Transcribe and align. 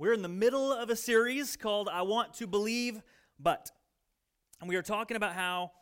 We're 0.00 0.12
in 0.12 0.22
the 0.22 0.28
middle 0.28 0.72
of 0.72 0.90
a 0.90 0.94
series 0.94 1.56
called 1.56 1.88
I 1.92 2.02
Want 2.02 2.34
to 2.34 2.46
Believe 2.46 3.02
But. 3.40 3.72
And 4.60 4.68
we 4.68 4.76
are 4.76 4.82
talking 4.82 5.16
about 5.16 5.32
how 5.32 5.72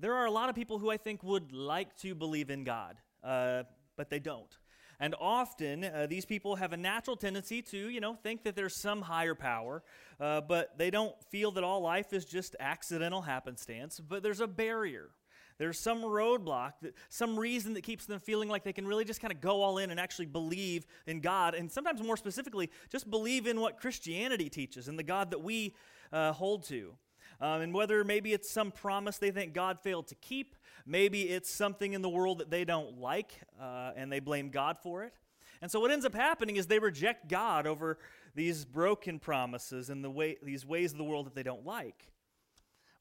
there 0.00 0.14
are 0.14 0.24
a 0.24 0.30
lot 0.30 0.48
of 0.48 0.54
people 0.54 0.78
who 0.78 0.90
I 0.90 0.96
think 0.96 1.22
would 1.22 1.52
like 1.52 1.94
to 1.98 2.14
believe 2.14 2.48
in 2.48 2.64
God, 2.64 2.96
uh, 3.22 3.64
but 3.94 4.08
they 4.08 4.18
don't. 4.18 4.48
And 4.98 5.14
often, 5.20 5.84
uh, 5.84 6.06
these 6.08 6.24
people 6.24 6.56
have 6.56 6.72
a 6.72 6.78
natural 6.78 7.16
tendency 7.16 7.60
to, 7.60 7.76
you 7.76 8.00
know, 8.00 8.14
think 8.14 8.44
that 8.44 8.56
there's 8.56 8.80
some 8.80 9.02
higher 9.02 9.34
power, 9.34 9.82
uh, 10.18 10.40
but 10.40 10.78
they 10.78 10.88
don't 10.90 11.14
feel 11.30 11.50
that 11.50 11.62
all 11.62 11.82
life 11.82 12.14
is 12.14 12.24
just 12.24 12.56
accidental 12.58 13.20
happenstance, 13.20 14.00
but 14.00 14.22
there's 14.22 14.40
a 14.40 14.46
barrier. 14.46 15.10
There's 15.58 15.78
some 15.78 16.02
roadblock, 16.02 16.72
some 17.08 17.38
reason 17.38 17.74
that 17.74 17.82
keeps 17.82 18.06
them 18.06 18.20
feeling 18.20 18.48
like 18.48 18.62
they 18.62 18.72
can 18.72 18.86
really 18.86 19.04
just 19.04 19.20
kind 19.20 19.32
of 19.32 19.40
go 19.40 19.62
all 19.62 19.78
in 19.78 19.90
and 19.90 19.98
actually 19.98 20.26
believe 20.26 20.86
in 21.06 21.20
God. 21.20 21.54
And 21.54 21.70
sometimes, 21.70 22.02
more 22.02 22.16
specifically, 22.16 22.70
just 22.90 23.10
believe 23.10 23.46
in 23.46 23.60
what 23.60 23.78
Christianity 23.78 24.50
teaches 24.50 24.88
and 24.88 24.98
the 24.98 25.02
God 25.02 25.30
that 25.30 25.42
we 25.42 25.74
uh, 26.12 26.32
hold 26.32 26.64
to. 26.64 26.94
Um, 27.40 27.60
and 27.60 27.74
whether 27.74 28.02
maybe 28.04 28.32
it's 28.32 28.50
some 28.50 28.70
promise 28.70 29.18
they 29.18 29.30
think 29.30 29.52
God 29.52 29.78
failed 29.80 30.06
to 30.08 30.14
keep, 30.14 30.56
maybe 30.86 31.22
it's 31.22 31.50
something 31.50 31.92
in 31.92 32.00
the 32.00 32.08
world 32.08 32.38
that 32.38 32.50
they 32.50 32.64
don't 32.64 32.98
like 32.98 33.40
uh, 33.60 33.92
and 33.94 34.10
they 34.10 34.20
blame 34.20 34.48
God 34.48 34.78
for 34.82 35.04
it. 35.04 35.12
And 35.60 35.70
so 35.70 35.80
what 35.80 35.90
ends 35.90 36.04
up 36.04 36.14
happening 36.14 36.56
is 36.56 36.66
they 36.66 36.78
reject 36.78 37.28
God 37.28 37.66
over 37.66 37.98
these 38.34 38.64
broken 38.64 39.18
promises 39.18 39.90
and 39.90 40.04
the 40.04 40.10
way, 40.10 40.36
these 40.42 40.66
ways 40.66 40.92
of 40.92 40.98
the 40.98 41.04
world 41.04 41.26
that 41.26 41.34
they 41.34 41.42
don't 41.42 41.64
like. 41.64 42.10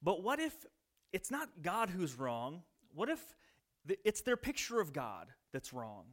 But 0.02 0.24
what 0.24 0.40
if 0.40 0.54
it's 1.16 1.32
not 1.32 1.48
God 1.62 1.90
who's 1.90 2.20
wrong? 2.20 2.62
What 2.94 3.08
if 3.08 3.22
it's 4.04 4.20
their 4.20 4.36
picture 4.36 4.82
of 4.82 4.92
God 4.92 5.28
that's 5.54 5.72
wrong? 5.72 6.04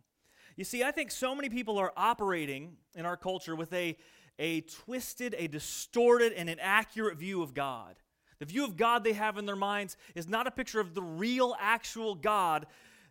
You 0.55 0.63
see, 0.63 0.85
I 0.85 0.93
think 0.93 1.11
so 1.11 1.35
many 1.35 1.49
people 1.49 1.77
are 1.77 1.93
operating 1.97 2.77
in 2.95 3.05
our 3.05 3.17
culture 3.17 3.57
with 3.57 3.73
a, 3.73 3.97
a 4.39 4.61
twisted, 4.61 5.35
a 5.37 5.49
distorted, 5.49 6.33
and 6.35 6.49
inaccurate 6.49 7.19
view 7.19 7.43
of 7.43 7.53
God. 7.53 7.97
The 8.39 8.45
view 8.45 8.65
of 8.65 8.77
God 8.77 9.03
they 9.03 9.15
have 9.15 9.39
in 9.39 9.45
their 9.45 9.57
minds 9.57 9.97
is 10.15 10.29
not 10.29 10.47
a 10.47 10.53
picture 10.53 10.79
of 10.79 10.95
the 10.95 11.03
real, 11.03 11.57
actual 11.59 12.15
God 12.15 12.67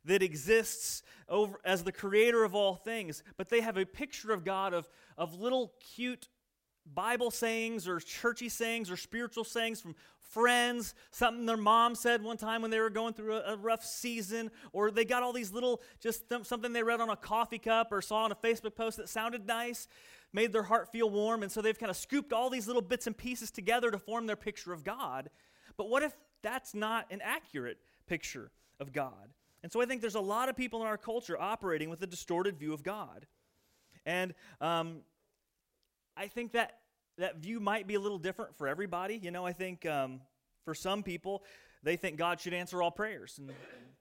that 0.06 0.24
exists 0.24 1.04
over, 1.28 1.60
as 1.66 1.84
the 1.84 1.92
creator 1.92 2.46
of 2.46 2.56
all 2.56 2.76
things, 2.76 3.22
but 3.36 3.50
they 3.50 3.60
have 3.60 3.76
a 3.76 3.86
picture 3.86 4.32
of 4.32 4.46
God 4.46 4.74
of, 4.74 4.88
of 5.18 5.34
little 5.34 5.74
cute 5.96 6.30
Bible 6.86 7.32
sayings 7.32 7.86
or 7.86 8.00
churchy 8.00 8.50
sayings 8.50 8.90
or 8.90 8.96
spiritual 8.96 9.44
sayings 9.44 9.82
from 9.82 9.94
friends, 10.32 10.96
something 11.12 11.46
their 11.46 11.58
mom 11.58 11.94
said 11.94 12.24
one 12.24 12.38
time 12.38 12.62
when 12.62 12.72
they 12.72 12.80
were 12.80 12.90
going 12.90 13.14
through 13.14 13.36
a, 13.36 13.54
a 13.54 13.58
rough 13.58 13.84
season, 13.84 14.50
or 14.74 14.90
they 14.90 15.06
got 15.06 15.24
all 15.24 15.34
these 15.34 15.52
little, 15.52 15.82
just 16.00 16.30
th- 16.30 16.46
something 16.46 16.74
they 16.74 16.84
read 16.84 17.02
on 17.02 17.10
a 17.10 17.16
coffee 17.16 17.60
cup 17.60 17.92
or 17.92 18.02
saw 18.02 18.24
on 18.24 18.32
a 18.32 18.36
Facebook 18.36 18.76
post 18.76 18.98
that 18.98 19.10
sounded 19.10 19.46
nice, 19.46 19.88
made 20.34 20.54
their 20.54 20.64
heart 20.64 20.92
feel 20.92 21.10
warm, 21.10 21.44
and 21.44 21.52
so 21.52 21.62
they've 21.62 21.78
kind 21.78 21.90
of 21.90 21.98
scooped 21.98 22.32
all 22.32 22.50
these 22.50 22.68
little 22.68 22.82
bits 22.82 23.08
and 23.08 23.18
pieces 23.18 23.52
together 23.52 23.92
to 23.92 24.00
form 24.00 24.26
their 24.26 24.36
picture 24.36 24.72
of 24.72 24.84
God. 24.84 25.30
But 25.78 25.90
what 25.90 26.04
if 26.04 26.14
that's 26.42 26.74
not 26.74 27.06
an 27.12 27.22
accurate 27.24 27.78
picture 28.08 28.52
of 28.80 28.94
God? 28.94 29.34
And 29.64 29.72
so 29.72 29.82
I 29.82 29.86
think 29.86 30.02
there's 30.02 30.16
a 30.16 30.22
lot 30.22 30.50
of 30.50 30.56
people 30.56 30.82
in 30.82 30.88
our 30.88 30.98
culture 30.98 31.40
operating 31.40 31.90
with 31.90 32.02
a 32.02 32.08
distorted 32.08 32.58
view 32.58 32.74
of 32.74 32.84
God. 32.84 33.28
And 34.06 34.34
um, 34.60 35.02
I 36.18 36.28
think 36.28 36.54
that 36.54 36.80
that 37.22 37.38
view 37.38 37.60
might 37.60 37.88
be 37.88 37.96
a 37.96 38.00
little 38.00 38.20
different 38.20 38.56
for 38.58 38.68
everybody. 38.68 39.16
You 39.16 39.32
know, 39.32 39.46
I 39.46 39.54
think 39.54 39.86
um, 39.86 40.22
for 40.66 40.74
some 40.74 41.04
people, 41.04 41.44
they 41.84 41.96
think 41.96 42.18
God 42.18 42.40
should 42.40 42.54
answer 42.54 42.82
all 42.82 42.92
prayers, 42.92 43.38
and, 43.40 43.52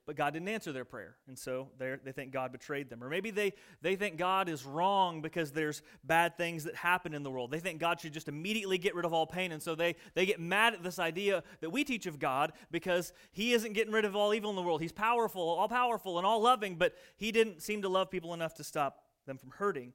but 0.05 0.15
God 0.15 0.33
didn't 0.33 0.49
answer 0.49 0.71
their 0.71 0.85
prayer, 0.85 1.15
and 1.27 1.37
so 1.37 1.69
they 1.77 2.11
think 2.11 2.31
God 2.31 2.51
betrayed 2.51 2.89
them. 2.89 3.03
Or 3.03 3.09
maybe 3.09 3.31
they, 3.31 3.53
they 3.81 3.95
think 3.95 4.17
God 4.17 4.49
is 4.49 4.65
wrong 4.65 5.21
because 5.21 5.51
there's 5.51 5.81
bad 6.03 6.37
things 6.37 6.63
that 6.65 6.75
happen 6.75 7.13
in 7.13 7.23
the 7.23 7.31
world. 7.31 7.49
They 7.51 7.59
think 7.59 7.79
God 7.79 7.99
should 7.99 8.13
just 8.13 8.27
immediately 8.27 8.77
get 8.77 8.93
rid 8.93 9.05
of 9.05 9.13
all 9.13 9.25
pain, 9.25 9.51
and 9.51 9.61
so 9.61 9.73
they, 9.73 9.95
they 10.13 10.25
get 10.25 10.39
mad 10.39 10.73
at 10.73 10.83
this 10.83 10.99
idea 10.99 11.43
that 11.61 11.71
we 11.71 11.83
teach 11.83 12.05
of 12.05 12.19
God 12.19 12.53
because 12.69 13.13
He 13.31 13.53
isn't 13.53 13.73
getting 13.73 13.93
rid 13.93 14.05
of 14.05 14.15
all 14.15 14.33
evil 14.33 14.49
in 14.51 14.55
the 14.55 14.61
world. 14.63 14.81
He's 14.81 14.91
powerful, 14.91 15.41
all 15.41 15.67
powerful, 15.67 16.17
and 16.17 16.25
all 16.25 16.41
loving, 16.41 16.75
but 16.75 16.93
He 17.17 17.31
didn't 17.31 17.61
seem 17.61 17.81
to 17.83 17.89
love 17.89 18.11
people 18.11 18.33
enough 18.33 18.55
to 18.55 18.63
stop 18.63 19.05
them 19.25 19.37
from 19.37 19.51
hurting. 19.51 19.93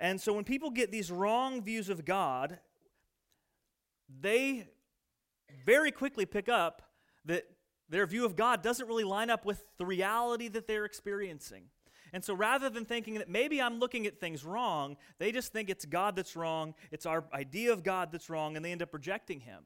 And 0.00 0.20
so 0.20 0.32
when 0.32 0.44
people 0.44 0.70
get 0.70 0.90
these 0.90 1.10
wrong 1.10 1.62
views 1.62 1.90
of 1.90 2.04
God, 2.04 2.58
they 4.20 4.66
very 5.64 5.92
quickly 5.92 6.24
pick 6.24 6.48
up 6.48 6.82
that 7.26 7.44
their 7.88 8.06
view 8.06 8.24
of 8.24 8.34
God 8.34 8.62
doesn't 8.62 8.86
really 8.86 9.04
line 9.04 9.30
up 9.30 9.44
with 9.44 9.62
the 9.76 9.84
reality 9.84 10.48
that 10.48 10.66
they're 10.66 10.84
experiencing. 10.84 11.64
And 12.12 12.24
so 12.24 12.34
rather 12.34 12.70
than 12.70 12.84
thinking 12.84 13.14
that 13.14 13.28
maybe 13.28 13.60
I'm 13.60 13.78
looking 13.78 14.06
at 14.06 14.18
things 14.18 14.44
wrong, 14.44 14.96
they 15.18 15.32
just 15.32 15.52
think 15.52 15.68
it's 15.68 15.84
God 15.84 16.16
that's 16.16 16.34
wrong, 16.34 16.74
it's 16.90 17.06
our 17.06 17.24
idea 17.32 17.72
of 17.72 17.84
God 17.84 18.10
that's 18.10 18.30
wrong, 18.30 18.56
and 18.56 18.64
they 18.64 18.72
end 18.72 18.82
up 18.82 18.92
rejecting 18.94 19.40
Him. 19.40 19.62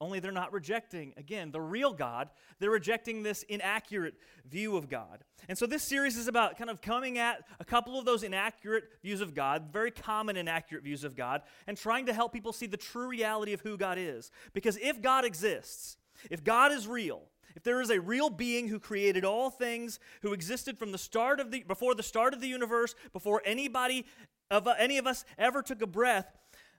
Only 0.00 0.20
they're 0.20 0.30
not 0.30 0.52
rejecting, 0.52 1.12
again, 1.16 1.50
the 1.50 1.60
real 1.60 1.92
God. 1.92 2.30
They're 2.60 2.70
rejecting 2.70 3.22
this 3.22 3.42
inaccurate 3.44 4.14
view 4.48 4.76
of 4.76 4.88
God. 4.88 5.24
And 5.48 5.58
so 5.58 5.66
this 5.66 5.82
series 5.82 6.16
is 6.16 6.28
about 6.28 6.56
kind 6.56 6.70
of 6.70 6.80
coming 6.80 7.18
at 7.18 7.44
a 7.58 7.64
couple 7.64 7.98
of 7.98 8.04
those 8.04 8.22
inaccurate 8.22 8.84
views 9.02 9.20
of 9.20 9.34
God, 9.34 9.72
very 9.72 9.90
common 9.90 10.36
inaccurate 10.36 10.84
views 10.84 11.02
of 11.02 11.16
God, 11.16 11.42
and 11.66 11.76
trying 11.76 12.06
to 12.06 12.12
help 12.12 12.32
people 12.32 12.52
see 12.52 12.66
the 12.66 12.76
true 12.76 13.08
reality 13.08 13.52
of 13.52 13.60
who 13.62 13.76
God 13.76 13.98
is. 13.98 14.30
Because 14.52 14.76
if 14.80 15.02
God 15.02 15.24
exists, 15.24 15.96
if 16.30 16.44
God 16.44 16.70
is 16.70 16.86
real, 16.86 17.22
if 17.56 17.64
there 17.64 17.80
is 17.80 17.90
a 17.90 18.00
real 18.00 18.30
being 18.30 18.68
who 18.68 18.78
created 18.78 19.24
all 19.24 19.50
things, 19.50 19.98
who 20.22 20.32
existed 20.32 20.78
from 20.78 20.92
the 20.92 20.98
start 20.98 21.40
of 21.40 21.50
the 21.50 21.64
before 21.64 21.96
the 21.96 22.04
start 22.04 22.34
of 22.34 22.40
the 22.40 22.46
universe, 22.46 22.94
before 23.12 23.42
anybody 23.44 24.06
of 24.48 24.68
any 24.78 24.96
of 24.98 25.08
us 25.08 25.24
ever 25.36 25.60
took 25.60 25.82
a 25.82 25.86
breath, 25.86 26.36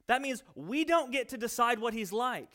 that 0.08 0.22
means 0.22 0.42
we 0.56 0.86
don't 0.86 1.12
get 1.12 1.28
to 1.30 1.38
decide 1.38 1.80
what 1.80 1.94
he's 1.94 2.14
like. 2.14 2.50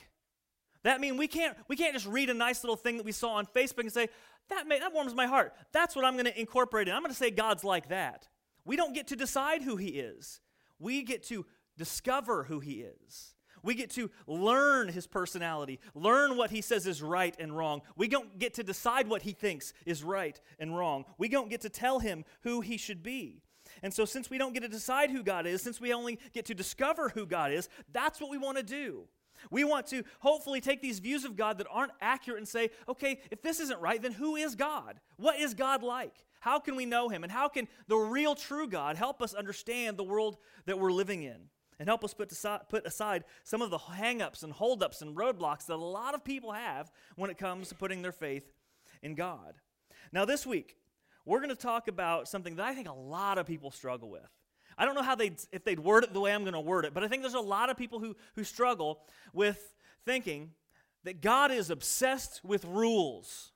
That 0.85 1.01
means 1.01 1.19
we 1.19 1.27
can't, 1.27 1.57
we 1.67 1.77
can't 1.77 1.95
just 1.95 2.07
read 2.07 2.31
a 2.31 2.35
nice 2.35 2.63
little 2.63 2.77
thing 2.77 2.99
that 2.99 3.07
we 3.07 3.13
saw 3.13 3.35
on 3.35 3.47
Facebook 3.47 3.81
and 3.81 3.93
say, 3.93 4.09
that, 4.51 4.69
may, 4.69 4.79
that 4.79 4.93
warms 4.93 5.15
my 5.15 5.27
heart. 5.27 5.55
That's 5.73 5.97
what 5.97 6.05
I'm 6.05 6.13
going 6.13 6.27
to 6.27 6.39
incorporate 6.39 6.89
in. 6.89 6.95
I'm 6.95 7.03
going 7.03 7.11
to 7.11 7.17
say 7.17 7.31
God's 7.31 7.65
like 7.65 7.89
that. 7.89 8.29
We 8.65 8.77
don't 8.77 8.95
get 8.95 9.09
to 9.09 9.17
decide 9.17 9.63
who 9.63 9.77
He 9.77 9.89
is, 9.89 10.41
we 10.79 11.03
get 11.03 11.25
to 11.25 11.45
discover 11.77 12.45
who 12.45 12.61
He 12.61 12.85
is. 12.85 13.35
We 13.63 13.75
get 13.75 13.91
to 13.93 14.11
learn 14.27 14.89
his 14.89 15.07
personality, 15.07 15.81
learn 15.95 16.37
what 16.37 16.51
he 16.51 16.61
says 16.61 16.87
is 16.87 17.03
right 17.03 17.35
and 17.39 17.57
wrong. 17.57 17.81
We 17.97 18.09
don't 18.09 18.39
get 18.39 18.53
to 18.55 18.63
decide 18.63 19.09
what 19.09 19.23
he 19.23 19.33
thinks 19.33 19.73
is 19.87 20.05
right 20.05 20.39
and 20.59 20.77
wrong. 20.77 21.07
We 21.17 21.31
don't 21.31 21.49
get 21.49 21.63
to 21.63 21.71
tell 21.71 21.99
him 21.99 22.27
who 22.43 22.61
he 22.61 22.77
should 22.77 23.03
be. 23.03 23.41
And 23.83 23.93
so, 23.93 24.05
since 24.05 24.29
we 24.29 24.37
don't 24.37 24.53
get 24.53 24.65
to 24.65 24.69
decide 24.69 25.11
who 25.11 25.23
God 25.23 25.47
is, 25.47 25.63
since 25.63 25.81
we 25.81 25.95
only 25.95 26.19
get 26.35 26.45
to 26.47 26.55
discover 26.55 27.09
who 27.09 27.25
God 27.25 27.53
is, 27.53 27.71
that's 27.91 28.21
what 28.21 28.31
we 28.31 28.37
want 28.37 28.59
to 28.59 28.63
do. 28.63 29.09
We 29.51 29.65
want 29.65 29.87
to 29.89 30.05
hopefully 30.21 30.61
take 30.61 30.81
these 30.81 30.99
views 30.99 31.25
of 31.25 31.37
God 31.37 31.59
that 31.59 31.67
aren't 31.71 31.93
accurate 32.01 32.39
and 32.39 32.49
say, 32.49 32.71
okay, 32.89 33.21
if 33.31 33.43
this 33.43 33.61
isn't 33.61 33.81
right, 33.81 34.01
then 34.01 34.13
who 34.13 34.37
is 34.37 34.55
God? 34.55 35.01
What 35.17 35.39
is 35.39 35.55
God 35.55 35.83
like? 35.83 36.15
How 36.41 36.59
can 36.59 36.77
we 36.77 36.87
know 36.87 37.09
him? 37.09 37.23
And 37.23 37.33
how 37.33 37.49
can 37.49 37.69
the 37.89 37.97
real 37.97 38.35
true 38.35 38.69
God 38.69 38.97
help 38.97 39.23
us 39.23 39.33
understand 39.33 39.97
the 39.97 40.05
world 40.05 40.37
that 40.67 40.79
we're 40.79 40.93
living 40.93 41.23
in? 41.23 41.49
And 41.79 41.89
help 41.89 42.05
us 42.05 42.15
put 42.15 42.31
aside, 42.31 42.61
put 42.69 42.87
aside 42.87 43.25
some 43.43 43.61
of 43.61 43.71
the 43.71 43.79
hangups 43.79 44.45
and 44.45 44.53
holdups 44.53 45.03
and 45.03 45.17
roadblocks 45.17 45.67
that 45.67 45.75
a 45.75 45.77
lot 45.77 46.15
of 46.15 46.25
people 46.25 46.53
have 46.53 46.91
when 47.17 47.31
it 47.31 47.39
comes 47.39 47.69
to 47.69 47.75
putting 47.75 48.03
their 48.03 48.13
faith 48.13 48.53
in 49.03 49.15
God. 49.15 49.55
Now, 50.13 50.25
this 50.25 50.47
week, 50.47 50.77
we're 51.27 51.39
going 51.39 51.49
to 51.49 51.57
talk 51.57 51.89
about 51.89 52.29
something 52.29 52.57
that 52.57 52.67
I 52.67 52.75
think 52.75 52.89
a 52.89 52.93
lot 52.93 53.39
of 53.39 53.47
people 53.47 53.71
struggle 53.71 54.11
with. 54.11 54.29
I 54.77 54.85
don't 54.85 54.95
know 54.95 55.03
how 55.03 55.15
they 55.15 55.33
if 55.53 55.65
they'd 55.65 55.81
word 55.81 56.05
it 56.05 56.13
the 56.13 56.21
way 56.21 56.33
I'm 56.33 56.43
going 56.43 56.55
to 56.55 56.61
word 56.61 56.85
it, 56.85 56.95
but 56.95 57.05
I 57.05 57.09
think 57.09 57.23
there's 57.23 57.35
a 57.35 57.41
lot 57.41 57.71
of 57.71 57.77
people 57.77 57.99
who 58.01 58.17
who 58.35 58.45
struggle 58.45 59.01
with 59.33 59.75
thinking 60.05 60.51
that 61.05 61.21
God 61.21 61.51
is 61.51 61.71
obsessed 61.71 62.41
with 62.45 62.65
rules. 62.65 63.53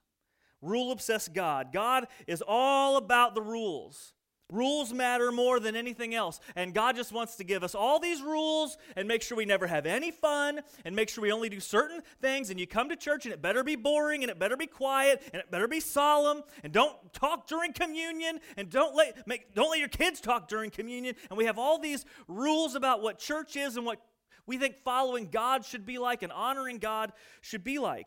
Rule 0.60 0.90
obsessed 0.90 1.34
God. 1.34 1.72
God 1.72 2.08
is 2.26 2.42
all 2.46 2.96
about 2.96 3.34
the 3.34 3.42
rules. 3.42 4.12
Rules 4.50 4.94
matter 4.94 5.30
more 5.30 5.60
than 5.60 5.76
anything 5.76 6.14
else. 6.14 6.40
And 6.56 6.72
God 6.72 6.96
just 6.96 7.12
wants 7.12 7.36
to 7.36 7.44
give 7.44 7.62
us 7.62 7.74
all 7.74 7.98
these 7.98 8.22
rules 8.22 8.78
and 8.96 9.06
make 9.06 9.22
sure 9.22 9.36
we 9.36 9.44
never 9.44 9.66
have 9.66 9.84
any 9.84 10.10
fun 10.10 10.60
and 10.86 10.96
make 10.96 11.10
sure 11.10 11.20
we 11.20 11.32
only 11.32 11.50
do 11.50 11.60
certain 11.60 12.00
things. 12.22 12.48
And 12.48 12.58
you 12.58 12.66
come 12.66 12.88
to 12.88 12.96
church 12.96 13.26
and 13.26 13.34
it 13.34 13.42
better 13.42 13.62
be 13.62 13.76
boring 13.76 14.22
and 14.22 14.30
it 14.30 14.38
better 14.38 14.56
be 14.56 14.66
quiet 14.66 15.22
and 15.34 15.40
it 15.40 15.50
better 15.50 15.68
be 15.68 15.80
solemn 15.80 16.42
and 16.64 16.72
don't 16.72 16.96
talk 17.12 17.46
during 17.46 17.74
communion 17.74 18.40
and 18.56 18.70
don't 18.70 18.96
let, 18.96 19.26
make, 19.26 19.54
don't 19.54 19.68
let 19.68 19.80
your 19.80 19.88
kids 19.88 20.18
talk 20.18 20.48
during 20.48 20.70
communion. 20.70 21.14
And 21.28 21.36
we 21.36 21.44
have 21.44 21.58
all 21.58 21.78
these 21.78 22.06
rules 22.26 22.74
about 22.74 23.02
what 23.02 23.18
church 23.18 23.54
is 23.54 23.76
and 23.76 23.84
what 23.84 24.00
we 24.46 24.56
think 24.56 24.76
following 24.82 25.28
God 25.28 25.66
should 25.66 25.84
be 25.84 25.98
like 25.98 26.22
and 26.22 26.32
honoring 26.32 26.78
God 26.78 27.12
should 27.42 27.62
be 27.62 27.78
like. 27.78 28.06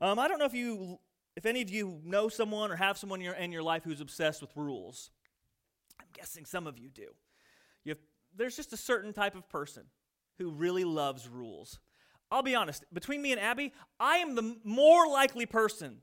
Um, 0.00 0.20
I 0.20 0.28
don't 0.28 0.38
know 0.38 0.44
if 0.44 0.54
you, 0.54 1.00
if 1.36 1.46
any 1.46 1.62
of 1.62 1.70
you 1.70 2.00
know 2.04 2.28
someone 2.28 2.70
or 2.70 2.76
have 2.76 2.96
someone 2.96 3.18
in 3.18 3.24
your, 3.24 3.34
in 3.34 3.50
your 3.50 3.64
life 3.64 3.82
who's 3.82 4.00
obsessed 4.00 4.40
with 4.40 4.56
rules. 4.56 5.10
I'm 6.10 6.18
guessing 6.18 6.44
some 6.44 6.66
of 6.66 6.78
you 6.78 6.88
do. 6.88 7.08
You 7.84 7.90
have, 7.90 7.98
there's 8.36 8.56
just 8.56 8.72
a 8.72 8.76
certain 8.76 9.12
type 9.12 9.36
of 9.36 9.48
person 9.48 9.84
who 10.38 10.50
really 10.50 10.84
loves 10.84 11.28
rules. 11.28 11.78
I'll 12.30 12.42
be 12.42 12.54
honest, 12.54 12.84
between 12.92 13.22
me 13.22 13.32
and 13.32 13.40
Abby, 13.40 13.72
I 13.98 14.16
am 14.16 14.34
the 14.34 14.56
more 14.64 15.06
likely 15.06 15.46
person 15.46 15.98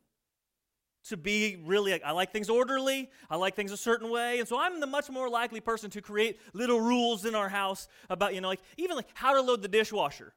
to 1.06 1.18
be 1.18 1.58
really, 1.66 2.02
I 2.04 2.12
like 2.12 2.32
things 2.32 2.50
orderly, 2.50 3.10
I 3.30 3.38
like 3.38 3.56
things 3.56 3.72
a 3.72 3.78
certain 3.78 4.10
way, 4.10 4.40
and 4.40 4.48
so 4.48 4.60
I'm 4.60 4.80
the 4.80 4.88
much 4.88 5.10
more 5.10 5.30
likely 5.30 5.62
person 5.62 5.90
to 5.92 6.02
create 6.02 6.40
little 6.54 6.82
rules 6.82 7.26
in 7.26 7.34
our 7.34 7.50
house 7.50 7.88
about, 8.10 8.34
you 8.34 8.42
know, 8.42 8.50
like 8.50 8.62
even 8.78 8.96
like 8.98 9.08
how 9.14 9.34
to 9.34 9.42
load 9.42 9.62
the 9.62 9.70
dishwasher. 9.70 10.34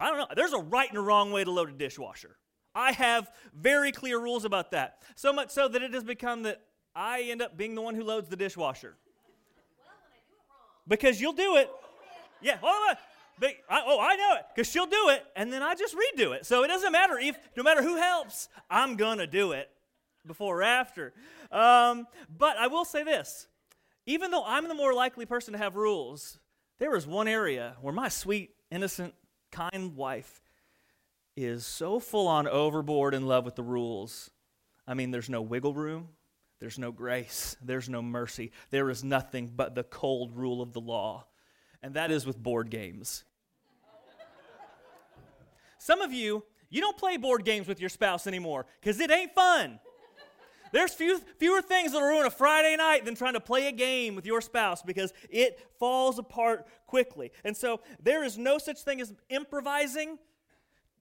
I 0.00 0.08
don't 0.08 0.18
know, 0.18 0.26
there's 0.34 0.52
a 0.52 0.58
right 0.58 0.88
and 0.88 0.98
a 0.98 1.02
wrong 1.02 1.32
way 1.32 1.44
to 1.44 1.50
load 1.50 1.70
a 1.70 1.72
dishwasher. 1.72 2.36
I 2.74 2.92
have 2.92 3.30
very 3.54 3.92
clear 3.92 4.18
rules 4.18 4.44
about 4.44 4.70
that. 4.72 5.02
So 5.16 5.32
much 5.32 5.50
so 5.50 5.68
that 5.68 5.82
it 5.82 5.94
has 5.94 6.04
become 6.04 6.42
that 6.44 6.62
I 6.94 7.22
end 7.22 7.42
up 7.42 7.56
being 7.56 7.74
the 7.74 7.82
one 7.82 7.94
who 7.94 8.04
loads 8.04 8.28
the 8.28 8.36
dishwasher. 8.36 8.96
Because 10.88 11.20
you'll 11.20 11.32
do 11.32 11.56
it. 11.56 11.70
Yeah, 12.40 12.58
hold 12.60 12.90
on. 12.90 12.96
But 13.38 13.50
I, 13.68 13.82
oh, 13.86 14.00
I 14.00 14.16
know 14.16 14.36
it 14.36 14.46
because 14.54 14.70
she'll 14.70 14.86
do 14.86 15.10
it, 15.10 15.24
and 15.36 15.52
then 15.52 15.62
I 15.62 15.74
just 15.74 15.94
redo 15.94 16.34
it. 16.34 16.46
So 16.46 16.64
it 16.64 16.68
doesn't 16.68 16.92
matter 16.92 17.18
if, 17.18 17.36
no 17.56 17.62
matter 17.62 17.82
who 17.82 17.96
helps, 17.96 18.48
I'm 18.70 18.96
gonna 18.96 19.26
do 19.26 19.52
it 19.52 19.68
before 20.26 20.60
or 20.60 20.62
after. 20.62 21.12
Um, 21.52 22.06
but 22.34 22.56
I 22.56 22.68
will 22.68 22.86
say 22.86 23.02
this: 23.02 23.46
even 24.06 24.30
though 24.30 24.44
I'm 24.44 24.68
the 24.68 24.74
more 24.74 24.94
likely 24.94 25.26
person 25.26 25.52
to 25.52 25.58
have 25.58 25.76
rules, 25.76 26.38
there 26.78 26.96
is 26.96 27.06
one 27.06 27.28
area 27.28 27.76
where 27.82 27.92
my 27.92 28.08
sweet, 28.08 28.50
innocent, 28.70 29.14
kind 29.50 29.96
wife 29.96 30.40
is 31.36 31.66
so 31.66 32.00
full 32.00 32.28
on 32.28 32.48
overboard 32.48 33.12
in 33.12 33.26
love 33.26 33.44
with 33.44 33.56
the 33.56 33.62
rules. 33.62 34.30
I 34.86 34.94
mean, 34.94 35.10
there's 35.10 35.28
no 35.28 35.42
wiggle 35.42 35.74
room. 35.74 36.08
There's 36.58 36.78
no 36.78 36.92
grace. 36.92 37.56
There's 37.62 37.88
no 37.88 38.02
mercy. 38.02 38.52
There 38.70 38.90
is 38.90 39.04
nothing 39.04 39.52
but 39.54 39.74
the 39.74 39.84
cold 39.84 40.36
rule 40.36 40.62
of 40.62 40.72
the 40.72 40.80
law 40.80 41.26
and 41.86 41.94
that 41.94 42.10
is 42.10 42.26
with 42.26 42.36
board 42.36 42.68
games. 42.68 43.22
Some 45.78 46.00
of 46.00 46.12
you, 46.12 46.42
you 46.68 46.80
don't 46.80 46.96
play 46.96 47.16
board 47.16 47.44
games 47.44 47.68
with 47.68 47.78
your 47.78 47.88
spouse 47.88 48.26
anymore 48.26 48.66
because 48.80 48.98
it 48.98 49.08
ain't 49.08 49.32
fun. 49.34 49.78
There's 50.72 50.92
few, 50.92 51.20
fewer 51.38 51.62
things 51.62 51.92
that'll 51.92 52.08
ruin 52.08 52.26
a 52.26 52.30
Friday 52.30 52.74
night 52.76 53.04
than 53.04 53.14
trying 53.14 53.34
to 53.34 53.40
play 53.40 53.68
a 53.68 53.72
game 53.72 54.16
with 54.16 54.26
your 54.26 54.40
spouse 54.40 54.82
because 54.82 55.12
it 55.30 55.60
falls 55.78 56.18
apart 56.18 56.66
quickly. 56.88 57.30
And 57.44 57.56
so 57.56 57.82
there 58.02 58.24
is 58.24 58.36
no 58.36 58.58
such 58.58 58.80
thing 58.80 59.00
as 59.00 59.14
improvising 59.28 60.18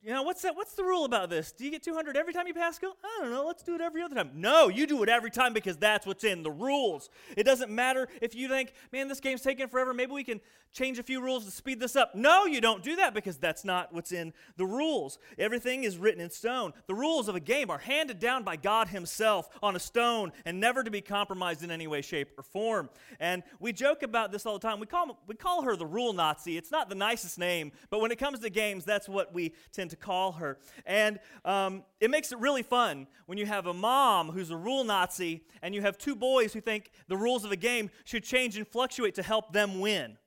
you 0.05 0.13
know, 0.13 0.21
what's 0.21 0.43
that? 0.43 0.55
What's 0.55 0.73
the 0.75 0.83
rule 0.83 1.03
about 1.03 1.31
this? 1.31 1.51
Do 1.51 1.65
you 1.65 1.71
get 1.71 1.81
200 1.81 2.15
every 2.15 2.31
time 2.31 2.45
you 2.45 2.53
pass 2.53 2.77
go? 2.77 2.93
I 3.03 3.21
don't 3.21 3.31
know. 3.31 3.47
Let's 3.47 3.63
do 3.63 3.73
it 3.73 3.81
every 3.81 4.03
other 4.03 4.13
time. 4.13 4.29
No, 4.35 4.67
you 4.67 4.85
do 4.85 5.01
it 5.01 5.09
every 5.09 5.31
time 5.31 5.51
because 5.51 5.77
that's 5.77 6.05
what's 6.05 6.23
in 6.23 6.43
the 6.43 6.51
rules. 6.51 7.09
It 7.35 7.43
doesn't 7.43 7.71
matter 7.71 8.07
if 8.21 8.35
you 8.35 8.47
think, 8.47 8.73
man, 8.91 9.07
this 9.07 9.19
game's 9.19 9.41
taking 9.41 9.67
forever. 9.67 9.95
Maybe 9.95 10.11
we 10.11 10.23
can 10.23 10.41
change 10.75 10.99
a 10.99 11.03
few 11.03 11.21
rules 11.21 11.45
to 11.45 11.51
speed 11.51 11.79
this 11.79 11.95
up. 11.95 12.13
No, 12.13 12.45
you 12.45 12.59
don't 12.59 12.83
do 12.83 12.97
that 12.97 13.13
because 13.13 13.37
that's 13.37 13.63
not 13.63 13.93
what's 13.93 14.11
in 14.11 14.33
the 14.57 14.65
rules. 14.65 15.17
Everything 15.39 15.85
is 15.85 15.97
written 15.97 16.19
in 16.19 16.29
stone. 16.29 16.73
The 16.87 16.93
rules 16.93 17.29
of 17.29 17.35
a 17.35 17.39
game 17.39 17.71
are 17.71 17.77
handed 17.77 18.19
down 18.19 18.43
by 18.43 18.57
God 18.57 18.89
Himself 18.89 19.47
on 19.63 19.75
a 19.75 19.79
stone 19.79 20.33
and 20.43 20.59
never 20.59 20.83
to 20.83 20.91
be 20.91 20.99
compromised 21.01 21.63
in 21.63 21.71
any 21.71 21.87
way, 21.87 22.01
shape, 22.01 22.33
or 22.37 22.43
form. 22.43 22.89
And 23.19 23.41
we 23.59 23.71
joke 23.71 24.03
about 24.03 24.33
this 24.33 24.45
all 24.45 24.59
the 24.59 24.67
time. 24.67 24.79
We 24.79 24.85
call, 24.85 25.17
we 25.27 25.35
call 25.35 25.63
her 25.63 25.77
the 25.77 25.85
rule 25.85 26.11
Nazi. 26.11 26.57
It's 26.57 26.71
not 26.71 26.89
the 26.89 26.95
nicest 26.95 27.39
name, 27.39 27.71
but 27.89 28.01
when 28.01 28.11
it 28.11 28.19
comes 28.19 28.39
to 28.39 28.49
games, 28.49 28.83
that's 28.83 29.07
what 29.07 29.33
we 29.33 29.53
tend 29.71 29.91
to 29.91 29.94
to 29.95 30.05
call 30.05 30.33
her. 30.33 30.57
And 30.85 31.19
um, 31.43 31.83
it 31.99 32.09
makes 32.09 32.31
it 32.31 32.39
really 32.39 32.63
fun 32.63 33.07
when 33.25 33.37
you 33.37 33.45
have 33.45 33.65
a 33.65 33.73
mom 33.73 34.29
who's 34.29 34.51
a 34.51 34.57
rule 34.57 34.83
Nazi 34.83 35.43
and 35.61 35.73
you 35.73 35.81
have 35.81 35.97
two 35.97 36.15
boys 36.15 36.53
who 36.53 36.61
think 36.61 36.91
the 37.07 37.17
rules 37.17 37.45
of 37.45 37.51
a 37.51 37.55
game 37.55 37.89
should 38.03 38.23
change 38.23 38.57
and 38.57 38.67
fluctuate 38.67 39.15
to 39.15 39.23
help 39.23 39.53
them 39.53 39.79
win. 39.79 40.17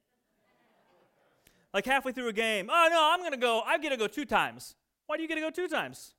Like 1.73 1.85
halfway 1.85 2.13
through 2.13 2.29
a 2.29 2.33
game, 2.33 2.71
oh 2.73 2.89
no, 2.91 3.11
I'm 3.13 3.23
gonna 3.23 3.37
go, 3.37 3.61
I 3.61 3.79
get 3.79 3.91
to 3.91 3.97
go 3.97 4.07
two 4.07 4.25
times. 4.25 4.75
Why 5.07 5.17
do 5.17 5.23
you 5.23 5.29
get 5.29 5.37
to 5.37 5.41
go 5.41 5.51
two 5.51 5.69
times? 5.69 6.15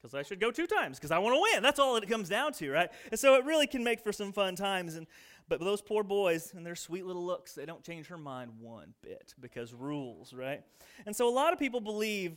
Because 0.00 0.14
I 0.14 0.22
should 0.22 0.40
go 0.40 0.50
two 0.50 0.66
times, 0.66 0.98
because 0.98 1.10
I 1.10 1.18
want 1.18 1.34
to 1.34 1.40
win. 1.40 1.62
That's 1.62 1.78
all 1.78 1.96
it 1.96 2.08
comes 2.08 2.28
down 2.28 2.52
to, 2.54 2.70
right? 2.70 2.90
And 3.10 3.18
so 3.18 3.34
it 3.34 3.44
really 3.44 3.66
can 3.66 3.82
make 3.82 4.00
for 4.00 4.12
some 4.12 4.30
fun 4.30 4.54
times. 4.54 4.94
And 4.94 5.06
but 5.48 5.60
those 5.60 5.80
poor 5.80 6.02
boys 6.02 6.52
and 6.54 6.66
their 6.66 6.74
sweet 6.74 7.06
little 7.06 7.24
looks, 7.24 7.54
they 7.54 7.66
don't 7.66 7.84
change 7.84 8.08
her 8.08 8.18
mind 8.18 8.52
one 8.60 8.94
bit 9.02 9.34
because 9.40 9.72
rules, 9.72 10.32
right? 10.32 10.62
And 11.06 11.14
so 11.14 11.28
a 11.28 11.30
lot 11.30 11.52
of 11.52 11.58
people 11.58 11.80
believe 11.80 12.36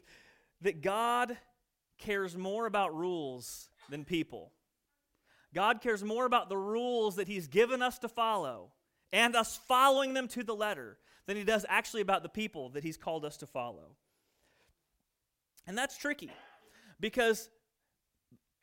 that 0.61 0.81
God 0.81 1.37
cares 1.97 2.37
more 2.37 2.65
about 2.65 2.95
rules 2.95 3.69
than 3.89 4.05
people. 4.05 4.51
God 5.53 5.81
cares 5.81 6.03
more 6.03 6.25
about 6.25 6.49
the 6.49 6.57
rules 6.57 7.15
that 7.15 7.27
He's 7.27 7.47
given 7.47 7.81
us 7.81 7.97
to 7.99 8.07
follow 8.07 8.71
and 9.11 9.35
us 9.35 9.59
following 9.67 10.13
them 10.13 10.27
to 10.29 10.43
the 10.43 10.55
letter 10.55 10.97
than 11.25 11.35
He 11.35 11.43
does 11.43 11.65
actually 11.67 12.01
about 12.01 12.21
the 12.21 12.29
people 12.29 12.69
that 12.69 12.83
He's 12.83 12.97
called 12.97 13.25
us 13.25 13.37
to 13.37 13.47
follow. 13.47 13.95
And 15.65 15.77
that's 15.77 15.97
tricky 15.97 16.31
because 16.99 17.49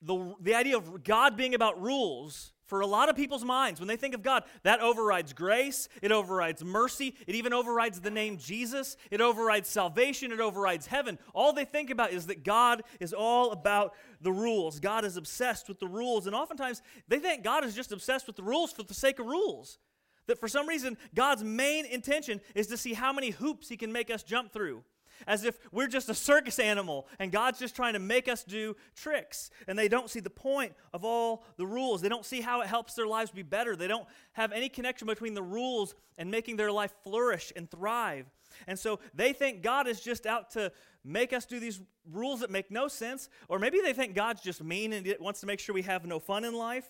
the, 0.03 0.35
the 0.41 0.55
idea 0.55 0.77
of 0.77 1.03
God 1.03 1.37
being 1.37 1.55
about 1.55 1.81
rules 1.83 2.53
for 2.67 2.81
a 2.81 2.87
lot 2.87 3.09
of 3.09 3.17
people's 3.17 3.45
minds, 3.45 3.81
when 3.81 3.89
they 3.89 3.97
think 3.97 4.15
of 4.15 4.23
God, 4.23 4.45
that 4.65 4.81
overrides 4.81 5.33
grace, 5.33 5.89
it 6.03 6.13
overrides 6.13 6.65
mercy, 6.65 7.15
it 7.27 7.35
even 7.35 7.53
overrides 7.53 8.01
the 8.01 8.11
name 8.11 8.37
Jesus, 8.39 8.97
it 9.11 9.21
overrides 9.21 9.69
salvation, 9.69 10.33
it 10.33 10.41
overrides 10.41 10.87
heaven. 10.87 11.19
All 11.33 11.53
they 11.53 11.65
think 11.65 11.91
about 11.91 12.13
is 12.13 12.27
that 12.27 12.45
God 12.45 12.83
is 13.01 13.13
all 13.13 13.53
about 13.53 13.95
the 14.21 14.33
rules. 14.33 14.81
God 14.81 15.05
is 15.05 15.17
obsessed 15.17 15.69
with 15.69 15.79
the 15.79 15.87
rules. 15.87 16.27
And 16.27 16.35
oftentimes 16.35 16.83
they 17.09 17.19
think 17.19 17.45
God 17.45 17.65
is 17.65 17.75
just 17.75 17.93
obsessed 17.93 18.27
with 18.27 18.37
the 18.37 18.43
rules 18.43 18.73
for 18.73 18.83
the 18.83 18.95
sake 18.95 19.19
of 19.19 19.27
rules. 19.27 19.79
That 20.27 20.41
for 20.41 20.49
some 20.49 20.67
reason, 20.67 20.99
God's 21.15 21.45
main 21.45 21.87
intention 21.87 22.41
is 22.55 22.67
to 22.69 22.77
see 22.77 22.95
how 22.95 23.13
many 23.13 23.31
hoops 23.31 23.69
He 23.69 23.77
can 23.77 23.93
make 23.93 24.11
us 24.11 24.25
jump 24.25 24.53
through 24.53 24.83
as 25.27 25.45
if 25.45 25.59
we're 25.73 25.87
just 25.87 26.09
a 26.09 26.15
circus 26.15 26.59
animal 26.59 27.07
and 27.19 27.33
God's 27.33 27.59
just 27.59 27.77
trying 27.77 27.95
to 27.95 27.99
make 27.99 28.29
us 28.29 28.45
do 28.45 28.77
tricks. 28.95 29.51
And 29.67 29.79
they 29.79 29.89
don't 29.89 30.11
see 30.11 30.21
the 30.21 30.31
point 30.31 30.73
of 30.93 31.05
all 31.05 31.45
the 31.57 31.67
rules. 31.67 32.01
They 32.01 32.09
don't 32.09 32.25
see 32.25 32.41
how 32.41 32.61
it 32.61 32.67
helps 32.67 32.95
their 32.95 33.07
lives 33.07 33.31
be 33.31 33.43
better. 33.43 33.77
They 33.77 33.89
don't 33.89 34.07
have 34.33 34.53
any 34.53 34.69
connection 34.69 35.07
between 35.07 35.35
the 35.35 35.43
rules 35.43 35.95
and 36.19 36.31
making 36.31 36.57
their 36.57 36.73
life 36.73 36.93
flourish 37.03 37.53
and 37.57 37.71
thrive. 37.71 38.27
And 38.67 38.79
so 38.79 39.01
they 39.15 39.33
think 39.33 39.63
God 39.63 39.87
is 39.87 40.01
just 40.01 40.27
out 40.27 40.51
to 40.53 40.73
make 41.05 41.33
us 41.33 41.45
do 41.45 41.61
these 41.61 41.81
rules 42.11 42.41
that 42.41 42.51
make 42.51 42.71
no 42.71 42.89
sense. 42.89 43.29
Or 43.49 43.59
maybe 43.59 43.81
they 43.81 43.93
think 43.93 44.15
God's 44.15 44.43
just 44.43 44.63
mean 44.63 44.93
and 44.93 45.15
wants 45.21 45.41
to 45.41 45.47
make 45.47 45.61
sure 45.61 45.75
we 45.75 45.83
have 45.83 46.05
no 46.07 46.19
fun 46.19 46.45
in 46.45 46.55
life. 46.55 46.89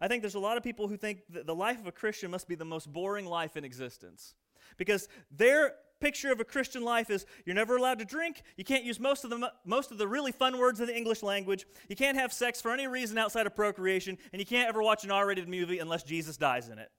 I 0.00 0.08
think 0.08 0.22
there's 0.22 0.34
a 0.34 0.40
lot 0.40 0.56
of 0.56 0.64
people 0.64 0.88
who 0.88 0.96
think 0.96 1.20
that 1.30 1.46
the 1.46 1.54
life 1.54 1.78
of 1.78 1.86
a 1.86 1.92
Christian 1.92 2.30
must 2.30 2.48
be 2.48 2.56
the 2.56 2.64
most 2.64 2.92
boring 2.92 3.26
life 3.26 3.56
in 3.56 3.64
existence 3.64 4.34
because 4.76 5.08
their 5.30 5.74
picture 6.02 6.32
of 6.32 6.40
a 6.40 6.44
Christian 6.44 6.82
life 6.82 7.08
is 7.10 7.24
you're 7.46 7.54
never 7.54 7.76
allowed 7.76 8.00
to 8.00 8.04
drink, 8.04 8.42
you 8.56 8.64
can't 8.64 8.84
use 8.84 8.98
most 8.98 9.24
of 9.24 9.30
the 9.30 9.52
most 9.64 9.92
of 9.92 9.98
the 9.98 10.08
really 10.08 10.32
fun 10.32 10.58
words 10.58 10.80
in 10.80 10.86
the 10.86 10.96
English 10.96 11.22
language, 11.22 11.64
you 11.88 11.96
can't 11.96 12.18
have 12.18 12.32
sex 12.32 12.60
for 12.60 12.72
any 12.72 12.86
reason 12.86 13.16
outside 13.16 13.46
of 13.46 13.54
procreation, 13.54 14.18
and 14.32 14.40
you 14.40 14.46
can't 14.46 14.68
ever 14.68 14.82
watch 14.82 15.04
an 15.04 15.10
R-rated 15.10 15.48
movie 15.48 15.78
unless 15.78 16.02
Jesus 16.02 16.36
dies 16.36 16.68
in 16.68 16.78
it. 16.78 16.90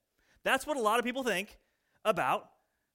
That's 0.43 0.65
what 0.65 0.77
a 0.77 0.81
lot 0.81 0.99
of 0.99 1.05
people 1.05 1.23
think 1.23 1.59
about 2.05 2.49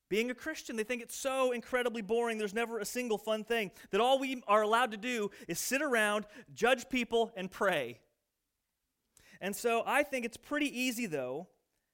being 0.08 0.30
a 0.30 0.34
Christian. 0.34 0.76
They 0.76 0.84
think 0.84 1.02
it's 1.02 1.16
so 1.16 1.52
incredibly 1.52 2.02
boring. 2.02 2.38
There's 2.38 2.54
never 2.54 2.78
a 2.78 2.84
single 2.84 3.18
fun 3.18 3.44
thing. 3.44 3.70
That 3.90 4.00
all 4.00 4.18
we 4.18 4.42
are 4.48 4.62
allowed 4.62 4.90
to 4.92 4.96
do 4.96 5.30
is 5.46 5.58
sit 5.58 5.82
around, 5.82 6.24
judge 6.54 6.88
people, 6.88 7.30
and 7.36 7.50
pray. 7.50 8.00
And 9.40 9.54
so 9.54 9.82
I 9.86 10.02
think 10.02 10.24
it's 10.24 10.36
pretty 10.36 10.66
easy, 10.66 11.06
though, 11.06 11.48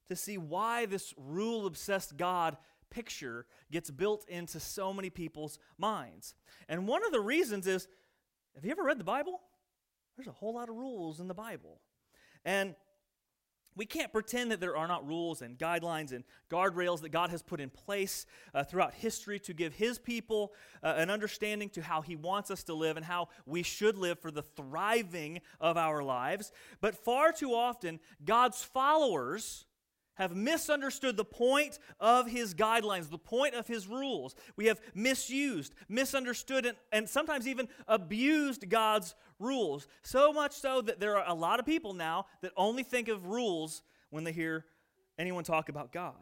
to 0.08 0.16
see 0.16 0.38
why 0.38 0.86
this 0.86 1.12
rule 1.16 1.66
obsessed 1.66 2.16
God 2.16 2.56
picture 2.94 3.46
gets 3.72 3.90
built 3.90 4.24
into 4.28 4.60
so 4.60 4.92
many 4.92 5.10
people's 5.10 5.58
minds. 5.78 6.34
And 6.68 6.86
one 6.86 7.04
of 7.04 7.12
the 7.12 7.20
reasons 7.20 7.66
is 7.66 7.88
have 8.54 8.64
you 8.64 8.70
ever 8.70 8.84
read 8.84 9.00
the 9.00 9.04
Bible? 9.04 9.40
There's 10.16 10.28
a 10.28 10.32
whole 10.32 10.54
lot 10.54 10.68
of 10.68 10.76
rules 10.76 11.18
in 11.18 11.26
the 11.26 11.34
Bible. 11.34 11.80
And 12.44 12.76
we 13.76 13.84
can't 13.84 14.12
pretend 14.12 14.52
that 14.52 14.60
there 14.60 14.76
are 14.76 14.86
not 14.86 15.04
rules 15.04 15.42
and 15.42 15.58
guidelines 15.58 16.12
and 16.12 16.22
guardrails 16.48 17.00
that 17.00 17.08
God 17.08 17.30
has 17.30 17.42
put 17.42 17.60
in 17.60 17.70
place 17.70 18.26
uh, 18.54 18.62
throughout 18.62 18.94
history 18.94 19.40
to 19.40 19.52
give 19.52 19.74
His 19.74 19.98
people 19.98 20.52
uh, 20.84 20.94
an 20.96 21.10
understanding 21.10 21.68
to 21.70 21.82
how 21.82 22.00
He 22.00 22.14
wants 22.14 22.52
us 22.52 22.62
to 22.64 22.74
live 22.74 22.96
and 22.96 23.04
how 23.04 23.28
we 23.44 23.64
should 23.64 23.98
live 23.98 24.20
for 24.20 24.30
the 24.30 24.42
thriving 24.42 25.40
of 25.60 25.76
our 25.76 26.04
lives. 26.04 26.52
But 26.80 26.94
far 26.94 27.32
too 27.32 27.52
often, 27.54 27.98
God's 28.24 28.62
followers 28.62 29.66
have 30.14 30.34
misunderstood 30.34 31.16
the 31.16 31.24
point 31.24 31.78
of 32.00 32.28
his 32.28 32.54
guidelines, 32.54 33.10
the 33.10 33.18
point 33.18 33.54
of 33.54 33.66
his 33.66 33.86
rules. 33.86 34.34
We 34.56 34.66
have 34.66 34.80
misused, 34.94 35.74
misunderstood, 35.88 36.66
and, 36.66 36.76
and, 36.92 37.08
sometimes 37.08 37.46
even 37.46 37.68
abused 37.88 38.68
God's 38.68 39.14
rules. 39.38 39.86
So 40.02 40.32
much 40.32 40.52
so 40.52 40.80
that 40.82 41.00
there 41.00 41.18
are 41.18 41.24
a 41.26 41.34
lot 41.34 41.60
of 41.60 41.66
people 41.66 41.94
now 41.94 42.26
that 42.42 42.52
only 42.56 42.82
think 42.82 43.08
of 43.08 43.26
rules 43.26 43.82
when 44.10 44.24
they 44.24 44.32
hear 44.32 44.64
anyone 45.18 45.44
talk 45.44 45.68
about 45.68 45.92
God. 45.92 46.14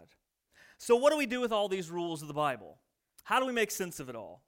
So, 0.78 0.96
what 0.96 1.10
do 1.10 1.16
we 1.16 1.26
do 1.26 1.40
with 1.40 1.52
all 1.52 1.68
these 1.68 1.90
rules 1.90 2.22
of 2.22 2.28
the 2.28 2.34
Bible? 2.34 2.78
How 3.24 3.38
do 3.38 3.46
we 3.46 3.52
make 3.52 3.70
sense 3.70 4.00
of 4.00 4.08
it 4.08 4.16
all? 4.16 4.42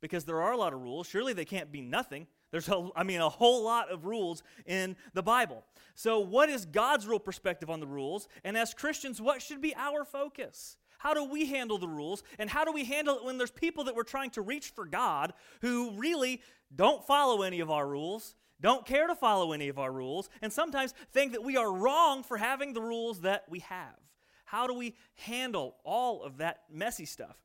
Because 0.00 0.24
there 0.24 0.40
are 0.42 0.52
a 0.52 0.56
lot 0.56 0.72
of 0.72 0.80
rules. 0.80 1.06
Surely 1.06 1.32
they 1.32 1.44
can't 1.44 1.72
be 1.72 1.80
nothing. 1.80 2.26
There's, 2.54 2.68
a, 2.68 2.88
I 2.94 3.02
mean, 3.02 3.20
a 3.20 3.28
whole 3.28 3.64
lot 3.64 3.90
of 3.90 4.04
rules 4.04 4.44
in 4.64 4.94
the 5.12 5.24
Bible. 5.24 5.64
So, 5.96 6.20
what 6.20 6.48
is 6.48 6.66
God's 6.66 7.04
real 7.04 7.18
perspective 7.18 7.68
on 7.68 7.80
the 7.80 7.86
rules? 7.88 8.28
And 8.44 8.56
as 8.56 8.72
Christians, 8.72 9.20
what 9.20 9.42
should 9.42 9.60
be 9.60 9.74
our 9.74 10.04
focus? 10.04 10.76
How 10.98 11.14
do 11.14 11.24
we 11.24 11.46
handle 11.46 11.78
the 11.78 11.88
rules? 11.88 12.22
And 12.38 12.48
how 12.48 12.64
do 12.64 12.70
we 12.70 12.84
handle 12.84 13.16
it 13.16 13.24
when 13.24 13.38
there's 13.38 13.50
people 13.50 13.82
that 13.82 13.96
we're 13.96 14.04
trying 14.04 14.30
to 14.30 14.40
reach 14.40 14.68
for 14.68 14.86
God 14.86 15.32
who 15.62 15.90
really 15.96 16.42
don't 16.72 17.04
follow 17.04 17.42
any 17.42 17.58
of 17.58 17.72
our 17.72 17.88
rules 17.88 18.36
don't 18.60 18.86
care 18.86 19.08
to 19.08 19.16
follow 19.16 19.52
any 19.52 19.68
of 19.68 19.80
our 19.80 19.90
rules, 19.90 20.30
and 20.40 20.52
sometimes 20.52 20.94
think 21.12 21.32
that 21.32 21.42
we 21.42 21.56
are 21.56 21.70
wrong 21.70 22.22
for 22.22 22.36
having 22.36 22.72
the 22.72 22.80
rules 22.80 23.22
that 23.22 23.44
we 23.50 23.58
have. 23.58 23.98
How 24.44 24.68
do 24.68 24.74
we 24.74 24.94
handle 25.16 25.74
all 25.84 26.22
of 26.22 26.38
that 26.38 26.60
messy 26.72 27.04
stuff? 27.04 27.36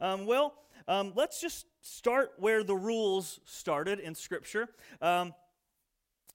Um, 0.00 0.26
well, 0.26 0.54
um, 0.88 1.12
let's 1.14 1.40
just 1.40 1.66
start 1.80 2.32
where 2.38 2.62
the 2.62 2.74
rules 2.74 3.40
started 3.44 4.00
in 4.00 4.14
Scripture. 4.14 4.68
Um, 5.00 5.34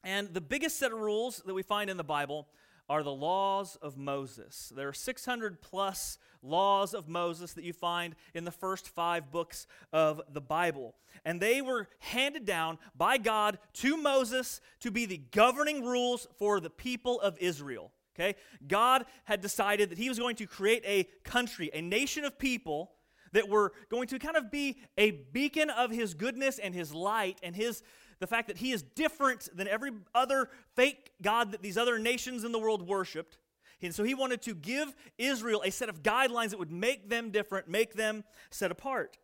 and 0.04 0.34
the 0.34 0.42
biggest 0.42 0.78
set 0.78 0.92
of 0.92 1.00
rules 1.00 1.42
that 1.46 1.54
we 1.54 1.64
find 1.64 1.90
in 1.90 1.98
the 1.98 2.04
Bible 2.04 2.48
are 2.88 3.02
the 3.02 3.12
laws 3.12 3.78
of 3.82 3.98
Moses. 3.98 4.72
There 4.76 4.88
are 4.88 4.94
600 4.94 5.62
plus 5.62 6.20
laws 6.44 6.94
of 6.94 7.08
Moses 7.08 7.54
that 7.54 7.64
you 7.64 7.74
find 7.74 8.16
in 8.34 8.44
the 8.44 8.52
first 8.52 8.88
five 8.90 9.32
books 9.32 9.66
of 9.92 10.22
the 10.32 10.42
Bible. 10.42 10.94
And 11.24 11.42
they 11.42 11.62
were 11.62 11.88
handed 12.00 12.46
down 12.46 12.78
by 12.96 13.18
God 13.18 13.58
to 13.76 13.98
Moses 13.98 14.62
to 14.82 14.92
be 14.92 15.08
the 15.08 15.22
governing 15.32 15.84
rules 15.84 16.28
for 16.38 16.60
the 16.60 16.70
people 16.70 17.20
of 17.20 17.38
Israel. 17.40 17.92
Okay? 18.16 18.36
God 18.68 19.06
had 19.24 19.42
decided 19.42 19.90
that 19.90 19.98
he 19.98 20.10
was 20.10 20.20
going 20.20 20.36
to 20.38 20.46
create 20.46 20.84
a 20.86 21.06
country, 21.28 21.70
a 21.74 21.82
nation 21.82 22.24
of 22.24 22.38
people 22.38 22.92
that 23.36 23.50
were 23.50 23.74
going 23.90 24.08
to 24.08 24.18
kind 24.18 24.38
of 24.38 24.50
be 24.50 24.78
a 24.98 25.12
beacon 25.12 25.70
of 25.70 25.92
his 25.92 26.14
goodness 26.14 26.58
and 26.58 26.74
his 26.74 26.94
light 26.94 27.38
and 27.44 27.54
his 27.54 27.84
the 28.20 28.28
fact 28.28 28.48
that 28.48 28.58
he 28.58 28.72
is 28.72 28.82
different 28.82 29.50
than 29.54 29.68
every 29.68 29.92
other 30.16 30.50
fake 30.74 31.12
god 31.22 31.52
that 31.52 31.62
these 31.62 31.78
other 31.78 32.00
nations 32.00 32.46
in 32.46 32.54
the 32.54 32.60
world 32.60 32.88
worshiped. 32.88 33.38
And 33.82 33.94
so 33.94 34.06
he 34.06 34.16
wanted 34.16 34.42
to 34.44 34.56
give 34.56 34.96
Israel 35.18 35.62
a 35.66 35.70
set 35.70 35.90
of 35.90 36.02
guidelines 36.02 36.52
that 36.52 36.60
would 36.60 36.72
make 36.72 37.10
them 37.10 37.30
different, 37.30 37.68
make 37.68 37.94
them 37.94 38.24
set 38.52 38.72
apart. 38.72 39.18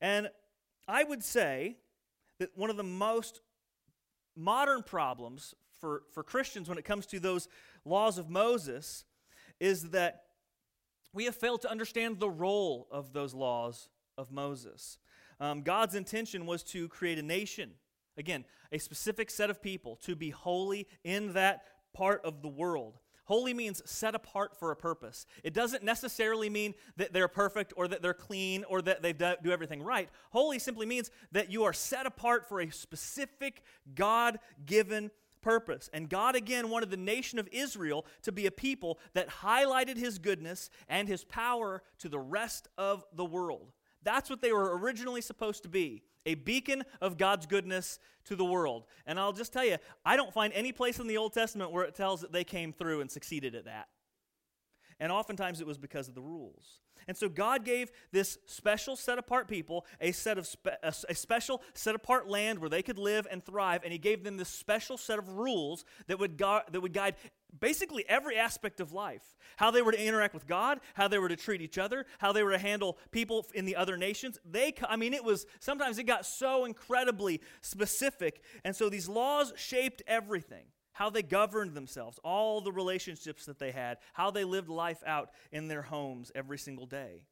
And 0.00 0.30
I 0.88 1.04
would 1.04 1.22
say 1.22 1.76
that 2.38 2.56
one 2.56 2.70
of 2.70 2.78
the 2.78 2.82
most 2.82 3.42
modern 4.34 4.82
problems 4.82 5.54
for, 5.78 6.04
for 6.14 6.22
Christians 6.22 6.70
when 6.70 6.78
it 6.78 6.86
comes 6.86 7.04
to 7.06 7.20
those 7.20 7.48
laws 7.84 8.16
of 8.16 8.30
Moses 8.30 9.04
is 9.60 9.90
that 9.90 10.22
we 11.12 11.24
have 11.24 11.34
failed 11.34 11.62
to 11.62 11.70
understand 11.70 12.18
the 12.18 12.30
role 12.30 12.88
of 12.90 13.12
those 13.12 13.34
laws 13.34 13.88
of 14.16 14.30
Moses. 14.30 14.98
Um, 15.40 15.62
God's 15.62 15.94
intention 15.94 16.46
was 16.46 16.62
to 16.64 16.88
create 16.88 17.18
a 17.18 17.22
nation, 17.22 17.72
again, 18.16 18.44
a 18.70 18.78
specific 18.78 19.30
set 19.30 19.50
of 19.50 19.60
people 19.62 19.96
to 20.04 20.14
be 20.14 20.30
holy 20.30 20.86
in 21.04 21.32
that 21.34 21.64
part 21.92 22.24
of 22.24 22.42
the 22.42 22.48
world. 22.48 22.98
Holy 23.24 23.54
means 23.54 23.80
set 23.84 24.14
apart 24.14 24.58
for 24.58 24.72
a 24.72 24.76
purpose. 24.76 25.26
It 25.44 25.54
doesn't 25.54 25.84
necessarily 25.84 26.50
mean 26.50 26.74
that 26.96 27.12
they're 27.12 27.28
perfect 27.28 27.72
or 27.76 27.86
that 27.88 28.02
they're 28.02 28.14
clean 28.14 28.64
or 28.64 28.82
that 28.82 29.00
they 29.02 29.12
do 29.12 29.50
everything 29.50 29.82
right. 29.82 30.08
Holy 30.30 30.58
simply 30.58 30.86
means 30.86 31.10
that 31.30 31.50
you 31.50 31.64
are 31.64 31.72
set 31.72 32.04
apart 32.04 32.48
for 32.48 32.60
a 32.60 32.70
specific 32.70 33.62
God 33.94 34.38
given 34.66 35.10
purpose. 35.42 35.90
And 35.92 36.08
God 36.08 36.36
again 36.36 36.70
wanted 36.70 36.90
the 36.90 36.96
nation 36.96 37.38
of 37.38 37.48
Israel 37.52 38.06
to 38.22 38.32
be 38.32 38.46
a 38.46 38.50
people 38.50 38.98
that 39.14 39.28
highlighted 39.28 39.96
his 39.96 40.18
goodness 40.18 40.70
and 40.88 41.08
his 41.08 41.24
power 41.24 41.82
to 41.98 42.08
the 42.08 42.18
rest 42.18 42.68
of 42.78 43.04
the 43.14 43.24
world. 43.24 43.72
That's 44.04 44.30
what 44.30 44.40
they 44.40 44.52
were 44.52 44.78
originally 44.78 45.20
supposed 45.20 45.62
to 45.64 45.68
be 45.68 46.02
a 46.24 46.34
beacon 46.34 46.84
of 47.00 47.18
God's 47.18 47.46
goodness 47.46 47.98
to 48.24 48.36
the 48.36 48.44
world. 48.44 48.84
And 49.06 49.18
I'll 49.18 49.32
just 49.32 49.52
tell 49.52 49.64
you, 49.64 49.76
I 50.04 50.16
don't 50.16 50.32
find 50.32 50.52
any 50.52 50.72
place 50.72 50.98
in 50.98 51.06
the 51.06 51.18
Old 51.18 51.32
Testament 51.32 51.72
where 51.72 51.84
it 51.84 51.94
tells 51.94 52.20
that 52.20 52.32
they 52.32 52.44
came 52.44 52.72
through 52.72 53.00
and 53.00 53.10
succeeded 53.10 53.54
at 53.54 53.64
that. 53.64 53.88
And 55.00 55.12
oftentimes 55.12 55.60
it 55.60 55.66
was 55.66 55.78
because 55.78 56.08
of 56.08 56.14
the 56.14 56.22
rules. 56.22 56.80
And 57.08 57.16
so 57.16 57.28
God 57.28 57.64
gave 57.64 57.90
this 58.12 58.38
special 58.46 58.96
set 58.96 59.18
apart 59.18 59.48
people 59.48 59.86
a 60.00 60.12
set 60.12 60.38
of 60.38 60.46
spe- 60.46 60.68
a, 60.82 60.94
a, 61.08 61.14
special 61.14 61.62
set 61.74 61.94
apart 61.94 62.28
land 62.28 62.58
where 62.58 62.70
they 62.70 62.82
could 62.82 62.98
live 62.98 63.26
and 63.30 63.44
thrive 63.44 63.82
and 63.84 63.92
he 63.92 63.98
gave 63.98 64.24
them 64.24 64.36
this 64.36 64.48
special 64.48 64.96
set 64.96 65.18
of 65.18 65.28
rules 65.28 65.84
that 66.06 66.18
would 66.18 66.36
gu- 66.36 66.60
that 66.70 66.80
would 66.80 66.92
guide 66.92 67.16
basically 67.58 68.04
every 68.08 68.36
aspect 68.36 68.80
of 68.80 68.92
life. 68.92 69.36
How 69.56 69.70
they 69.70 69.82
were 69.82 69.92
to 69.92 70.02
interact 70.02 70.34
with 70.34 70.46
God, 70.46 70.80
how 70.94 71.08
they 71.08 71.18
were 71.18 71.28
to 71.28 71.36
treat 71.36 71.60
each 71.60 71.78
other, 71.78 72.06
how 72.18 72.32
they 72.32 72.42
were 72.42 72.52
to 72.52 72.58
handle 72.58 72.98
people 73.10 73.46
in 73.54 73.64
the 73.64 73.76
other 73.76 73.96
nations. 73.96 74.38
They 74.44 74.74
I 74.88 74.96
mean 74.96 75.14
it 75.14 75.24
was 75.24 75.46
sometimes 75.60 75.98
it 75.98 76.04
got 76.04 76.24
so 76.26 76.64
incredibly 76.64 77.40
specific 77.60 78.42
and 78.64 78.74
so 78.74 78.88
these 78.88 79.08
laws 79.08 79.52
shaped 79.56 80.02
everything 80.06 80.66
how 81.02 81.10
they 81.10 81.22
governed 81.24 81.74
themselves, 81.74 82.20
all 82.22 82.60
the 82.60 82.70
relationships 82.70 83.44
that 83.46 83.58
they 83.58 83.72
had, 83.72 83.98
how 84.12 84.30
they 84.30 84.44
lived 84.44 84.68
life 84.68 85.02
out 85.04 85.30
in 85.50 85.66
their 85.66 85.82
homes 85.82 86.30
every 86.32 86.56
single 86.56 86.86
day. 86.86 87.24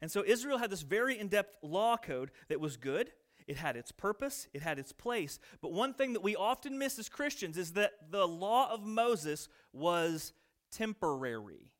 And 0.00 0.10
so 0.10 0.24
Israel 0.26 0.56
had 0.56 0.70
this 0.70 0.80
very 0.80 1.18
in 1.18 1.28
depth 1.28 1.54
law 1.62 1.98
code 1.98 2.30
that 2.48 2.60
was 2.60 2.78
good. 2.78 3.10
It 3.46 3.58
had 3.58 3.76
its 3.76 3.92
purpose, 3.92 4.48
it 4.54 4.62
had 4.62 4.78
its 4.78 4.90
place. 4.90 5.38
But 5.60 5.74
one 5.74 5.92
thing 5.92 6.14
that 6.14 6.22
we 6.22 6.34
often 6.34 6.78
miss 6.78 6.98
as 6.98 7.10
Christians 7.10 7.58
is 7.58 7.72
that 7.72 7.92
the 8.10 8.26
law 8.26 8.72
of 8.72 8.86
Moses 8.86 9.50
was 9.74 10.32
temporary. 10.72 11.72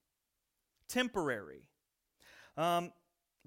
Temporary. 0.90 1.71
Um, 2.59 2.93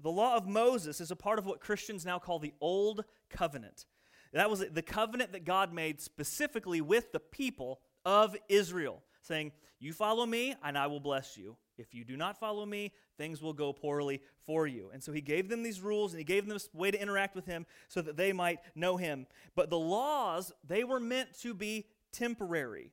the 0.00 0.10
law 0.10 0.34
of 0.34 0.48
Moses 0.48 1.00
is 1.00 1.12
a 1.12 1.16
part 1.16 1.38
of 1.38 1.46
what 1.46 1.60
Christians 1.60 2.04
now 2.04 2.18
call 2.18 2.40
the 2.40 2.54
Old 2.60 3.04
Covenant. 3.30 3.86
That 4.32 4.50
was 4.50 4.64
the 4.70 4.82
covenant 4.82 5.32
that 5.32 5.44
God 5.44 5.72
made 5.72 6.00
specifically 6.00 6.80
with 6.80 7.12
the 7.12 7.20
people 7.20 7.80
of 8.04 8.36
Israel, 8.48 9.02
saying, 9.22 9.52
You 9.78 9.92
follow 9.92 10.26
me, 10.26 10.54
and 10.62 10.76
I 10.76 10.86
will 10.86 11.00
bless 11.00 11.36
you. 11.36 11.56
If 11.78 11.94
you 11.94 12.04
do 12.04 12.16
not 12.16 12.38
follow 12.38 12.66
me, 12.66 12.92
things 13.16 13.40
will 13.40 13.52
go 13.52 13.72
poorly 13.72 14.20
for 14.46 14.66
you. 14.66 14.90
And 14.92 15.02
so 15.02 15.12
he 15.12 15.20
gave 15.20 15.48
them 15.48 15.62
these 15.62 15.80
rules 15.80 16.12
and 16.12 16.18
he 16.18 16.24
gave 16.24 16.44
them 16.44 16.54
this 16.54 16.68
way 16.74 16.90
to 16.90 17.00
interact 17.00 17.36
with 17.36 17.46
him 17.46 17.66
so 17.88 18.02
that 18.02 18.16
they 18.16 18.32
might 18.32 18.58
know 18.74 18.96
him. 18.96 19.26
But 19.54 19.70
the 19.70 19.78
laws, 19.78 20.52
they 20.66 20.84
were 20.84 21.00
meant 21.00 21.38
to 21.40 21.54
be 21.54 21.86
temporary. 22.12 22.92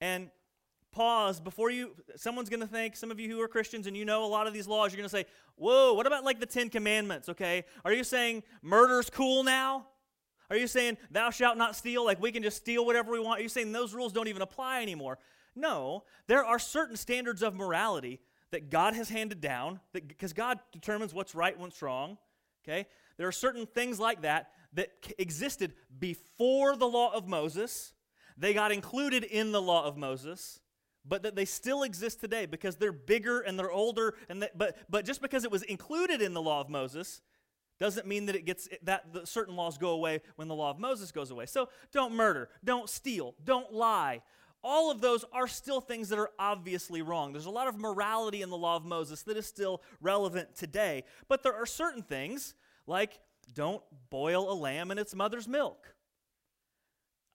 And 0.00 0.30
pause 0.90 1.40
before 1.40 1.70
you 1.70 1.90
someone's 2.14 2.48
going 2.48 2.60
to 2.60 2.68
think 2.68 2.94
some 2.94 3.10
of 3.10 3.18
you 3.18 3.28
who 3.28 3.40
are 3.40 3.48
christians 3.48 3.88
and 3.88 3.96
you 3.96 4.04
know 4.04 4.24
a 4.24 4.26
lot 4.26 4.46
of 4.46 4.54
these 4.54 4.68
laws 4.68 4.92
you're 4.92 4.96
going 4.96 5.02
to 5.02 5.08
say 5.08 5.26
whoa 5.56 5.92
what 5.92 6.06
about 6.06 6.22
like 6.22 6.38
the 6.38 6.46
ten 6.46 6.68
commandments 6.68 7.28
okay 7.28 7.64
are 7.84 7.92
you 7.92 8.04
saying 8.04 8.44
murder's 8.62 9.10
cool 9.10 9.42
now 9.42 9.84
are 10.50 10.56
you 10.56 10.66
saying, 10.66 10.98
thou 11.10 11.30
shalt 11.30 11.56
not 11.56 11.74
steal, 11.76 12.04
like 12.04 12.20
we 12.20 12.32
can 12.32 12.42
just 12.42 12.58
steal 12.58 12.84
whatever 12.84 13.12
we 13.12 13.20
want? 13.20 13.40
Are 13.40 13.42
you 13.42 13.48
saying 13.48 13.72
those 13.72 13.94
rules 13.94 14.12
don't 14.12 14.28
even 14.28 14.42
apply 14.42 14.82
anymore? 14.82 15.18
No, 15.56 16.04
there 16.26 16.44
are 16.44 16.58
certain 16.58 16.96
standards 16.96 17.42
of 17.42 17.54
morality 17.54 18.20
that 18.50 18.70
God 18.70 18.94
has 18.94 19.08
handed 19.08 19.40
down, 19.40 19.80
because 19.92 20.32
God 20.32 20.60
determines 20.72 21.12
what's 21.12 21.34
right 21.34 21.52
and 21.52 21.62
what's 21.62 21.82
wrong. 21.82 22.18
Okay? 22.62 22.86
There 23.16 23.26
are 23.26 23.32
certain 23.32 23.66
things 23.66 23.98
like 23.98 24.22
that 24.22 24.50
that 24.74 24.90
existed 25.18 25.74
before 25.98 26.76
the 26.76 26.86
law 26.86 27.12
of 27.12 27.26
Moses. 27.26 27.92
They 28.36 28.54
got 28.54 28.72
included 28.72 29.24
in 29.24 29.52
the 29.52 29.62
law 29.62 29.84
of 29.84 29.96
Moses, 29.96 30.60
but 31.04 31.22
that 31.22 31.36
they 31.36 31.44
still 31.44 31.82
exist 31.82 32.20
today 32.20 32.46
because 32.46 32.76
they're 32.76 32.92
bigger 32.92 33.40
and 33.40 33.58
they're 33.58 33.70
older. 33.70 34.14
And 34.28 34.42
that, 34.42 34.56
but, 34.56 34.76
but 34.88 35.04
just 35.04 35.20
because 35.20 35.44
it 35.44 35.50
was 35.50 35.62
included 35.62 36.22
in 36.22 36.32
the 36.32 36.42
law 36.42 36.60
of 36.60 36.68
Moses 36.68 37.20
doesn't 37.78 38.06
mean 38.06 38.26
that 38.26 38.36
it 38.36 38.44
gets 38.44 38.68
that 38.82 39.04
certain 39.24 39.56
laws 39.56 39.78
go 39.78 39.90
away 39.90 40.20
when 40.36 40.48
the 40.48 40.54
law 40.54 40.70
of 40.70 40.78
Moses 40.78 41.10
goes 41.10 41.30
away. 41.30 41.46
So 41.46 41.68
don't 41.92 42.14
murder, 42.14 42.48
don't 42.62 42.88
steal, 42.88 43.34
don't 43.44 43.72
lie. 43.72 44.22
All 44.62 44.90
of 44.90 45.02
those 45.02 45.24
are 45.32 45.46
still 45.46 45.80
things 45.80 46.08
that 46.08 46.18
are 46.18 46.30
obviously 46.38 47.02
wrong. 47.02 47.32
There's 47.32 47.44
a 47.46 47.50
lot 47.50 47.68
of 47.68 47.76
morality 47.76 48.40
in 48.40 48.48
the 48.48 48.56
law 48.56 48.76
of 48.76 48.84
Moses 48.84 49.22
that 49.24 49.36
is 49.36 49.44
still 49.44 49.82
relevant 50.00 50.56
today. 50.56 51.04
But 51.28 51.42
there 51.42 51.54
are 51.54 51.66
certain 51.66 52.02
things 52.02 52.54
like 52.86 53.20
don't 53.52 53.82
boil 54.08 54.50
a 54.50 54.54
lamb 54.54 54.90
in 54.90 54.96
its 54.96 55.14
mother's 55.14 55.46
milk. 55.46 55.94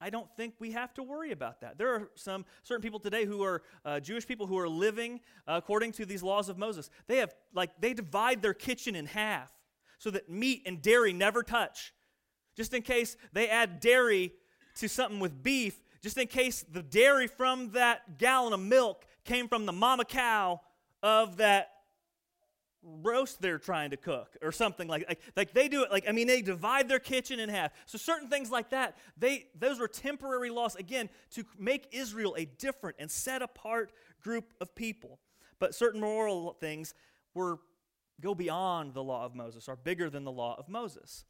I 0.01 0.09
don't 0.09 0.29
think 0.37 0.55
we 0.59 0.71
have 0.71 0.93
to 0.93 1.03
worry 1.03 1.31
about 1.31 1.61
that. 1.61 1.77
There 1.77 1.93
are 1.93 2.09
some 2.15 2.45
certain 2.63 2.81
people 2.81 2.99
today 2.99 3.25
who 3.25 3.43
are 3.43 3.61
uh, 3.83 3.99
Jewish 3.99 4.25
people 4.25 4.47
who 4.47 4.57
are 4.57 4.69
living 4.69 5.19
according 5.45 5.91
to 5.93 6.05
these 6.05 6.23
laws 6.23 6.47
of 6.47 6.57
Moses. 6.57 6.89
They 7.07 7.17
have 7.17 7.35
like 7.53 7.71
they 7.79 7.93
divide 7.93 8.41
their 8.41 8.53
kitchen 8.53 8.95
in 8.95 9.05
half 9.05 9.51
so 9.99 10.09
that 10.09 10.29
meat 10.29 10.63
and 10.65 10.81
dairy 10.81 11.13
never 11.13 11.43
touch. 11.43 11.93
Just 12.55 12.73
in 12.73 12.81
case 12.81 13.15
they 13.31 13.47
add 13.47 13.79
dairy 13.79 14.33
to 14.75 14.89
something 14.89 15.19
with 15.19 15.43
beef, 15.43 15.79
just 16.01 16.17
in 16.17 16.27
case 16.27 16.65
the 16.71 16.81
dairy 16.81 17.27
from 17.27 17.71
that 17.71 18.17
gallon 18.17 18.53
of 18.53 18.59
milk 18.59 19.05
came 19.25 19.47
from 19.47 19.65
the 19.65 19.73
mama 19.73 20.05
cow 20.05 20.61
of 21.03 21.37
that 21.37 21.69
roast 22.81 23.41
they're 23.41 23.59
trying 23.59 23.89
to 23.89 23.97
cook 23.97 24.37
or 24.41 24.53
something 24.53 24.87
like, 24.87 25.05
like 25.09 25.19
like 25.35 25.53
they 25.53 25.67
do 25.67 25.83
it 25.83 25.91
like 25.91 26.07
i 26.07 26.13
mean 26.13 26.27
they 26.27 26.41
divide 26.41 26.87
their 26.87 26.99
kitchen 26.99 27.37
in 27.37 27.49
half 27.49 27.71
so 27.85 27.97
certain 27.97 28.29
things 28.29 28.49
like 28.49 28.69
that 28.69 28.95
they 29.17 29.47
those 29.53 29.79
were 29.79 29.87
temporary 29.87 30.49
laws 30.49 30.75
again 30.75 31.09
to 31.29 31.43
make 31.57 31.89
israel 31.91 32.33
a 32.37 32.45
different 32.45 32.95
and 32.97 33.11
set 33.11 33.41
apart 33.41 33.91
group 34.23 34.53
of 34.61 34.73
people 34.75 35.19
but 35.59 35.75
certain 35.75 35.99
moral 35.99 36.53
things 36.53 36.93
were 37.33 37.59
go 38.21 38.35
beyond 38.35 38.93
the 38.93 39.03
law 39.03 39.25
of 39.25 39.35
Moses, 39.35 39.67
are 39.69 39.75
bigger 39.75 40.09
than 40.09 40.23
the 40.23 40.31
law 40.31 40.55
of 40.57 40.69
Moses. 40.69 41.25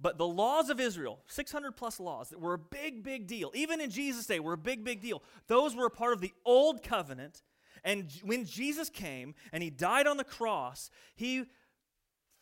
But 0.00 0.18
the 0.18 0.26
laws 0.26 0.70
of 0.70 0.80
Israel, 0.80 1.20
600 1.28 1.72
plus 1.72 2.00
laws 2.00 2.30
that 2.30 2.40
were 2.40 2.54
a 2.54 2.58
big, 2.58 3.02
big 3.02 3.26
deal, 3.26 3.50
even 3.54 3.80
in 3.80 3.90
Jesus' 3.90 4.26
day, 4.26 4.40
were 4.40 4.54
a 4.54 4.58
big, 4.58 4.84
big 4.84 5.00
deal. 5.00 5.22
Those 5.46 5.76
were 5.76 5.86
a 5.86 5.90
part 5.90 6.12
of 6.12 6.20
the 6.20 6.32
old 6.44 6.82
covenant. 6.82 7.42
And 7.84 8.10
when 8.22 8.44
Jesus 8.44 8.90
came 8.90 9.34
and 9.52 9.62
he 9.62 9.70
died 9.70 10.06
on 10.06 10.16
the 10.16 10.24
cross, 10.24 10.90
he 11.14 11.44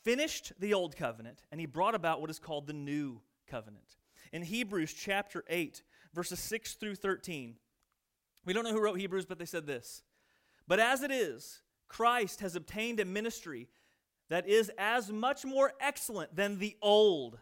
finished 0.03 0.53
the 0.59 0.75
old 0.75 0.97
covenant 0.97 1.43
and 1.51 1.61
he 1.61 1.67
brought 1.67 1.95
about 1.95 2.21
what 2.21 2.31
is 2.31 2.39
called 2.39 2.67
the 2.67 2.73
new 2.73 3.21
covenant. 3.47 3.97
In 4.33 4.43
Hebrews 4.43 4.95
chapter 4.95 5.45
8, 5.49 5.83
verses 6.15 6.39
6 6.41 6.75
through 6.75 6.95
13. 6.95 7.57
We 8.45 8.53
don't 8.53 8.65
know 8.65 8.73
who 8.73 8.83
wrote 8.83 8.99
Hebrews, 8.99 9.27
but 9.27 9.39
they 9.39 9.45
said 9.45 9.67
this. 9.67 10.03
But 10.67 10.81
as 10.81 11.03
it 11.03 11.11
is, 11.11 11.61
Christ 11.89 12.41
has 12.41 12.57
obtained 12.57 12.99
a 13.01 13.05
ministry 13.05 13.69
that 14.29 14.49
is 14.49 14.71
as 14.79 15.11
much 15.11 15.45
more 15.45 15.73
excellent 15.81 16.35
than 16.35 16.59
the 16.59 16.77
old, 16.81 17.39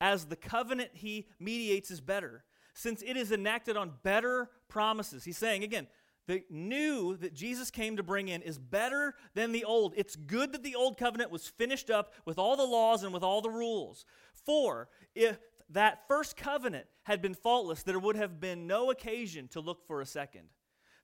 as 0.00 0.26
the 0.26 0.36
covenant 0.36 0.90
he 0.92 1.28
mediates 1.40 1.90
is 1.90 2.00
better, 2.00 2.44
since 2.74 3.02
it 3.02 3.16
is 3.16 3.32
enacted 3.32 3.76
on 3.76 3.92
better 4.02 4.50
promises. 4.68 5.24
He's 5.24 5.38
saying, 5.38 5.64
again, 5.64 5.86
the 6.26 6.42
new 6.50 7.16
that 7.18 7.34
Jesus 7.34 7.70
came 7.70 7.96
to 7.96 8.02
bring 8.02 8.28
in 8.28 8.42
is 8.42 8.58
better 8.58 9.14
than 9.34 9.52
the 9.52 9.64
old. 9.64 9.94
It's 9.96 10.16
good 10.16 10.52
that 10.52 10.62
the 10.62 10.74
old 10.74 10.98
covenant 10.98 11.30
was 11.30 11.46
finished 11.46 11.88
up 11.88 12.12
with 12.24 12.38
all 12.38 12.56
the 12.56 12.64
laws 12.64 13.04
and 13.04 13.14
with 13.14 13.22
all 13.22 13.40
the 13.40 13.50
rules. 13.50 14.04
For 14.44 14.88
if 15.14 15.38
that 15.70 16.06
first 16.08 16.36
covenant 16.36 16.86
had 17.04 17.22
been 17.22 17.34
faultless, 17.34 17.82
there 17.82 17.98
would 17.98 18.16
have 18.16 18.40
been 18.40 18.66
no 18.66 18.90
occasion 18.90 19.48
to 19.48 19.60
look 19.60 19.86
for 19.86 20.00
a 20.00 20.06
second. 20.06 20.48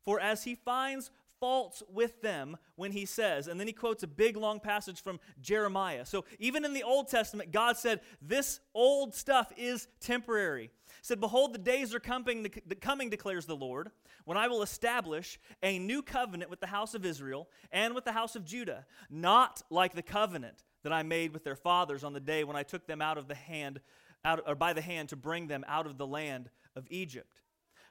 For 0.05 0.19
as 0.19 0.45
he 0.45 0.57
finds 0.57 1.11
faults 1.43 1.83
with 1.93 2.23
them 2.23 2.57
when 2.77 2.93
he 2.93 3.05
says, 3.05 3.49
and 3.49 3.59
then 3.59 3.67
he 3.67 3.73
quotes 3.73 4.05
a 4.05 4.07
big 4.07 4.37
long 4.37 4.61
passage 4.61 5.03
from 5.03 5.19
Jeremiah. 5.41 6.07
So 6.07 6.25
even 6.39 6.65
in 6.65 6.73
the 6.73 6.85
Old 6.85 7.09
Testament, 7.09 7.51
God 7.51 7.77
said, 7.77 8.01
This 8.23 8.61
old 8.77 9.13
stuff 9.13 9.53
is 9.57 9.89
temporary. 9.99 10.71
He 10.87 10.95
said, 11.03 11.19
Behold, 11.19 11.53
the 11.53 11.59
days 11.59 11.97
are 11.97 11.99
coming, 11.99 12.45
the 12.45 12.77
coming, 12.77 13.11
declares 13.11 13.47
the 13.47 13.57
Lord, 13.57 13.91
when 14.25 14.39
I 14.39 14.47
will 14.47 14.63
establish 14.63 15.41
a 15.65 15.81
new 15.81 16.01
covenant 16.01 16.49
with 16.49 16.61
the 16.61 16.69
house 16.69 16.95
of 16.95 17.05
Israel 17.05 17.49
and 17.73 17.93
with 17.93 18.05
the 18.05 18.13
house 18.13 18.37
of 18.37 18.45
Judah, 18.45 18.87
not 19.11 19.63
like 19.69 19.95
the 19.95 20.03
covenant 20.03 20.63
that 20.85 20.93
I 20.93 21.03
made 21.03 21.33
with 21.33 21.43
their 21.43 21.57
fathers 21.57 22.05
on 22.05 22.13
the 22.13 22.21
day 22.21 22.45
when 22.45 22.55
I 22.55 22.63
took 22.63 22.87
them 22.87 23.03
out 23.03 23.19
of 23.19 23.27
the 23.27 23.35
hand, 23.35 23.81
out, 24.25 24.45
or 24.47 24.55
by 24.55 24.75
the 24.75 24.81
hand 24.81 25.09
to 25.09 25.17
bring 25.17 25.49
them 25.49 25.65
out 25.67 25.87
of 25.87 25.99
the 25.99 26.07
land 26.07 26.51
of 26.77 26.87
Egypt. 26.89 27.41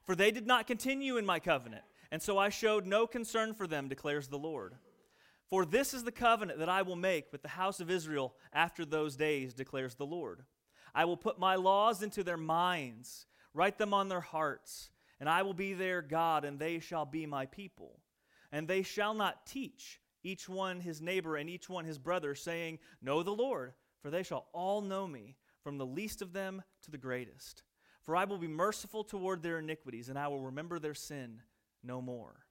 For 0.03 0.15
they 0.15 0.31
did 0.31 0.47
not 0.47 0.67
continue 0.67 1.17
in 1.17 1.25
my 1.25 1.41
covenant 1.41 1.83
and 2.11 2.21
so 2.21 2.37
I 2.37 2.49
showed 2.49 2.85
no 2.85 3.07
concern 3.07 3.53
for 3.53 3.65
them, 3.65 3.87
declares 3.87 4.27
the 4.27 4.37
Lord. 4.37 4.75
For 5.49 5.65
this 5.65 5.93
is 5.93 6.03
the 6.03 6.11
covenant 6.11 6.59
that 6.59 6.69
I 6.69 6.81
will 6.81 6.95
make 6.95 7.31
with 7.31 7.41
the 7.41 7.49
house 7.49 7.79
of 7.79 7.89
Israel 7.89 8.35
after 8.53 8.85
those 8.85 9.15
days, 9.15 9.53
declares 9.53 9.95
the 9.95 10.05
Lord. 10.05 10.43
I 10.93 11.05
will 11.05 11.17
put 11.17 11.39
my 11.39 11.55
laws 11.55 12.03
into 12.03 12.23
their 12.23 12.37
minds, 12.37 13.25
write 13.53 13.77
them 13.77 13.93
on 13.93 14.09
their 14.09 14.21
hearts, 14.21 14.89
and 15.19 15.29
I 15.29 15.43
will 15.43 15.53
be 15.53 15.73
their 15.73 16.01
God, 16.01 16.43
and 16.43 16.59
they 16.59 16.79
shall 16.79 17.05
be 17.05 17.25
my 17.25 17.45
people. 17.45 17.99
And 18.51 18.67
they 18.67 18.81
shall 18.81 19.13
not 19.13 19.45
teach 19.45 20.01
each 20.23 20.49
one 20.49 20.81
his 20.81 21.01
neighbor 21.01 21.37
and 21.37 21.49
each 21.49 21.69
one 21.69 21.85
his 21.85 21.97
brother, 21.97 22.35
saying, 22.35 22.79
Know 23.01 23.23
the 23.23 23.31
Lord, 23.31 23.73
for 24.01 24.09
they 24.09 24.23
shall 24.23 24.47
all 24.53 24.81
know 24.81 25.07
me, 25.07 25.37
from 25.63 25.77
the 25.77 25.85
least 25.85 26.21
of 26.21 26.33
them 26.33 26.61
to 26.83 26.91
the 26.91 26.97
greatest. 26.97 27.63
For 28.01 28.15
I 28.15 28.25
will 28.25 28.37
be 28.37 28.47
merciful 28.47 29.03
toward 29.03 29.41
their 29.41 29.59
iniquities, 29.59 30.09
and 30.09 30.17
I 30.17 30.27
will 30.27 30.41
remember 30.41 30.79
their 30.79 30.93
sin 30.93 31.41
no 31.83 32.01
more. 32.01 32.45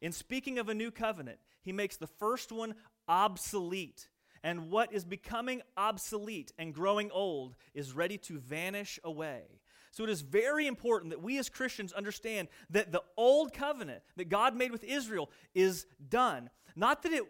In 0.00 0.12
speaking 0.12 0.58
of 0.58 0.68
a 0.68 0.74
new 0.74 0.90
covenant, 0.90 1.38
he 1.62 1.72
makes 1.72 1.96
the 1.96 2.06
first 2.06 2.52
one 2.52 2.74
obsolete. 3.08 4.08
And 4.42 4.70
what 4.70 4.92
is 4.92 5.04
becoming 5.04 5.60
obsolete 5.76 6.52
and 6.58 6.72
growing 6.72 7.10
old 7.10 7.56
is 7.74 7.92
ready 7.92 8.16
to 8.18 8.38
vanish 8.38 8.98
away. 9.04 9.60
So 9.90 10.04
it 10.04 10.10
is 10.10 10.22
very 10.22 10.66
important 10.66 11.10
that 11.10 11.22
we 11.22 11.38
as 11.38 11.48
Christians 11.48 11.92
understand 11.92 12.48
that 12.70 12.92
the 12.92 13.02
old 13.16 13.52
covenant 13.52 14.02
that 14.16 14.28
God 14.28 14.56
made 14.56 14.70
with 14.72 14.84
Israel 14.84 15.30
is 15.54 15.86
done. 16.08 16.48
Not 16.76 17.02
that 17.02 17.12
it 17.12 17.24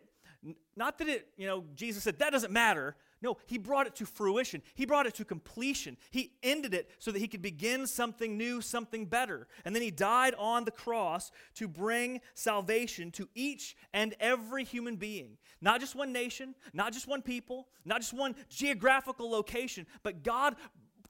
not 0.75 0.97
that 0.99 1.09
it, 1.09 1.29
you 1.37 1.47
know, 1.47 1.65
Jesus 1.75 2.03
said 2.03 2.19
that 2.19 2.31
doesn't 2.31 2.53
matter. 2.53 2.97
No, 3.23 3.37
he 3.47 3.59
brought 3.59 3.87
it 3.87 3.95
to 3.97 4.07
fruition. 4.07 4.63
He 4.75 4.87
brought 4.87 5.07
it 5.07 5.15
to 5.15 5.25
completion. 5.25 5.99
He 6.11 6.33
ended 6.43 6.73
it 6.73 6.91
so 6.99 7.11
that 7.11 7.19
he 7.19 7.29
could 7.29 7.43
begin 7.43 7.87
something 7.87 8.39
new, 8.39 8.63
something 8.63 9.05
better. 9.05 9.47
And 9.65 9.75
then 9.75 9.83
he 9.83 9.91
died 9.91 10.35
on 10.39 10.65
the 10.65 10.71
cross 10.71 11.31
to 11.57 11.69
bring 11.69 12.21
salvation 12.35 13.11
to 13.13 13.29
each 13.35 13.77
and 13.93 14.15
every 14.21 14.65
human 14.65 14.97
being. 14.97 15.37
Not 15.61 15.81
just 15.81 15.95
one 15.95 16.13
nation, 16.13 16.55
not 16.73 16.95
just 16.95 17.07
one 17.07 17.21
people, 17.21 17.69
not 17.85 18.01
just 18.01 18.15
one 18.15 18.35
geographical 18.49 19.31
location, 19.31 19.87
but 20.03 20.23
God 20.23 20.57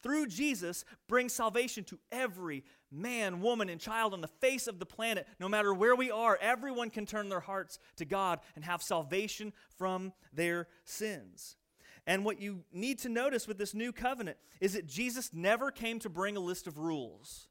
through 0.03 0.27
Jesus 0.27 0.85
brings 1.09 1.33
salvation 1.33 1.85
to 1.85 1.99
every 2.11 2.65
man, 2.91 3.41
woman, 3.41 3.69
and 3.69 3.81
child 3.81 4.15
on 4.15 4.21
the 4.21 4.29
face 4.29 4.67
of 4.67 4.79
the 4.79 4.87
planet. 4.87 5.29
No 5.39 5.49
matter 5.49 5.73
where 5.73 5.95
we 5.95 6.11
are, 6.11 6.39
everyone 6.41 6.91
can 6.91 7.07
turn 7.07 7.29
their 7.29 7.41
hearts 7.41 7.79
to 7.97 8.05
God 8.05 8.41
and 8.57 8.65
have 8.65 8.83
salvation 8.83 9.53
from 9.77 10.13
their 10.33 10.67
sins. 10.85 11.57
And 12.07 12.25
what 12.25 12.41
you 12.41 12.65
need 12.73 12.99
to 13.01 13.09
notice 13.09 13.47
with 13.47 13.59
this 13.59 13.75
new 13.75 13.93
covenant 13.93 14.39
is 14.61 14.75
that 14.75 14.87
Jesus 14.87 15.31
never 15.33 15.71
came 15.71 15.99
to 16.01 16.09
bring 16.09 16.37
a 16.37 16.41
list 16.41 16.67
of 16.67 16.79
rules. 16.79 17.49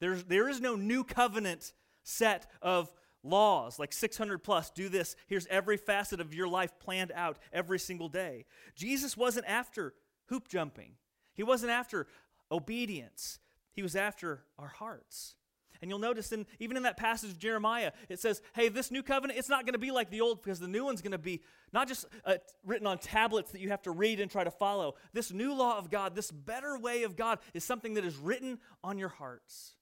There's, 0.00 0.24
there 0.24 0.48
is 0.48 0.60
no 0.60 0.76
new 0.76 1.04
covenant 1.04 1.72
set 2.02 2.50
of 2.60 2.92
laws, 3.22 3.78
like 3.78 3.92
600 3.92 4.38
plus, 4.38 4.70
do 4.70 4.88
this. 4.88 5.16
Here's 5.26 5.46
every 5.46 5.76
facet 5.76 6.20
of 6.20 6.34
your 6.34 6.48
life 6.48 6.72
planned 6.80 7.12
out 7.14 7.38
every 7.52 7.78
single 7.78 8.08
day. 8.08 8.44
Jesus 8.74 9.16
wasn't 9.16 9.46
after 9.46 9.94
hoop 10.26 10.48
jumping, 10.48 10.94
he 11.34 11.42
wasn't 11.42 11.72
after 11.72 12.06
obedience, 12.50 13.38
he 13.72 13.82
was 13.82 13.96
after 13.96 14.44
our 14.58 14.68
hearts. 14.68 15.36
And 15.82 15.90
you'll 15.90 15.98
notice 15.98 16.32
in 16.32 16.46
even 16.60 16.76
in 16.76 16.84
that 16.84 16.96
passage 16.96 17.30
of 17.30 17.38
Jeremiah, 17.38 17.92
it 18.08 18.20
says, 18.20 18.40
hey, 18.54 18.68
this 18.68 18.90
new 18.90 19.02
covenant, 19.02 19.38
it's 19.38 19.48
not 19.48 19.66
going 19.66 19.74
to 19.74 19.78
be 19.78 19.90
like 19.90 20.10
the 20.10 20.20
old 20.20 20.42
because 20.42 20.60
the 20.60 20.68
new 20.68 20.84
one's 20.84 21.02
going 21.02 21.12
to 21.12 21.18
be 21.18 21.42
not 21.72 21.88
just 21.88 22.06
uh, 22.24 22.36
written 22.64 22.86
on 22.86 22.98
tablets 22.98 23.50
that 23.50 23.60
you 23.60 23.70
have 23.70 23.82
to 23.82 23.90
read 23.90 24.20
and 24.20 24.30
try 24.30 24.44
to 24.44 24.50
follow. 24.50 24.94
This 25.12 25.32
new 25.32 25.52
law 25.52 25.76
of 25.76 25.90
God, 25.90 26.14
this 26.14 26.30
better 26.30 26.78
way 26.78 27.02
of 27.02 27.16
God, 27.16 27.40
is 27.52 27.64
something 27.64 27.94
that 27.94 28.04
is 28.04 28.16
written 28.16 28.60
on 28.84 28.96
your 28.96 29.08
hearts. 29.08 29.74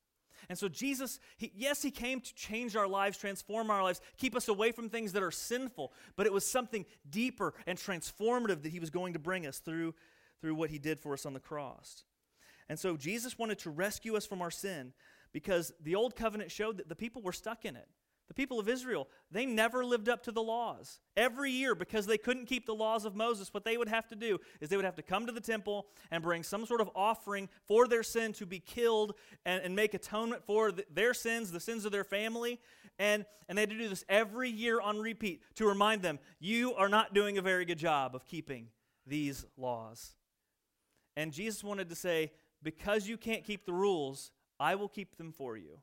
And 0.49 0.59
so, 0.59 0.69
Jesus, 0.69 1.21
he, 1.37 1.53
yes, 1.55 1.83
he 1.83 1.91
came 1.91 2.21
to 2.21 2.35
change 2.35 2.75
our 2.75 2.89
lives, 2.89 3.19
transform 3.19 3.71
our 3.71 3.83
lives, 3.83 4.01
keep 4.17 4.35
us 4.35 4.49
away 4.49 4.73
from 4.73 4.89
things 4.89 5.13
that 5.13 5.23
are 5.23 5.31
sinful, 5.31 5.93
but 6.17 6.27
it 6.27 6.33
was 6.33 6.47
something 6.47 6.87
deeper 7.09 7.55
and 7.67 7.79
transformative 7.79 8.63
that 8.63 8.73
he 8.73 8.81
was 8.81 8.91
going 8.91 9.13
to 9.13 9.19
bring 9.19 9.47
us 9.47 9.59
through, 9.59 9.95
through 10.41 10.55
what 10.55 10.71
he 10.71 10.79
did 10.79 10.99
for 10.99 11.13
us 11.13 11.27
on 11.27 11.35
the 11.35 11.41
cross. 11.41 12.05
And 12.69 12.79
so, 12.79 12.97
Jesus 12.97 13.39
wanted 13.39 13.59
to 13.61 13.71
rescue 13.71 14.17
us 14.17 14.27
from 14.27 14.43
our 14.43 14.51
sin, 14.51 14.93
because 15.33 15.73
the 15.83 15.95
old 15.95 16.17
covenant 16.17 16.51
showed 16.51 16.79
that 16.79 16.89
the 16.89 16.97
people 16.97 17.23
were 17.23 17.33
stuck 17.33 17.65
in 17.65 17.77
it. 17.77 17.89
The 18.29 18.35
people 18.35 18.61
of 18.61 18.69
Israel, 18.69 19.09
they 19.33 19.45
never 19.45 19.85
lived 19.85 20.09
up 20.09 20.23
to 20.23 20.31
the 20.31 20.43
laws. 20.43 21.01
Every 21.17 21.51
year, 21.51 21.75
because 21.75 22.07
they 22.07 22.17
couldn't 22.17 22.47
keep 22.47 22.65
the 22.65 22.75
laws 22.75 23.05
of 23.05 23.17
Moses, 23.17 23.53
what 23.53 23.65
they 23.65 23.77
would 23.77 23.89
have 23.89 24.07
to 24.07 24.15
do 24.15 24.39
is 24.61 24.69
they 24.69 24.77
would 24.77 24.85
have 24.85 24.95
to 24.97 25.03
come 25.03 25.27
to 25.27 25.33
the 25.33 25.41
temple 25.41 25.89
and 26.13 26.23
bring 26.23 26.45
some 26.45 26.65
sort 26.65 26.81
of 26.81 26.89
offering 26.95 27.49
for 27.67 27.89
their 27.89 28.05
sin 28.05 28.33
to 28.35 28.47
be 28.47 28.61
killed 28.61 29.15
and, 29.45 29.65
and 29.65 29.75
make 29.75 29.95
atonement 29.95 30.45
for 30.45 30.71
the, 30.71 30.85
their 30.95 31.13
sins, 31.13 31.51
the 31.51 31.59
sins 31.59 31.85
of 31.85 31.91
their 31.91 32.05
family. 32.05 32.61
And, 33.01 33.25
and 33.49 33.59
they 33.59 33.63
had 33.63 33.71
to 33.71 33.79
do 33.79 33.89
this 33.89 34.05
every 34.09 34.49
year 34.49 34.81
on 34.81 35.01
repeat 35.01 35.43
to 35.57 35.67
remind 35.67 36.03
them, 36.03 36.21
you 36.39 36.75
are 36.75 36.89
not 36.89 37.13
doing 37.13 37.37
a 37.37 37.43
very 37.43 37.65
good 37.65 37.79
job 37.79 38.15
of 38.15 38.27
keeping 38.27 38.69
these 39.09 39.45
laws. 39.57 40.13
And 41.17 41.33
Jesus 41.33 41.65
wanted 41.65 41.89
to 41.89 41.97
say, 41.97 42.31
because 42.63 43.09
you 43.09 43.17
can't 43.17 43.43
keep 43.43 43.67
the 43.67 43.73
rules, 43.73 44.31
I 44.61 44.75
will 44.75 44.89
keep 44.89 45.17
them 45.17 45.33
for 45.33 45.57
you. 45.57 45.81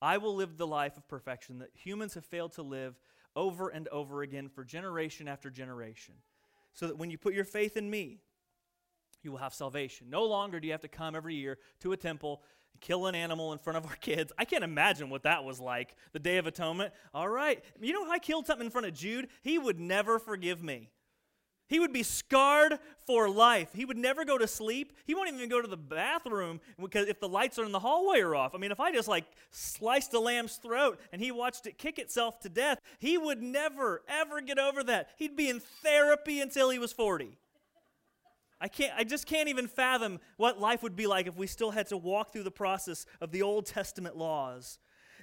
I 0.00 0.18
will 0.18 0.36
live 0.36 0.56
the 0.56 0.66
life 0.66 0.96
of 0.96 1.08
perfection 1.08 1.58
that 1.58 1.70
humans 1.72 2.14
have 2.14 2.26
failed 2.26 2.52
to 2.52 2.62
live 2.62 3.00
over 3.34 3.68
and 3.68 3.88
over 3.88 4.22
again 4.22 4.48
for 4.48 4.64
generation 4.64 5.26
after 5.26 5.50
generation. 5.50 6.14
So 6.74 6.86
that 6.86 6.98
when 6.98 7.10
you 7.10 7.18
put 7.18 7.34
your 7.34 7.44
faith 7.44 7.76
in 7.76 7.90
me, 7.90 8.20
you 9.22 9.32
will 9.32 9.38
have 9.38 9.54
salvation. 9.54 10.10
No 10.10 10.24
longer 10.24 10.60
do 10.60 10.66
you 10.66 10.72
have 10.72 10.82
to 10.82 10.88
come 10.88 11.16
every 11.16 11.34
year 11.34 11.58
to 11.80 11.92
a 11.92 11.96
temple 11.96 12.42
and 12.72 12.80
kill 12.80 13.06
an 13.06 13.14
animal 13.14 13.52
in 13.52 13.58
front 13.58 13.78
of 13.78 13.86
our 13.86 13.96
kids. 13.96 14.32
I 14.38 14.44
can't 14.44 14.62
imagine 14.62 15.10
what 15.10 15.24
that 15.24 15.42
was 15.42 15.58
like, 15.58 15.96
the 16.12 16.20
Day 16.20 16.36
of 16.36 16.46
Atonement. 16.46 16.92
All 17.12 17.28
right. 17.28 17.64
You 17.80 17.92
know, 17.92 18.04
if 18.04 18.10
I 18.10 18.18
killed 18.18 18.46
something 18.46 18.66
in 18.66 18.70
front 18.70 18.86
of 18.86 18.94
Jude, 18.94 19.28
he 19.42 19.58
would 19.58 19.80
never 19.80 20.18
forgive 20.18 20.62
me. 20.62 20.90
He 21.68 21.78
would 21.78 21.92
be 21.92 22.02
scarred 22.02 22.78
for 23.06 23.28
life. 23.28 23.68
He 23.74 23.84
would 23.84 23.98
never 23.98 24.24
go 24.24 24.38
to 24.38 24.48
sleep. 24.48 24.92
He 25.04 25.14
won't 25.14 25.28
even 25.32 25.48
go 25.48 25.60
to 25.60 25.68
the 25.68 25.76
bathroom 25.76 26.60
because 26.80 27.08
if 27.08 27.20
the 27.20 27.28
lights 27.28 27.58
are 27.58 27.64
in 27.64 27.72
the 27.72 27.78
hallway 27.78 28.20
are 28.20 28.34
off. 28.34 28.54
I 28.54 28.58
mean, 28.58 28.72
if 28.72 28.80
I 28.80 28.92
just 28.92 29.08
like 29.08 29.26
sliced 29.50 30.14
a 30.14 30.20
lamb's 30.20 30.56
throat 30.56 30.98
and 31.12 31.20
he 31.20 31.30
watched 31.30 31.66
it 31.66 31.76
kick 31.76 31.98
itself 31.98 32.40
to 32.40 32.48
death, 32.48 32.80
he 32.98 33.18
would 33.18 33.42
never 33.42 34.02
ever 34.08 34.40
get 34.40 34.58
over 34.58 34.82
that. 34.84 35.10
He'd 35.16 35.36
be 35.36 35.50
in 35.50 35.60
therapy 35.60 36.40
until 36.40 36.70
he 36.70 36.78
was 36.78 36.92
40. 36.92 37.36
I 38.60 38.68
can't 38.68 38.92
I 38.96 39.04
just 39.04 39.26
can't 39.26 39.48
even 39.48 39.68
fathom 39.68 40.20
what 40.36 40.58
life 40.58 40.82
would 40.82 40.96
be 40.96 41.06
like 41.06 41.26
if 41.26 41.36
we 41.36 41.46
still 41.46 41.70
had 41.70 41.86
to 41.88 41.96
walk 41.96 42.32
through 42.32 42.42
the 42.44 42.50
process 42.50 43.06
of 43.20 43.30
the 43.30 43.42
Old 43.42 43.66
Testament 43.66 44.16
laws 44.16 44.78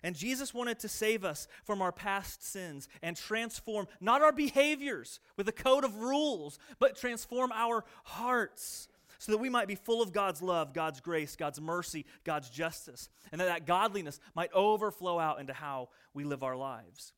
and 0.06 0.16
Jesus 0.16 0.54
wanted 0.54 0.78
to 0.82 0.88
save 0.88 1.26
us 1.26 1.48
from 1.64 1.82
our 1.82 1.92
past 1.92 2.44
sins 2.44 2.88
and 3.02 3.18
transform 3.18 3.88
not 4.00 4.22
our 4.22 4.32
behaviors 4.32 5.20
with 5.36 5.50
a 5.50 5.52
code 5.52 5.84
of 5.84 5.96
rules, 5.96 6.60
but 6.78 6.96
transform 6.96 7.52
our 7.52 7.84
hearts 8.04 8.88
so 9.18 9.32
that 9.32 9.40
we 9.40 9.50
might 9.50 9.68
be 9.68 9.74
full 9.74 10.04
of 10.04 10.14
God's 10.14 10.44
love, 10.44 10.76
God's 10.76 11.00
grace, 11.00 11.36
God's 11.36 11.60
mercy, 11.60 12.06
God's 12.24 12.52
justice, 12.52 13.10
and 13.32 13.42
that 13.42 13.46
that 13.46 13.66
godliness 13.66 14.20
might 14.36 14.54
overflow 14.54 15.18
out 15.18 15.40
into 15.40 15.54
how 15.54 15.90
we 16.14 16.24
live 16.24 16.44
our 16.44 16.56
lives. 16.56 17.14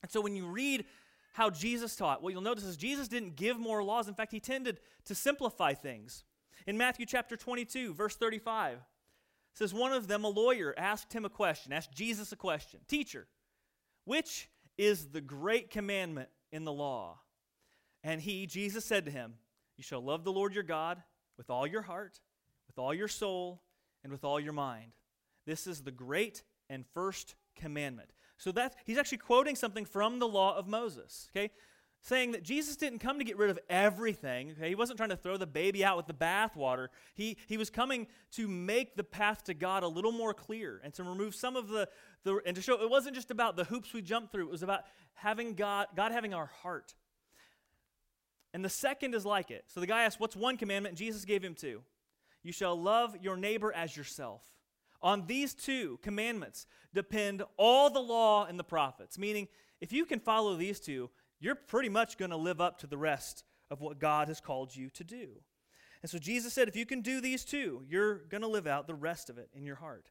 And 0.00 0.10
so 0.10 0.22
when 0.22 0.34
you 0.34 0.46
read 0.46 0.86
how 1.34 1.50
Jesus 1.50 1.94
taught, 1.94 2.22
what 2.22 2.32
you'll 2.32 2.40
notice 2.40 2.64
is 2.64 2.78
Jesus 2.78 3.08
didn't 3.08 3.36
give 3.36 3.58
more 3.58 3.84
laws. 3.84 4.08
In 4.08 4.14
fact, 4.14 4.32
he 4.32 4.40
tended 4.40 4.80
to 5.04 5.14
simplify 5.14 5.74
things. 5.74 6.24
In 6.66 6.78
Matthew 6.78 7.04
chapter 7.04 7.36
22, 7.36 7.92
verse 7.92 8.16
35, 8.16 8.78
says 9.58 9.74
one 9.74 9.92
of 9.92 10.06
them, 10.06 10.22
a 10.22 10.28
lawyer, 10.28 10.72
asked 10.78 11.12
him 11.12 11.24
a 11.24 11.28
question, 11.28 11.72
asked 11.72 11.92
Jesus 11.92 12.30
a 12.30 12.36
question 12.36 12.78
Teacher, 12.86 13.26
which 14.04 14.48
is 14.76 15.08
the 15.08 15.20
great 15.20 15.68
commandment 15.68 16.28
in 16.52 16.64
the 16.64 16.72
law? 16.72 17.18
And 18.04 18.20
he, 18.20 18.46
Jesus, 18.46 18.84
said 18.84 19.04
to 19.06 19.10
him, 19.10 19.34
You 19.76 19.82
shall 19.82 20.00
love 20.00 20.22
the 20.22 20.32
Lord 20.32 20.54
your 20.54 20.62
God 20.62 21.02
with 21.36 21.50
all 21.50 21.66
your 21.66 21.82
heart, 21.82 22.20
with 22.68 22.78
all 22.78 22.94
your 22.94 23.08
soul, 23.08 23.60
and 24.04 24.12
with 24.12 24.22
all 24.22 24.38
your 24.38 24.52
mind. 24.52 24.92
This 25.44 25.66
is 25.66 25.82
the 25.82 25.90
great 25.90 26.44
and 26.70 26.84
first 26.94 27.34
commandment. 27.56 28.10
So 28.36 28.52
that 28.52 28.76
he's 28.84 28.96
actually 28.96 29.18
quoting 29.18 29.56
something 29.56 29.84
from 29.84 30.20
the 30.20 30.28
law 30.28 30.56
of 30.56 30.68
Moses, 30.68 31.28
okay? 31.32 31.50
Saying 32.00 32.32
that 32.32 32.44
Jesus 32.44 32.76
didn't 32.76 33.00
come 33.00 33.18
to 33.18 33.24
get 33.24 33.36
rid 33.36 33.50
of 33.50 33.58
everything. 33.68 34.52
Okay? 34.52 34.68
He 34.68 34.74
wasn't 34.74 34.98
trying 34.98 35.10
to 35.10 35.16
throw 35.16 35.36
the 35.36 35.46
baby 35.46 35.84
out 35.84 35.96
with 35.96 36.06
the 36.06 36.14
bathwater. 36.14 36.88
He, 37.14 37.36
he 37.46 37.56
was 37.56 37.70
coming 37.70 38.06
to 38.32 38.46
make 38.46 38.96
the 38.96 39.04
path 39.04 39.44
to 39.44 39.54
God 39.54 39.82
a 39.82 39.88
little 39.88 40.12
more 40.12 40.32
clear 40.32 40.80
and 40.84 40.94
to 40.94 41.02
remove 41.02 41.34
some 41.34 41.56
of 41.56 41.68
the, 41.68 41.88
the 42.24 42.40
and 42.46 42.54
to 42.54 42.62
show 42.62 42.80
it 42.80 42.88
wasn't 42.88 43.16
just 43.16 43.30
about 43.30 43.56
the 43.56 43.64
hoops 43.64 43.92
we 43.92 44.00
jumped 44.00 44.32
through, 44.32 44.46
it 44.46 44.50
was 44.50 44.62
about 44.62 44.82
having 45.14 45.54
God, 45.54 45.88
God 45.96 46.12
having 46.12 46.34
our 46.34 46.46
heart. 46.46 46.94
And 48.54 48.64
the 48.64 48.70
second 48.70 49.14
is 49.14 49.26
like 49.26 49.50
it. 49.50 49.64
So 49.66 49.80
the 49.80 49.86
guy 49.86 50.04
asked, 50.04 50.20
What's 50.20 50.36
one 50.36 50.56
commandment? 50.56 50.92
And 50.92 50.98
Jesus 50.98 51.24
gave 51.24 51.42
him 51.42 51.54
two. 51.54 51.82
You 52.42 52.52
shall 52.52 52.80
love 52.80 53.16
your 53.20 53.36
neighbor 53.36 53.72
as 53.72 53.96
yourself. 53.96 54.42
On 55.02 55.26
these 55.26 55.54
two 55.54 55.98
commandments 56.02 56.66
depend 56.94 57.42
all 57.56 57.90
the 57.90 58.00
law 58.00 58.46
and 58.46 58.58
the 58.58 58.64
prophets, 58.64 59.18
meaning 59.18 59.48
if 59.80 59.92
you 59.92 60.04
can 60.04 60.18
follow 60.18 60.56
these 60.56 60.80
two, 60.80 61.10
you're 61.40 61.54
pretty 61.54 61.88
much 61.88 62.18
going 62.18 62.30
to 62.30 62.36
live 62.36 62.60
up 62.60 62.78
to 62.80 62.86
the 62.86 62.98
rest 62.98 63.44
of 63.70 63.80
what 63.80 63.98
God 63.98 64.28
has 64.28 64.40
called 64.40 64.74
you 64.74 64.90
to 64.90 65.04
do. 65.04 65.28
And 66.02 66.10
so 66.10 66.18
Jesus 66.18 66.52
said, 66.52 66.68
if 66.68 66.76
you 66.76 66.86
can 66.86 67.00
do 67.00 67.20
these 67.20 67.44
two, 67.44 67.82
you're 67.88 68.18
going 68.28 68.42
to 68.42 68.48
live 68.48 68.66
out 68.66 68.86
the 68.86 68.94
rest 68.94 69.30
of 69.30 69.38
it 69.38 69.48
in 69.54 69.64
your 69.64 69.76
heart. 69.76 70.10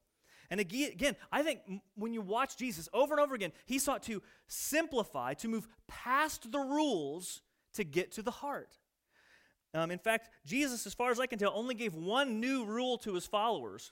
And 0.49 0.59
again, 0.59 1.15
I 1.31 1.43
think 1.43 1.59
when 1.95 2.13
you 2.13 2.21
watch 2.21 2.57
Jesus 2.57 2.87
over 2.93 3.13
and 3.13 3.21
over 3.21 3.35
again, 3.35 3.51
he 3.65 3.79
sought 3.79 4.03
to 4.03 4.21
simplify, 4.47 5.33
to 5.35 5.47
move 5.47 5.67
past 5.87 6.51
the 6.51 6.59
rules 6.59 7.41
to 7.73 7.83
get 7.83 8.13
to 8.13 8.21
the 8.21 8.31
heart. 8.31 8.77
Um, 9.73 9.91
in 9.91 9.99
fact, 9.99 10.29
Jesus, 10.45 10.87
as 10.87 10.93
far 10.93 11.11
as 11.11 11.19
I 11.19 11.25
can 11.25 11.37
tell, 11.37 11.51
only 11.53 11.75
gave 11.75 11.93
one 11.93 12.39
new 12.39 12.65
rule 12.65 12.97
to 12.99 13.13
his 13.13 13.25
followers 13.25 13.91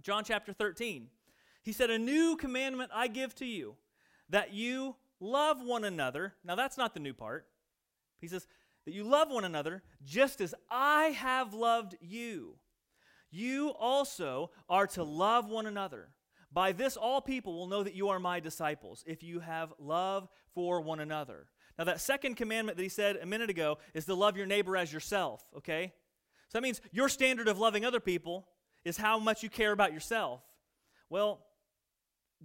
John 0.00 0.22
chapter 0.22 0.52
13. 0.52 1.08
He 1.62 1.72
said, 1.72 1.90
A 1.90 1.98
new 1.98 2.36
commandment 2.36 2.90
I 2.94 3.08
give 3.08 3.34
to 3.36 3.44
you, 3.44 3.74
that 4.30 4.52
you 4.52 4.94
love 5.20 5.62
one 5.62 5.84
another. 5.84 6.34
Now, 6.44 6.54
that's 6.54 6.78
not 6.78 6.94
the 6.94 7.00
new 7.00 7.14
part. 7.14 7.46
He 8.20 8.28
says, 8.28 8.46
That 8.84 8.94
you 8.94 9.04
love 9.04 9.30
one 9.30 9.44
another 9.44 9.82
just 10.04 10.40
as 10.40 10.54
I 10.70 11.06
have 11.06 11.54
loved 11.54 11.96
you. 12.00 12.56
You 13.30 13.70
also 13.78 14.50
are 14.68 14.86
to 14.88 15.02
love 15.02 15.48
one 15.48 15.66
another. 15.66 16.08
By 16.50 16.72
this, 16.72 16.96
all 16.96 17.20
people 17.20 17.54
will 17.58 17.66
know 17.66 17.82
that 17.82 17.94
you 17.94 18.08
are 18.08 18.18
my 18.18 18.40
disciples, 18.40 19.04
if 19.06 19.22
you 19.22 19.40
have 19.40 19.74
love 19.78 20.28
for 20.54 20.80
one 20.80 21.00
another. 21.00 21.46
Now, 21.78 21.84
that 21.84 22.00
second 22.00 22.36
commandment 22.36 22.76
that 22.78 22.82
he 22.82 22.88
said 22.88 23.18
a 23.20 23.26
minute 23.26 23.50
ago 23.50 23.78
is 23.94 24.06
to 24.06 24.14
love 24.14 24.36
your 24.36 24.46
neighbor 24.46 24.76
as 24.76 24.92
yourself, 24.92 25.46
okay? 25.58 25.92
So 26.48 26.58
that 26.58 26.62
means 26.62 26.80
your 26.90 27.08
standard 27.08 27.48
of 27.48 27.58
loving 27.58 27.84
other 27.84 28.00
people 28.00 28.48
is 28.84 28.96
how 28.96 29.18
much 29.18 29.42
you 29.42 29.50
care 29.50 29.72
about 29.72 29.92
yourself. 29.92 30.40
Well, 31.10 31.40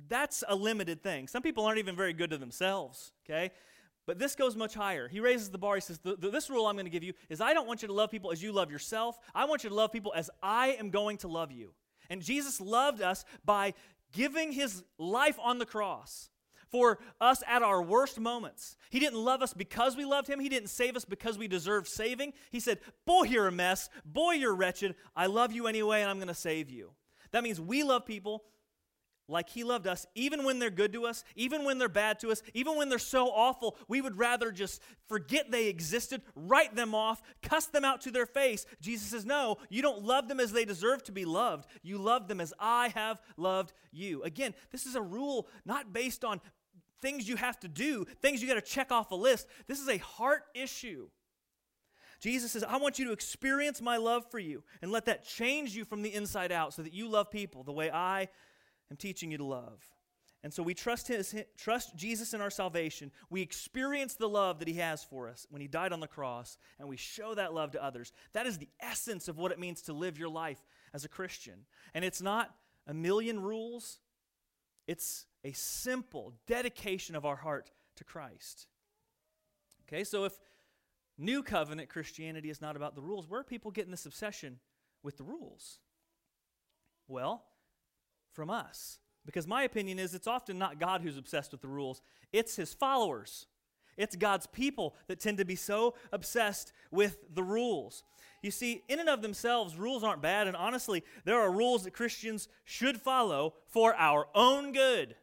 that's 0.07 0.43
a 0.47 0.55
limited 0.55 1.03
thing. 1.03 1.27
Some 1.27 1.43
people 1.43 1.65
aren't 1.65 1.79
even 1.79 1.95
very 1.95 2.13
good 2.13 2.31
to 2.31 2.37
themselves, 2.37 3.11
okay? 3.25 3.51
But 4.05 4.19
this 4.19 4.35
goes 4.35 4.55
much 4.55 4.73
higher. 4.73 5.07
He 5.07 5.19
raises 5.19 5.49
the 5.49 5.57
bar. 5.57 5.75
He 5.75 5.81
says, 5.81 5.99
This 6.03 6.49
rule 6.49 6.67
I'm 6.67 6.75
going 6.75 6.85
to 6.85 6.91
give 6.91 7.03
you 7.03 7.13
is 7.29 7.39
I 7.39 7.53
don't 7.53 7.67
want 7.67 7.81
you 7.81 7.87
to 7.87 7.93
love 7.93 8.11
people 8.11 8.31
as 8.31 8.43
you 8.43 8.51
love 8.51 8.69
yourself. 8.69 9.17
I 9.33 9.45
want 9.45 9.63
you 9.63 9.69
to 9.69 9.75
love 9.75 9.91
people 9.91 10.13
as 10.15 10.29
I 10.41 10.69
am 10.79 10.89
going 10.89 11.17
to 11.17 11.27
love 11.27 11.51
you. 11.51 11.73
And 12.09 12.21
Jesus 12.21 12.59
loved 12.59 13.01
us 13.01 13.23
by 13.45 13.73
giving 14.11 14.51
his 14.51 14.83
life 14.97 15.39
on 15.41 15.57
the 15.57 15.65
cross 15.65 16.29
for 16.69 16.99
us 17.21 17.43
at 17.47 17.63
our 17.63 17.81
worst 17.81 18.19
moments. 18.19 18.75
He 18.89 18.99
didn't 18.99 19.23
love 19.23 19.41
us 19.41 19.53
because 19.53 19.95
we 19.95 20.05
loved 20.05 20.27
him. 20.27 20.39
He 20.39 20.49
didn't 20.49 20.69
save 20.69 20.97
us 20.97 21.05
because 21.05 21.37
we 21.37 21.47
deserved 21.47 21.87
saving. 21.87 22.33
He 22.51 22.59
said, 22.59 22.79
Boy, 23.05 23.23
you're 23.23 23.47
a 23.47 23.51
mess. 23.51 23.89
Boy, 24.03 24.33
you're 24.33 24.55
wretched. 24.55 24.95
I 25.15 25.27
love 25.27 25.53
you 25.53 25.67
anyway, 25.67 26.01
and 26.01 26.09
I'm 26.09 26.17
going 26.17 26.27
to 26.27 26.33
save 26.33 26.69
you. 26.69 26.91
That 27.31 27.43
means 27.43 27.61
we 27.61 27.83
love 27.83 28.05
people 28.05 28.43
like 29.27 29.49
he 29.49 29.63
loved 29.63 29.87
us, 29.87 30.05
even 30.15 30.43
when 30.43 30.59
they're 30.59 30.69
good 30.69 30.93
to 30.93 31.05
us, 31.05 31.23
even 31.35 31.63
when 31.63 31.77
they're 31.77 31.89
bad 31.89 32.19
to 32.19 32.31
us, 32.31 32.41
even 32.53 32.75
when 32.75 32.89
they're 32.89 32.99
so 32.99 33.27
awful, 33.27 33.77
we 33.87 34.01
would 34.01 34.17
rather 34.17 34.51
just 34.51 34.81
forget 35.07 35.49
they 35.49 35.67
existed, 35.67 36.21
write 36.35 36.75
them 36.75 36.93
off, 36.93 37.21
cuss 37.41 37.67
them 37.67 37.85
out 37.85 38.01
to 38.01 38.11
their 38.11 38.25
face. 38.25 38.65
Jesus 38.81 39.09
says, 39.09 39.25
No, 39.25 39.57
you 39.69 39.81
don't 39.81 40.03
love 40.03 40.27
them 40.27 40.39
as 40.39 40.51
they 40.51 40.65
deserve 40.65 41.03
to 41.03 41.11
be 41.11 41.25
loved. 41.25 41.67
You 41.81 41.97
love 41.97 42.27
them 42.27 42.41
as 42.41 42.53
I 42.59 42.89
have 42.89 43.21
loved 43.37 43.73
you. 43.91 44.23
Again, 44.23 44.53
this 44.71 44.85
is 44.85 44.95
a 44.95 45.01
rule 45.01 45.47
not 45.65 45.93
based 45.93 46.25
on 46.25 46.41
things 47.01 47.27
you 47.27 47.35
have 47.35 47.59
to 47.61 47.67
do, 47.67 48.05
things 48.21 48.41
you 48.41 48.47
got 48.47 48.55
to 48.55 48.61
check 48.61 48.91
off 48.91 49.11
a 49.11 49.15
list. 49.15 49.47
This 49.67 49.79
is 49.79 49.89
a 49.89 49.97
heart 49.97 50.43
issue. 50.53 51.09
Jesus 52.19 52.53
says, 52.53 52.63
I 52.63 52.77
want 52.77 52.99
you 52.99 53.05
to 53.07 53.11
experience 53.11 53.81
my 53.81 53.97
love 53.97 54.23
for 54.31 54.39
you 54.39 54.63
and 54.81 54.91
let 54.93 55.05
that 55.05 55.27
change 55.27 55.75
you 55.75 55.83
from 55.83 56.01
the 56.01 56.13
inside 56.13 56.53
out 56.53 56.73
so 56.73 56.81
that 56.81 56.93
you 56.93 57.09
love 57.09 57.29
people 57.29 57.63
the 57.63 57.73
way 57.73 57.91
I 57.91 58.29
am 58.93 58.97
teaching 58.97 59.31
you 59.31 59.39
to 59.39 59.43
love. 59.43 59.83
And 60.43 60.53
so 60.53 60.61
we 60.61 60.73
trust, 60.73 61.07
his, 61.07 61.33
trust 61.57 61.95
Jesus 61.95 62.33
in 62.33 62.41
our 62.41 62.49
salvation. 62.49 63.11
We 63.29 63.41
experience 63.41 64.15
the 64.15 64.27
love 64.27 64.59
that 64.59 64.67
he 64.67 64.75
has 64.75 65.03
for 65.03 65.29
us 65.29 65.47
when 65.49 65.61
he 65.61 65.67
died 65.67 65.93
on 65.93 66.01
the 66.01 66.07
cross, 66.07 66.57
and 66.77 66.87
we 66.87 66.97
show 66.97 67.33
that 67.33 67.53
love 67.53 67.71
to 67.71 67.83
others. 67.83 68.11
That 68.33 68.45
is 68.45 68.57
the 68.57 68.67
essence 68.79 69.27
of 69.27 69.37
what 69.37 69.53
it 69.53 69.59
means 69.59 69.81
to 69.83 69.93
live 69.93 70.19
your 70.19 70.29
life 70.29 70.61
as 70.93 71.05
a 71.05 71.09
Christian. 71.09 71.65
And 71.93 72.03
it's 72.03 72.21
not 72.21 72.53
a 72.85 72.93
million 72.93 73.41
rules, 73.41 73.99
it's 74.85 75.25
a 75.45 75.53
simple 75.53 76.33
dedication 76.45 77.15
of 77.15 77.25
our 77.25 77.37
heart 77.37 77.71
to 77.95 78.03
Christ. 78.03 78.67
Okay, 79.87 80.03
so 80.03 80.25
if 80.25 80.33
new 81.17 81.41
covenant 81.41 81.87
Christianity 81.87 82.49
is 82.49 82.61
not 82.61 82.75
about 82.75 82.95
the 82.95 83.01
rules, 83.01 83.29
where 83.29 83.39
are 83.39 83.45
people 83.45 83.71
getting 83.71 83.91
this 83.91 84.05
obsession 84.05 84.59
with 85.03 85.17
the 85.17 85.23
rules? 85.23 85.79
Well, 87.07 87.45
from 88.33 88.49
us. 88.49 88.99
Because 89.25 89.47
my 89.47 89.63
opinion 89.63 89.99
is 89.99 90.13
it's 90.13 90.27
often 90.27 90.57
not 90.59 90.79
God 90.79 91.01
who's 91.01 91.17
obsessed 91.17 91.51
with 91.51 91.61
the 91.61 91.67
rules, 91.67 92.01
it's 92.31 92.55
his 92.55 92.73
followers. 92.73 93.47
It's 93.95 94.15
God's 94.15 94.47
people 94.47 94.95
that 95.07 95.19
tend 95.19 95.37
to 95.37 95.45
be 95.45 95.55
so 95.55 95.93
obsessed 96.11 96.73
with 96.89 97.17
the 97.33 97.43
rules. 97.43 98.03
You 98.41 98.51
see, 98.51 98.83
in 98.89 98.99
and 98.99 99.07
of 99.07 99.21
themselves, 99.21 99.77
rules 99.77 100.03
aren't 100.03 100.21
bad, 100.21 100.47
and 100.47 100.57
honestly, 100.57 101.03
there 101.25 101.39
are 101.39 101.51
rules 101.51 101.83
that 101.83 101.91
Christians 101.91 102.47
should 102.65 102.99
follow 102.99 103.53
for 103.67 103.95
our 103.95 104.27
own 104.35 104.73
good. 104.73 105.15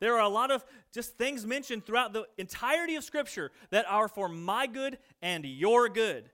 There 0.00 0.14
are 0.14 0.24
a 0.24 0.28
lot 0.28 0.50
of 0.50 0.64
just 0.92 1.16
things 1.16 1.46
mentioned 1.46 1.86
throughout 1.86 2.12
the 2.12 2.26
entirety 2.36 2.96
of 2.96 3.04
Scripture 3.04 3.52
that 3.70 3.86
are 3.88 4.08
for 4.08 4.28
my 4.28 4.66
good 4.66 4.98
and 5.22 5.44
your 5.44 5.88
good. 5.88 6.30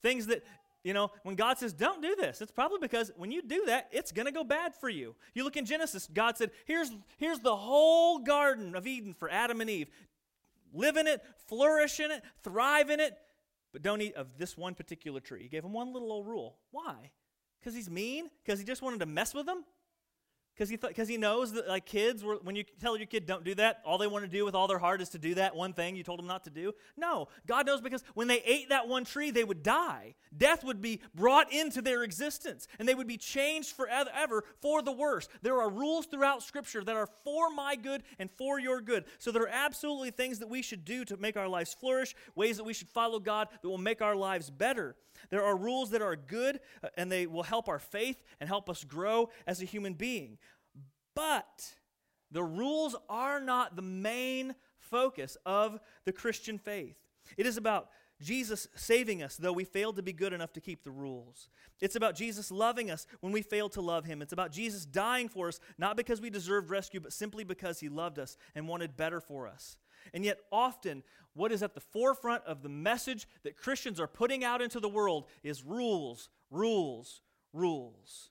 Things 0.00 0.26
that, 0.28 0.44
you 0.84 0.92
know, 0.92 1.10
when 1.22 1.36
God 1.36 1.58
says, 1.58 1.72
don't 1.72 2.02
do 2.02 2.16
this, 2.16 2.40
it's 2.40 2.50
probably 2.50 2.78
because 2.80 3.12
when 3.16 3.30
you 3.30 3.42
do 3.42 3.66
that, 3.66 3.88
it's 3.92 4.10
going 4.10 4.26
to 4.26 4.32
go 4.32 4.42
bad 4.42 4.74
for 4.74 4.88
you. 4.88 5.14
You 5.34 5.44
look 5.44 5.56
in 5.56 5.64
Genesis, 5.64 6.08
God 6.12 6.36
said, 6.36 6.50
here's, 6.64 6.90
here's 7.18 7.38
the 7.38 7.54
whole 7.54 8.18
Garden 8.18 8.74
of 8.74 8.86
Eden 8.86 9.14
for 9.14 9.30
Adam 9.30 9.60
and 9.60 9.70
Eve. 9.70 9.88
Live 10.72 10.96
in 10.96 11.06
it, 11.06 11.22
flourish 11.46 12.00
in 12.00 12.10
it, 12.10 12.22
thrive 12.42 12.90
in 12.90 12.98
it, 12.98 13.16
but 13.72 13.82
don't 13.82 14.00
eat 14.00 14.14
of 14.14 14.38
this 14.38 14.56
one 14.56 14.74
particular 14.74 15.20
tree. 15.20 15.42
He 15.42 15.48
gave 15.48 15.62
them 15.62 15.72
one 15.72 15.92
little 15.92 16.10
old 16.10 16.26
rule. 16.26 16.56
Why? 16.70 17.10
Because 17.60 17.74
he's 17.74 17.90
mean? 17.90 18.30
Because 18.44 18.58
he 18.58 18.64
just 18.64 18.82
wanted 18.82 19.00
to 19.00 19.06
mess 19.06 19.34
with 19.34 19.46
them? 19.46 19.64
Because 20.54 20.68
he, 20.68 20.76
th- 20.76 21.08
he 21.08 21.16
knows 21.16 21.52
that, 21.52 21.66
like 21.66 21.86
kids, 21.86 22.22
were, 22.22 22.36
when 22.42 22.54
you 22.54 22.64
tell 22.80 22.96
your 22.96 23.06
kid, 23.06 23.26
don't 23.26 23.42
do 23.42 23.54
that, 23.54 23.80
all 23.86 23.96
they 23.96 24.06
want 24.06 24.24
to 24.24 24.30
do 24.30 24.44
with 24.44 24.54
all 24.54 24.68
their 24.68 24.78
heart 24.78 25.00
is 25.00 25.08
to 25.10 25.18
do 25.18 25.34
that 25.34 25.56
one 25.56 25.72
thing 25.72 25.96
you 25.96 26.02
told 26.02 26.18
them 26.18 26.26
not 26.26 26.44
to 26.44 26.50
do. 26.50 26.72
No, 26.96 27.28
God 27.46 27.66
knows 27.66 27.80
because 27.80 28.04
when 28.14 28.28
they 28.28 28.42
ate 28.42 28.68
that 28.68 28.86
one 28.86 29.04
tree, 29.04 29.30
they 29.30 29.44
would 29.44 29.62
die. 29.62 30.14
Death 30.36 30.62
would 30.62 30.82
be 30.82 31.00
brought 31.14 31.52
into 31.52 31.80
their 31.80 32.02
existence, 32.02 32.68
and 32.78 32.86
they 32.86 32.94
would 32.94 33.06
be 33.06 33.16
changed 33.16 33.74
forever 33.74 34.44
for 34.60 34.82
the 34.82 34.92
worse. 34.92 35.28
There 35.40 35.60
are 35.60 35.70
rules 35.70 36.06
throughout 36.06 36.42
Scripture 36.42 36.84
that 36.84 36.96
are 36.96 37.08
for 37.24 37.50
my 37.50 37.74
good 37.74 38.02
and 38.18 38.30
for 38.30 38.60
your 38.60 38.80
good. 38.80 39.04
So 39.18 39.32
there 39.32 39.42
are 39.42 39.48
absolutely 39.48 40.10
things 40.10 40.38
that 40.40 40.50
we 40.50 40.62
should 40.62 40.84
do 40.84 41.04
to 41.06 41.16
make 41.16 41.36
our 41.36 41.48
lives 41.48 41.74
flourish, 41.74 42.14
ways 42.34 42.58
that 42.58 42.64
we 42.64 42.74
should 42.74 42.88
follow 42.88 43.18
God 43.18 43.48
that 43.62 43.68
will 43.68 43.78
make 43.78 44.02
our 44.02 44.16
lives 44.16 44.50
better. 44.50 44.96
There 45.30 45.44
are 45.44 45.56
rules 45.56 45.90
that 45.90 46.02
are 46.02 46.16
good 46.16 46.60
uh, 46.82 46.88
and 46.96 47.10
they 47.10 47.26
will 47.26 47.42
help 47.42 47.68
our 47.68 47.78
faith 47.78 48.22
and 48.40 48.48
help 48.48 48.68
us 48.68 48.84
grow 48.84 49.30
as 49.46 49.62
a 49.62 49.66
human 49.66 49.94
being. 49.94 50.38
But 51.14 51.74
the 52.30 52.42
rules 52.42 52.96
are 53.08 53.40
not 53.40 53.76
the 53.76 53.82
main 53.82 54.54
focus 54.78 55.36
of 55.44 55.78
the 56.04 56.12
Christian 56.12 56.58
faith. 56.58 56.96
It 57.36 57.46
is 57.46 57.56
about 57.56 57.88
Jesus 58.20 58.68
saving 58.74 59.22
us, 59.22 59.36
though 59.36 59.52
we 59.52 59.64
failed 59.64 59.96
to 59.96 60.02
be 60.02 60.12
good 60.12 60.32
enough 60.32 60.52
to 60.52 60.60
keep 60.60 60.84
the 60.84 60.90
rules. 60.90 61.48
It's 61.80 61.96
about 61.96 62.14
Jesus 62.14 62.50
loving 62.50 62.90
us 62.90 63.06
when 63.20 63.32
we 63.32 63.42
failed 63.42 63.72
to 63.72 63.80
love 63.80 64.04
him. 64.04 64.22
It's 64.22 64.32
about 64.32 64.52
Jesus 64.52 64.86
dying 64.86 65.28
for 65.28 65.48
us, 65.48 65.60
not 65.76 65.96
because 65.96 66.20
we 66.20 66.30
deserved 66.30 66.70
rescue, 66.70 67.00
but 67.00 67.12
simply 67.12 67.42
because 67.42 67.80
he 67.80 67.88
loved 67.88 68.18
us 68.18 68.36
and 68.54 68.68
wanted 68.68 68.96
better 68.96 69.20
for 69.20 69.48
us. 69.48 69.76
And 70.12 70.24
yet, 70.24 70.38
often, 70.50 71.02
what 71.34 71.52
is 71.52 71.62
at 71.62 71.74
the 71.74 71.80
forefront 71.80 72.44
of 72.44 72.62
the 72.62 72.68
message 72.68 73.26
that 73.42 73.56
Christians 73.56 74.00
are 74.00 74.06
putting 74.06 74.44
out 74.44 74.60
into 74.60 74.80
the 74.80 74.88
world 74.88 75.26
is 75.42 75.64
rules, 75.64 76.28
rules, 76.50 77.22
rules. 77.52 78.30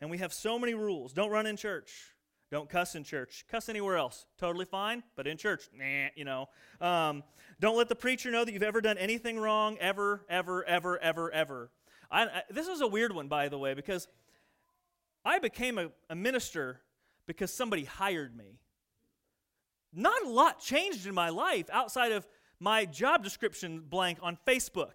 And 0.00 0.10
we 0.10 0.18
have 0.18 0.32
so 0.32 0.58
many 0.58 0.74
rules. 0.74 1.12
Don't 1.12 1.30
run 1.30 1.46
in 1.46 1.56
church. 1.56 2.12
Don't 2.50 2.68
cuss 2.68 2.94
in 2.94 3.04
church. 3.04 3.46
Cuss 3.50 3.68
anywhere 3.68 3.96
else. 3.96 4.26
Totally 4.38 4.66
fine, 4.66 5.02
but 5.16 5.26
in 5.26 5.38
church, 5.38 5.70
nah, 5.74 6.08
you 6.14 6.24
know. 6.24 6.48
Um, 6.80 7.22
don't 7.60 7.78
let 7.78 7.88
the 7.88 7.94
preacher 7.94 8.30
know 8.30 8.44
that 8.44 8.52
you've 8.52 8.62
ever 8.62 8.82
done 8.82 8.98
anything 8.98 9.38
wrong, 9.38 9.78
ever, 9.78 10.26
ever, 10.28 10.62
ever, 10.64 10.98
ever, 10.98 11.30
ever. 11.30 11.70
I, 12.10 12.24
I, 12.24 12.42
this 12.50 12.68
is 12.68 12.82
a 12.82 12.86
weird 12.86 13.14
one, 13.14 13.28
by 13.28 13.48
the 13.48 13.58
way, 13.58 13.72
because 13.72 14.06
I 15.24 15.38
became 15.38 15.78
a, 15.78 15.92
a 16.10 16.14
minister 16.14 16.80
because 17.26 17.52
somebody 17.52 17.84
hired 17.84 18.36
me. 18.36 18.58
Not 19.92 20.22
a 20.24 20.28
lot 20.28 20.60
changed 20.60 21.06
in 21.06 21.14
my 21.14 21.28
life 21.28 21.66
outside 21.72 22.12
of 22.12 22.26
my 22.58 22.84
job 22.84 23.24
description 23.24 23.80
blank 23.80 24.18
on 24.22 24.38
Facebook 24.46 24.92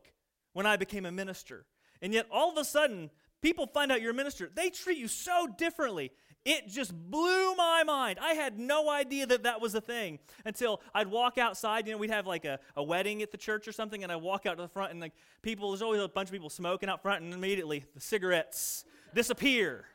when 0.54 0.66
I 0.66 0.78
became 0.78 1.06
a 1.06 1.12
minister. 1.12 1.66
And 2.02 2.14
yet, 2.14 2.28
all 2.32 2.52
of 2.52 2.58
a 2.58 2.64
sudden, 2.64 3.10
people 3.42 3.68
find 3.68 3.92
out 3.92 4.02
you're 4.02 4.12
a 4.12 4.16
minister. 4.16 4.50
They 4.54 4.70
treat 4.70 4.98
you 4.98 5.08
so 5.08 5.48
differently. 5.58 6.12
It 6.46 6.70
just 6.70 6.94
blew 6.94 7.56
my 7.56 7.84
mind. 7.84 8.20
I 8.22 8.34
had 8.34 8.58
no 8.58 8.90
idea 8.90 9.26
that 9.26 9.44
that 9.44 9.60
was 9.60 9.76
a 9.76 9.82
thing 9.82 10.20
until 10.46 10.82
I'd 10.94 11.08
walk 11.08 11.38
outside. 11.38 11.86
You 11.86 11.92
know, 11.92 11.98
we'd 11.98 12.10
have 12.10 12.26
like 12.26 12.46
a, 12.46 12.60
a 12.78 12.84
wedding 12.84 13.22
at 13.22 13.32
the 13.32 13.38
church 13.38 13.68
or 13.68 13.74
something, 13.74 14.02
and 14.02 14.12
I 14.12 14.16
walk 14.16 14.46
out 14.46 14.56
to 14.56 14.64
the 14.64 14.70
front, 14.70 14.92
and 14.92 15.02
like 15.02 15.14
people, 15.42 15.72
there's 15.72 15.82
always 15.82 16.02
a 16.02 16.08
bunch 16.08 16.30
of 16.30 16.34
people 16.34 16.50
smoking 16.50 16.88
out 16.88 17.02
front, 17.02 17.24
and 17.24 17.34
immediately 17.34 17.84
the 17.94 18.00
cigarettes 18.00 18.86
disappear. 19.14 19.86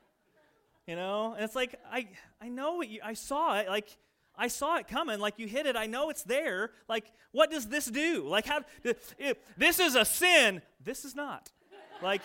You 0.86 0.96
know, 0.96 1.32
and 1.34 1.44
it's 1.44 1.54
like 1.54 1.76
I 1.90 2.08
I 2.40 2.48
know 2.48 2.82
you, 2.82 3.00
I 3.02 3.14
saw 3.14 3.58
it. 3.58 3.68
Like 3.68 3.96
I 4.36 4.48
saw 4.48 4.76
it 4.76 4.88
coming. 4.88 5.20
Like 5.20 5.38
you 5.38 5.46
hit 5.46 5.66
it. 5.66 5.76
I 5.76 5.86
know 5.86 6.10
it's 6.10 6.22
there. 6.22 6.70
Like 6.88 7.04
what 7.32 7.50
does 7.50 7.68
this 7.68 7.86
do? 7.86 8.26
Like 8.26 8.46
how? 8.46 8.60
This 9.56 9.80
is 9.80 9.94
a 9.94 10.04
sin. 10.04 10.62
This 10.84 11.04
is 11.04 11.14
not. 11.14 11.50
Like. 12.02 12.22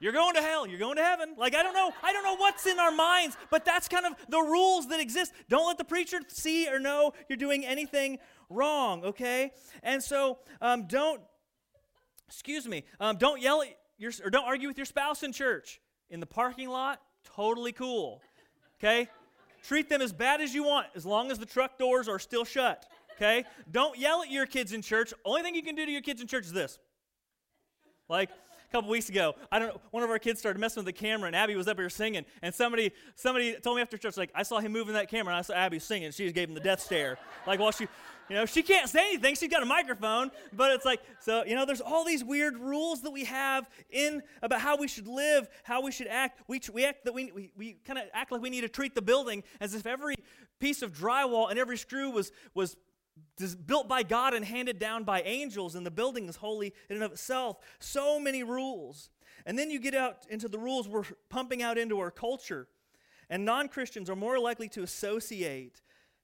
You're 0.00 0.12
going 0.12 0.34
to 0.34 0.42
hell. 0.42 0.66
You're 0.66 0.80
going 0.80 0.96
to 0.96 1.04
heaven. 1.04 1.36
Like, 1.38 1.54
I 1.54 1.62
don't 1.62 1.74
know. 1.74 1.92
I 2.02 2.12
don't 2.12 2.24
know 2.24 2.34
what's 2.34 2.66
in 2.66 2.80
our 2.80 2.90
minds, 2.90 3.36
but 3.50 3.64
that's 3.64 3.86
kind 3.86 4.04
of 4.04 4.14
the 4.28 4.40
rules 4.40 4.88
that 4.88 4.98
exist. 4.98 5.32
Don't 5.48 5.64
let 5.64 5.78
the 5.78 5.84
preacher 5.84 6.18
see 6.26 6.68
or 6.68 6.80
know 6.80 7.12
you're 7.28 7.36
doing 7.36 7.64
anything 7.64 8.18
wrong, 8.50 9.04
okay? 9.04 9.52
And 9.80 10.02
so 10.02 10.38
um, 10.60 10.88
don't, 10.88 11.20
excuse 12.26 12.66
me, 12.66 12.82
um, 12.98 13.16
don't 13.16 13.40
yell 13.40 13.62
at 13.62 13.68
your, 13.96 14.10
or 14.24 14.30
don't 14.30 14.44
argue 14.44 14.66
with 14.66 14.76
your 14.76 14.86
spouse 14.86 15.22
in 15.22 15.30
church. 15.30 15.80
In 16.10 16.18
the 16.18 16.26
parking 16.26 16.68
lot, 16.68 17.00
totally 17.36 17.70
cool, 17.70 18.20
okay? 18.80 19.08
Treat 19.62 19.88
them 19.88 20.00
as 20.00 20.12
bad 20.12 20.40
as 20.40 20.54
you 20.54 20.64
want, 20.64 20.88
as 20.94 21.06
long 21.06 21.30
as 21.30 21.38
the 21.38 21.46
truck 21.46 21.78
doors 21.78 22.08
are 22.08 22.18
still 22.18 22.44
shut, 22.44 22.86
okay? 23.16 23.44
Don't 23.70 23.96
yell 23.96 24.22
at 24.22 24.30
your 24.30 24.46
kids 24.46 24.72
in 24.72 24.82
church. 24.82 25.14
Only 25.24 25.42
thing 25.42 25.54
you 25.54 25.62
can 25.62 25.76
do 25.76 25.86
to 25.86 25.92
your 25.92 26.02
kids 26.02 26.20
in 26.20 26.26
church 26.26 26.44
is 26.44 26.52
this. 26.52 26.78
Like, 28.08 28.30
a 28.30 28.72
couple 28.72 28.90
weeks 28.90 29.08
ago, 29.08 29.34
I 29.52 29.58
don't 29.58 29.68
know, 29.68 29.80
one 29.90 30.02
of 30.02 30.10
our 30.10 30.18
kids 30.18 30.40
started 30.40 30.58
messing 30.58 30.82
with 30.82 30.86
the 30.86 30.98
camera, 30.98 31.26
and 31.26 31.36
Abby 31.36 31.54
was 31.54 31.68
up 31.68 31.78
here 31.78 31.90
singing, 31.90 32.24
and 32.40 32.54
somebody 32.54 32.90
somebody 33.14 33.54
told 33.54 33.76
me 33.76 33.82
after 33.82 33.98
church, 33.98 34.16
like, 34.16 34.30
I 34.34 34.42
saw 34.42 34.58
him 34.60 34.72
moving 34.72 34.94
that 34.94 35.08
camera, 35.08 35.32
and 35.32 35.38
I 35.38 35.42
saw 35.42 35.54
Abby 35.54 35.78
singing. 35.78 36.10
She 36.10 36.24
just 36.24 36.34
gave 36.34 36.48
him 36.48 36.54
the 36.54 36.60
death 36.60 36.80
stare. 36.80 37.18
Like, 37.46 37.60
while 37.60 37.70
she, 37.70 37.86
you 38.28 38.36
know, 38.36 38.46
she 38.46 38.62
can't 38.62 38.88
say 38.88 39.00
anything. 39.08 39.34
She's 39.34 39.50
got 39.50 39.62
a 39.62 39.66
microphone, 39.66 40.30
but 40.52 40.72
it's 40.72 40.84
like, 40.84 41.00
so, 41.20 41.44
you 41.44 41.54
know, 41.54 41.66
there's 41.66 41.80
all 41.80 42.04
these 42.04 42.24
weird 42.24 42.56
rules 42.58 43.02
that 43.02 43.10
we 43.10 43.24
have 43.24 43.68
in 43.90 44.22
about 44.42 44.60
how 44.60 44.76
we 44.76 44.88
should 44.88 45.06
live, 45.06 45.48
how 45.64 45.82
we 45.82 45.92
should 45.92 46.06
act. 46.06 46.40
We, 46.48 46.60
we 46.72 46.84
act 46.84 47.04
that 47.04 47.14
we, 47.14 47.32
we, 47.32 47.50
we 47.56 47.72
kind 47.84 47.98
of 47.98 48.04
act 48.12 48.32
like 48.32 48.40
we 48.40 48.50
need 48.50 48.62
to 48.62 48.68
treat 48.68 48.94
the 48.94 49.02
building 49.02 49.42
as 49.60 49.74
if 49.74 49.86
every 49.86 50.16
piece 50.60 50.82
of 50.82 50.92
drywall 50.92 51.50
and 51.50 51.58
every 51.58 51.76
screw 51.76 52.10
was, 52.10 52.32
was 52.54 52.76
built 53.66 53.88
by 53.88 54.02
God 54.02 54.34
and 54.34 54.44
handed 54.44 54.78
down 54.78 55.04
by 55.04 55.22
angels, 55.22 55.74
and 55.74 55.84
the 55.84 55.90
building 55.90 56.28
is 56.28 56.36
holy 56.36 56.72
in 56.88 56.96
and 56.96 57.04
of 57.04 57.12
itself. 57.12 57.58
So 57.78 58.18
many 58.18 58.42
rules. 58.42 59.10
And 59.44 59.58
then 59.58 59.70
you 59.70 59.78
get 59.78 59.94
out 59.94 60.26
into 60.30 60.48
the 60.48 60.58
rules 60.58 60.88
we're 60.88 61.04
pumping 61.28 61.62
out 61.62 61.78
into 61.78 61.98
our 61.98 62.10
culture. 62.10 62.68
And 63.28 63.44
non 63.44 63.68
Christians 63.68 64.08
are 64.10 64.16
more 64.16 64.38
likely 64.38 64.68
to 64.70 64.82
associate 64.82 65.80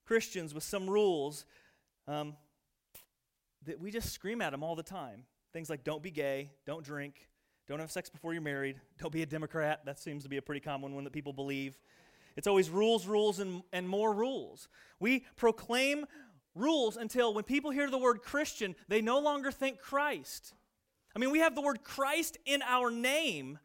Christians 0.06 0.54
with 0.54 0.62
some 0.62 0.88
rules 0.88 1.44
um, 2.08 2.34
that 3.66 3.78
we 3.78 3.90
just 3.90 4.12
scream 4.12 4.40
at 4.40 4.50
them 4.50 4.64
all 4.64 4.74
the 4.74 4.82
time. 4.82 5.24
Things 5.52 5.70
like 5.70 5.84
don't 5.84 6.02
be 6.02 6.10
gay, 6.10 6.50
don't 6.66 6.84
drink, 6.84 7.28
don't 7.68 7.80
have 7.80 7.90
sex 7.90 8.08
before 8.08 8.32
you're 8.32 8.42
married, 8.42 8.80
don't 8.98 9.12
be 9.12 9.22
a 9.22 9.26
Democrat. 9.26 9.84
That 9.84 9.98
seems 9.98 10.22
to 10.24 10.28
be 10.28 10.38
a 10.38 10.42
pretty 10.42 10.60
common 10.60 10.94
one 10.94 11.04
that 11.04 11.12
people 11.12 11.32
believe. 11.32 11.78
It's 12.36 12.46
always 12.46 12.70
rules, 12.70 13.06
rules, 13.06 13.40
and, 13.40 13.62
and 13.72 13.88
more 13.88 14.12
rules. 14.12 14.68
We 15.00 15.24
proclaim 15.36 16.06
rules 16.54 16.96
until 16.96 17.34
when 17.34 17.44
people 17.44 17.70
hear 17.70 17.90
the 17.90 17.98
word 17.98 18.22
Christian, 18.22 18.74
they 18.88 19.00
no 19.00 19.18
longer 19.18 19.50
think 19.50 19.78
Christ. 19.80 20.54
I 21.14 21.18
mean, 21.18 21.30
we 21.30 21.40
have 21.40 21.54
the 21.54 21.60
word 21.60 21.82
Christ 21.82 22.38
in 22.46 22.62
our 22.62 22.90
name, 22.90 23.58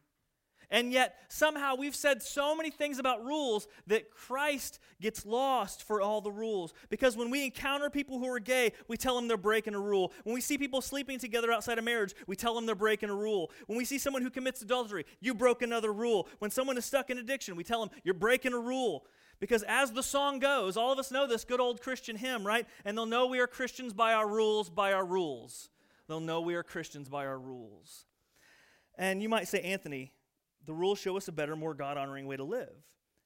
and 0.73 0.91
yet 0.91 1.15
somehow 1.27 1.75
we've 1.75 1.95
said 1.95 2.23
so 2.23 2.55
many 2.55 2.71
things 2.71 2.97
about 2.97 3.23
rules 3.23 3.67
that 3.85 4.09
Christ 4.09 4.79
gets 4.99 5.23
lost 5.23 5.83
for 5.83 6.01
all 6.01 6.19
the 6.19 6.31
rules. 6.31 6.73
Because 6.89 7.15
when 7.15 7.29
we 7.29 7.45
encounter 7.45 7.91
people 7.91 8.17
who 8.17 8.27
are 8.27 8.39
gay, 8.39 8.73
we 8.87 8.97
tell 8.97 9.15
them 9.15 9.27
they're 9.27 9.37
breaking 9.37 9.75
a 9.75 9.79
rule. 9.79 10.11
When 10.23 10.33
we 10.33 10.41
see 10.41 10.57
people 10.57 10.81
sleeping 10.81 11.19
together 11.19 11.51
outside 11.51 11.77
of 11.77 11.83
marriage, 11.83 12.15
we 12.25 12.35
tell 12.35 12.55
them 12.55 12.65
they're 12.65 12.73
breaking 12.73 13.11
a 13.11 13.15
rule. 13.15 13.51
When 13.67 13.77
we 13.77 13.85
see 13.85 13.99
someone 13.99 14.23
who 14.23 14.31
commits 14.31 14.63
adultery, 14.63 15.05
you 15.19 15.35
broke 15.35 15.61
another 15.61 15.93
rule. 15.93 16.27
When 16.39 16.49
someone 16.49 16.75
is 16.75 16.85
stuck 16.85 17.11
in 17.11 17.19
addiction, 17.19 17.55
we 17.55 17.63
tell 17.63 17.85
them 17.85 17.95
you're 18.03 18.15
breaking 18.15 18.53
a 18.53 18.59
rule. 18.59 19.05
Because 19.39 19.61
as 19.67 19.91
the 19.91 20.01
song 20.01 20.39
goes, 20.39 20.75
all 20.75 20.91
of 20.91 20.97
us 20.97 21.11
know 21.11 21.27
this 21.27 21.45
good 21.45 21.59
old 21.59 21.81
Christian 21.81 22.15
hymn, 22.15 22.47
right? 22.47 22.65
And 22.83 22.97
they'll 22.97 23.05
know 23.05 23.27
we 23.27 23.39
are 23.41 23.47
Christians 23.47 23.93
by 23.93 24.13
our 24.13 24.27
rules, 24.27 24.71
by 24.71 24.91
our 24.93 25.05
rules. 25.05 25.69
They'll 26.07 26.19
know 26.19 26.41
we 26.41 26.55
are 26.55 26.63
Christians 26.63 27.09
by 27.09 27.27
our 27.27 27.37
rules. 27.37 28.05
And 28.97 29.21
you 29.21 29.29
might 29.29 29.47
say, 29.47 29.61
Anthony, 29.61 30.13
the 30.65 30.73
rules 30.73 30.99
show 30.99 31.17
us 31.17 31.27
a 31.27 31.31
better, 31.31 31.55
more 31.55 31.73
God 31.73 31.97
honoring 31.97 32.27
way 32.27 32.37
to 32.37 32.43
live. 32.43 32.73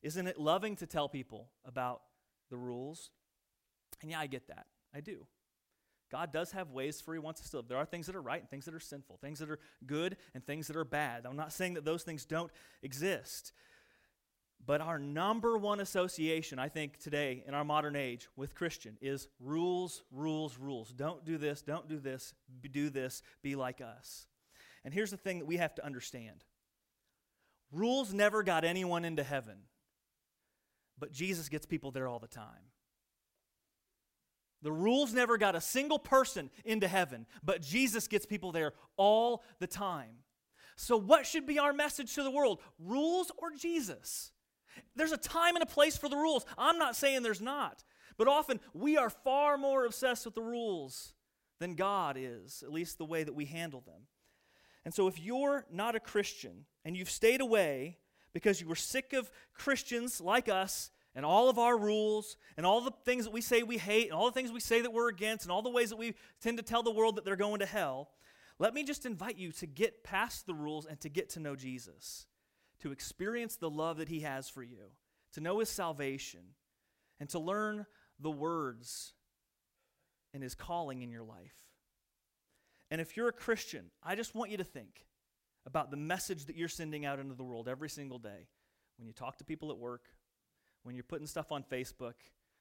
Isn't 0.01 0.27
it 0.27 0.39
loving 0.39 0.75
to 0.77 0.87
tell 0.87 1.09
people 1.09 1.49
about 1.65 2.01
the 2.49 2.57
rules? 2.57 3.09
And 4.01 4.11
yeah, 4.11 4.19
I 4.19 4.27
get 4.27 4.47
that. 4.47 4.67
I 4.93 5.01
do. 5.01 5.25
God 6.11 6.31
does 6.31 6.51
have 6.51 6.71
ways 6.71 7.01
for 7.01 7.13
He 7.13 7.19
wants 7.19 7.41
us 7.41 7.49
to 7.49 7.57
live. 7.57 7.67
There 7.67 7.77
are 7.77 7.85
things 7.85 8.05
that 8.07 8.15
are 8.15 8.21
right 8.21 8.39
and 8.39 8.49
things 8.49 8.65
that 8.65 8.73
are 8.73 8.79
sinful, 8.79 9.17
things 9.21 9.39
that 9.39 9.49
are 9.49 9.59
good 9.85 10.17
and 10.33 10.45
things 10.45 10.67
that 10.67 10.77
are 10.77 10.85
bad. 10.85 11.25
I'm 11.25 11.35
not 11.35 11.51
saying 11.51 11.73
that 11.73 11.85
those 11.85 12.03
things 12.03 12.25
don't 12.25 12.51
exist. 12.81 13.51
But 14.65 14.81
our 14.81 14.99
number 14.99 15.57
one 15.57 15.79
association, 15.79 16.59
I 16.59 16.69
think, 16.69 16.97
today 16.97 17.43
in 17.47 17.53
our 17.53 17.63
modern 17.63 17.95
age 17.95 18.27
with 18.35 18.55
Christian 18.55 18.97
is 19.01 19.27
rules, 19.39 20.03
rules, 20.11 20.57
rules. 20.57 20.91
Don't 20.91 21.23
do 21.25 21.37
this, 21.37 21.61
don't 21.61 21.87
do 21.87 21.99
this, 21.99 22.33
do 22.71 22.89
this, 22.89 23.21
be 23.41 23.55
like 23.55 23.81
us. 23.81 24.27
And 24.83 24.93
here's 24.93 25.11
the 25.11 25.17
thing 25.17 25.39
that 25.39 25.45
we 25.45 25.57
have 25.57 25.75
to 25.75 25.85
understand 25.85 26.43
rules 27.71 28.13
never 28.13 28.43
got 28.43 28.63
anyone 28.63 29.05
into 29.05 29.23
heaven, 29.23 29.57
but 30.97 31.11
Jesus 31.11 31.49
gets 31.49 31.65
people 31.65 31.91
there 31.91 32.07
all 32.07 32.19
the 32.19 32.27
time. 32.27 32.71
The 34.63 34.71
rules 34.71 35.13
never 35.13 35.37
got 35.37 35.55
a 35.55 35.61
single 35.61 35.99
person 35.99 36.49
into 36.65 36.87
heaven, 36.87 37.27
but 37.43 37.61
Jesus 37.61 38.07
gets 38.07 38.25
people 38.25 38.51
there 38.51 38.73
all 38.97 39.43
the 39.59 39.67
time. 39.67 40.23
So, 40.75 40.97
what 40.97 41.25
should 41.25 41.45
be 41.45 41.59
our 41.59 41.73
message 41.73 42.13
to 42.15 42.23
the 42.23 42.31
world? 42.31 42.59
Rules 42.79 43.31
or 43.37 43.51
Jesus? 43.51 44.31
There's 44.95 45.11
a 45.11 45.17
time 45.17 45.55
and 45.55 45.63
a 45.63 45.67
place 45.67 45.97
for 45.97 46.09
the 46.09 46.17
rules. 46.17 46.45
I'm 46.57 46.77
not 46.77 46.95
saying 46.95 47.23
there's 47.23 47.41
not. 47.41 47.83
But 48.17 48.27
often 48.27 48.59
we 48.73 48.97
are 48.97 49.09
far 49.09 49.57
more 49.57 49.85
obsessed 49.85 50.25
with 50.25 50.35
the 50.35 50.41
rules 50.41 51.13
than 51.59 51.75
God 51.75 52.17
is, 52.19 52.63
at 52.63 52.71
least 52.71 52.97
the 52.97 53.05
way 53.05 53.23
that 53.23 53.33
we 53.33 53.45
handle 53.45 53.81
them. 53.81 54.07
And 54.87 54.93
so 54.93 55.09
if 55.09 55.19
you're 55.19 55.65
not 55.69 55.97
a 55.97 55.99
Christian 55.99 56.63
and 56.85 56.95
you've 56.95 57.09
stayed 57.09 57.41
away 57.41 57.97
because 58.31 58.61
you 58.61 58.69
were 58.69 58.75
sick 58.75 59.11
of 59.11 59.29
Christians 59.53 60.21
like 60.21 60.47
us 60.47 60.91
and 61.13 61.25
all 61.25 61.49
of 61.49 61.59
our 61.59 61.77
rules 61.77 62.37
and 62.55 62.65
all 62.65 62.79
the 62.79 62.93
things 63.03 63.25
that 63.25 63.33
we 63.33 63.41
say 63.41 63.63
we 63.63 63.79
hate 63.79 64.05
and 64.05 64.13
all 64.13 64.27
the 64.27 64.31
things 64.31 64.49
we 64.49 64.61
say 64.61 64.79
that 64.79 64.93
we're 64.93 65.09
against 65.09 65.43
and 65.43 65.51
all 65.51 65.61
the 65.61 65.69
ways 65.69 65.89
that 65.89 65.97
we 65.97 66.13
tend 66.41 66.55
to 66.55 66.63
tell 66.63 66.83
the 66.83 66.91
world 66.93 67.17
that 67.17 67.25
they're 67.25 67.35
going 67.35 67.59
to 67.59 67.65
hell, 67.65 68.11
let 68.59 68.73
me 68.73 68.85
just 68.85 69.05
invite 69.05 69.37
you 69.37 69.51
to 69.51 69.67
get 69.67 70.05
past 70.05 70.45
the 70.45 70.53
rules 70.53 70.85
and 70.85 70.97
to 71.01 71.09
get 71.09 71.31
to 71.31 71.41
know 71.41 71.57
Jesus 71.57 72.25
to 72.79 72.93
experience 72.93 73.57
the 73.57 73.69
love 73.69 73.97
that 73.97 74.07
He 74.07 74.21
has 74.21 74.47
for 74.47 74.63
you, 74.63 74.91
to 75.33 75.41
know 75.41 75.59
His 75.59 75.67
salvation, 75.67 76.53
and 77.19 77.27
to 77.31 77.39
learn 77.39 77.85
the 78.21 78.31
words 78.31 79.11
and 80.33 80.41
His 80.41 80.55
calling 80.55 81.01
in 81.01 81.11
your 81.11 81.23
life. 81.23 81.66
And 82.89 83.01
if 83.01 83.17
you're 83.17 83.27
a 83.27 83.33
Christian, 83.33 83.91
I 84.03 84.15
just 84.15 84.33
want 84.35 84.51
you 84.51 84.57
to 84.57 84.63
think 84.63 85.05
about 85.65 85.91
the 85.91 85.97
message 85.97 86.45
that 86.45 86.55
you're 86.55 86.69
sending 86.69 87.05
out 87.05 87.19
into 87.19 87.35
the 87.35 87.43
world 87.43 87.67
every 87.67 87.89
single 87.89 88.19
day. 88.19 88.47
When 88.97 89.07
you 89.07 89.13
talk 89.13 89.37
to 89.37 89.43
people 89.43 89.71
at 89.71 89.77
work, 89.77 90.05
when 90.83 90.95
you're 90.95 91.03
putting 91.03 91.27
stuff 91.27 91.51
on 91.51 91.63
Facebook, 91.63 92.13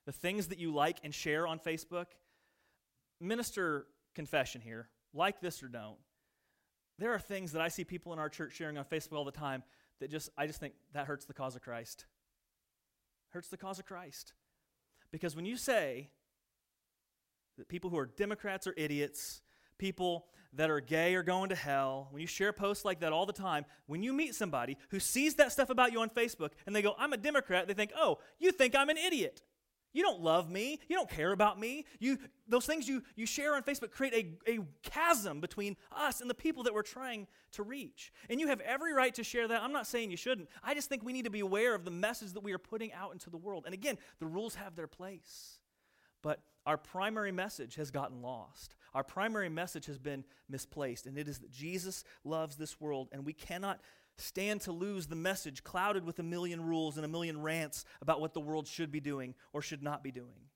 the 0.06 0.12
things 0.12 0.48
that 0.48 0.58
you 0.58 0.72
like 0.72 0.98
and 1.04 1.14
share 1.14 1.46
on 1.46 1.58
Facebook. 1.58 2.06
Minister 3.20 3.86
confession 4.14 4.60
here 4.60 4.88
like 5.12 5.40
this 5.40 5.62
or 5.62 5.68
don't. 5.68 5.96
There 6.98 7.12
are 7.12 7.18
things 7.18 7.52
that 7.52 7.60
I 7.60 7.68
see 7.68 7.84
people 7.84 8.12
in 8.12 8.18
our 8.18 8.28
church 8.28 8.54
sharing 8.54 8.78
on 8.78 8.84
Facebook 8.84 9.16
all 9.16 9.24
the 9.24 9.30
time 9.30 9.62
that 10.00 10.10
just, 10.10 10.30
I 10.36 10.46
just 10.46 10.60
think 10.60 10.74
that 10.92 11.06
hurts 11.06 11.26
the 11.26 11.34
cause 11.34 11.56
of 11.56 11.62
Christ. 11.62 12.06
Hurts 13.30 13.48
the 13.48 13.56
cause 13.56 13.78
of 13.78 13.84
Christ. 13.84 14.32
Because 15.10 15.36
when 15.36 15.44
you 15.44 15.56
say 15.56 16.10
that 17.58 17.68
people 17.68 17.90
who 17.90 17.98
are 17.98 18.06
Democrats 18.06 18.66
are 18.66 18.74
idiots, 18.76 19.42
people 19.78 20.26
that 20.52 20.70
are 20.70 20.80
gay 20.80 21.14
are 21.14 21.22
going 21.22 21.50
to 21.50 21.54
hell, 21.54 22.08
when 22.10 22.20
you 22.20 22.26
share 22.26 22.52
posts 22.52 22.84
like 22.84 23.00
that 23.00 23.12
all 23.12 23.26
the 23.26 23.32
time, 23.32 23.64
when 23.86 24.02
you 24.02 24.12
meet 24.12 24.34
somebody 24.34 24.78
who 24.90 24.98
sees 24.98 25.34
that 25.34 25.52
stuff 25.52 25.70
about 25.70 25.92
you 25.92 26.00
on 26.00 26.08
Facebook 26.08 26.50
and 26.66 26.74
they 26.74 26.82
go, 26.82 26.94
I'm 26.98 27.12
a 27.12 27.18
Democrat, 27.18 27.68
they 27.68 27.74
think, 27.74 27.92
oh, 27.96 28.18
you 28.38 28.52
think 28.52 28.74
I'm 28.74 28.88
an 28.88 28.96
idiot. 28.96 29.42
You 29.92 30.02
don't 30.02 30.20
love 30.20 30.50
me. 30.50 30.78
You 30.88 30.96
don't 30.96 31.08
care 31.08 31.32
about 31.32 31.58
me. 31.58 31.86
You, 32.00 32.18
those 32.46 32.66
things 32.66 32.86
you, 32.86 33.02
you 33.14 33.24
share 33.24 33.54
on 33.54 33.62
Facebook 33.62 33.90
create 33.90 34.38
a, 34.46 34.52
a 34.58 34.58
chasm 34.82 35.40
between 35.40 35.74
us 35.90 36.20
and 36.20 36.28
the 36.28 36.34
people 36.34 36.64
that 36.64 36.74
we're 36.74 36.82
trying 36.82 37.26
to 37.52 37.62
reach. 37.62 38.12
And 38.28 38.38
you 38.38 38.48
have 38.48 38.60
every 38.60 38.92
right 38.92 39.14
to 39.14 39.24
share 39.24 39.48
that. 39.48 39.62
I'm 39.62 39.72
not 39.72 39.86
saying 39.86 40.10
you 40.10 40.18
shouldn't. 40.18 40.50
I 40.62 40.74
just 40.74 40.90
think 40.90 41.02
we 41.02 41.14
need 41.14 41.24
to 41.24 41.30
be 41.30 41.40
aware 41.40 41.74
of 41.74 41.86
the 41.86 41.90
message 41.90 42.34
that 42.34 42.42
we 42.42 42.52
are 42.52 42.58
putting 42.58 42.92
out 42.92 43.14
into 43.14 43.30
the 43.30 43.38
world. 43.38 43.62
And 43.64 43.72
again, 43.72 43.96
the 44.18 44.26
rules 44.26 44.56
have 44.56 44.76
their 44.76 44.86
place. 44.86 45.60
But 46.20 46.42
our 46.66 46.76
primary 46.76 47.32
message 47.32 47.76
has 47.76 47.90
gotten 47.90 48.20
lost. 48.20 48.74
Our 48.96 49.04
primary 49.04 49.50
message 49.50 49.84
has 49.86 49.98
been 49.98 50.24
misplaced, 50.48 51.04
and 51.04 51.18
it 51.18 51.28
is 51.28 51.40
that 51.40 51.52
Jesus 51.52 52.02
loves 52.24 52.56
this 52.56 52.80
world, 52.80 53.10
and 53.12 53.26
we 53.26 53.34
cannot 53.34 53.78
stand 54.16 54.62
to 54.62 54.72
lose 54.72 55.06
the 55.06 55.14
message 55.14 55.62
clouded 55.62 56.02
with 56.02 56.18
a 56.18 56.22
million 56.22 56.64
rules 56.64 56.96
and 56.96 57.04
a 57.04 57.08
million 57.08 57.42
rants 57.42 57.84
about 58.00 58.22
what 58.22 58.32
the 58.32 58.40
world 58.40 58.66
should 58.66 58.90
be 58.90 59.00
doing 59.00 59.34
or 59.52 59.60
should 59.60 59.82
not 59.82 60.02
be 60.02 60.10
doing. 60.10 60.48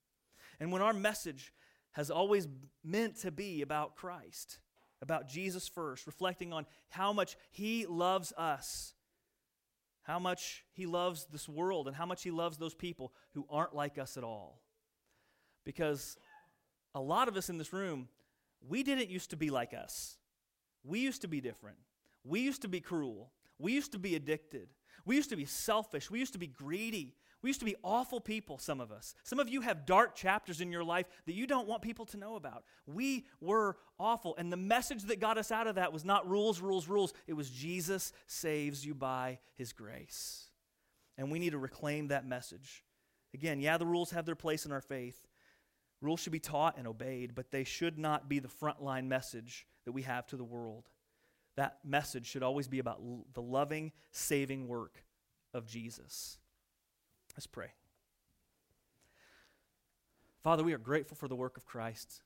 And 0.59 0.73
when 0.73 0.81
our 0.81 0.95
message 0.95 1.53
has 1.91 2.11
always 2.11 2.49
meant 2.83 3.17
to 3.17 3.31
be 3.31 3.61
about 3.61 3.95
Christ, 3.95 4.59
about 5.03 5.29
Jesus 5.29 5.69
first, 5.69 6.07
reflecting 6.07 6.51
on 6.51 6.65
how 6.89 7.13
much 7.13 7.37
He 7.51 7.85
loves 7.85 8.33
us, 8.39 8.95
how 10.05 10.19
much 10.19 10.65
He 10.73 10.87
loves 10.87 11.27
this 11.31 11.47
world, 11.47 11.89
and 11.89 11.95
how 11.95 12.07
much 12.07 12.23
He 12.23 12.31
loves 12.31 12.57
those 12.57 12.75
people 12.75 13.13
who 13.35 13.45
aren't 13.51 13.75
like 13.75 13.99
us 13.99 14.17
at 14.17 14.25
all. 14.25 14.63
Because 15.63 16.17
a 16.95 17.01
lot 17.03 17.29
of 17.29 17.37
us 17.37 17.51
in 17.51 17.59
this 17.59 17.75
room, 17.75 18.09
we 18.69 18.83
didn't 18.83 19.11
used 19.11 19.31
to 19.31 19.37
be 19.37 19.51
like 19.51 19.75
us. 19.75 20.17
We 20.85 21.01
used 21.01 21.23
to 21.23 21.29
be 21.29 21.41
different. 21.41 21.79
We 22.25 22.41
used 22.41 22.63
to 22.63 22.69
be 22.69 22.81
cruel. 22.81 23.33
We 23.59 23.73
used 23.73 23.93
to 23.93 23.99
be 23.99 24.15
addicted. 24.15 24.69
We 25.05 25.17
used 25.17 25.31
to 25.31 25.37
be 25.37 25.45
selfish. 25.45 26.11
We 26.11 26.19
used 26.19 26.33
to 26.35 26.39
be 26.39 26.47
greedy. 26.47 27.15
We 27.43 27.49
used 27.49 27.61
to 27.61 27.67
be 27.67 27.77
awful 27.83 28.21
people, 28.21 28.59
some 28.59 28.81
of 28.81 28.93
us. 28.93 29.15
Some 29.23 29.39
of 29.39 29.49
you 29.49 29.63
have 29.63 29.87
dark 29.87 30.15
chapters 30.15 30.61
in 30.61 30.71
your 30.71 30.85
life 30.85 31.07
that 31.25 31.35
you 31.35 31.47
don't 31.47 31.67
want 31.67 31.81
people 31.81 32.05
to 32.07 32.19
know 32.19 32.37
about. 32.37 32.65
We 32.87 33.25
were 33.41 33.79
awful. 33.99 34.35
And 34.37 34.53
the 34.53 34.59
message 34.59 35.05
that 35.05 35.21
got 35.21 35.39
us 35.39 35.51
out 35.51 35.67
of 35.67 35.77
that 35.77 35.93
was 35.93 36.05
not 36.05 36.29
rules, 36.29 36.61
rules, 36.61 36.87
rules. 36.87 37.15
It 37.27 37.33
was 37.33 37.49
Jesus 37.49 38.13
saves 38.27 38.85
you 38.85 38.95
by 38.95 39.39
his 39.57 39.73
grace. 39.73 40.51
And 41.17 41.31
we 41.31 41.39
need 41.39 41.51
to 41.51 41.59
reclaim 41.59 42.09
that 42.09 42.27
message. 42.27 42.85
Again, 43.33 43.61
yeah, 43.61 43.79
the 43.79 43.87
rules 43.87 44.11
have 44.11 44.27
their 44.27 44.35
place 44.35 44.67
in 44.67 44.73
our 44.73 44.81
faith, 44.81 45.27
Rules 46.01 46.21
should 46.21 46.33
be 46.33 46.41
taught 46.41 46.79
and 46.79 46.87
obeyed, 46.87 47.35
but 47.35 47.51
they 47.51 47.65
should 47.65 47.99
not 47.99 48.29
be 48.29 48.39
the 48.39 48.49
frontline 48.49 49.07
message 49.07 49.67
that 49.85 49.93
we 49.93 50.03
have 50.03 50.27
to 50.29 50.37
the 50.37 50.45
world. 50.45 50.89
That 51.57 51.79
message 51.85 52.27
should 52.27 52.43
always 52.43 52.69
be 52.69 52.79
about 52.79 53.01
l- 53.01 53.27
the 53.35 53.43
loving, 53.43 53.93
saving 54.13 54.67
work 54.67 55.05
of 55.53 55.67
Jesus. 55.67 56.39
Let's 57.37 57.47
pray. 57.47 57.73
Father, 60.43 60.65
we 60.65 60.73
are 60.73 60.79
grateful 60.79 61.17
for 61.17 61.29
the 61.29 61.37
work 61.37 61.59
of 61.59 61.67
Christ. 61.67 62.23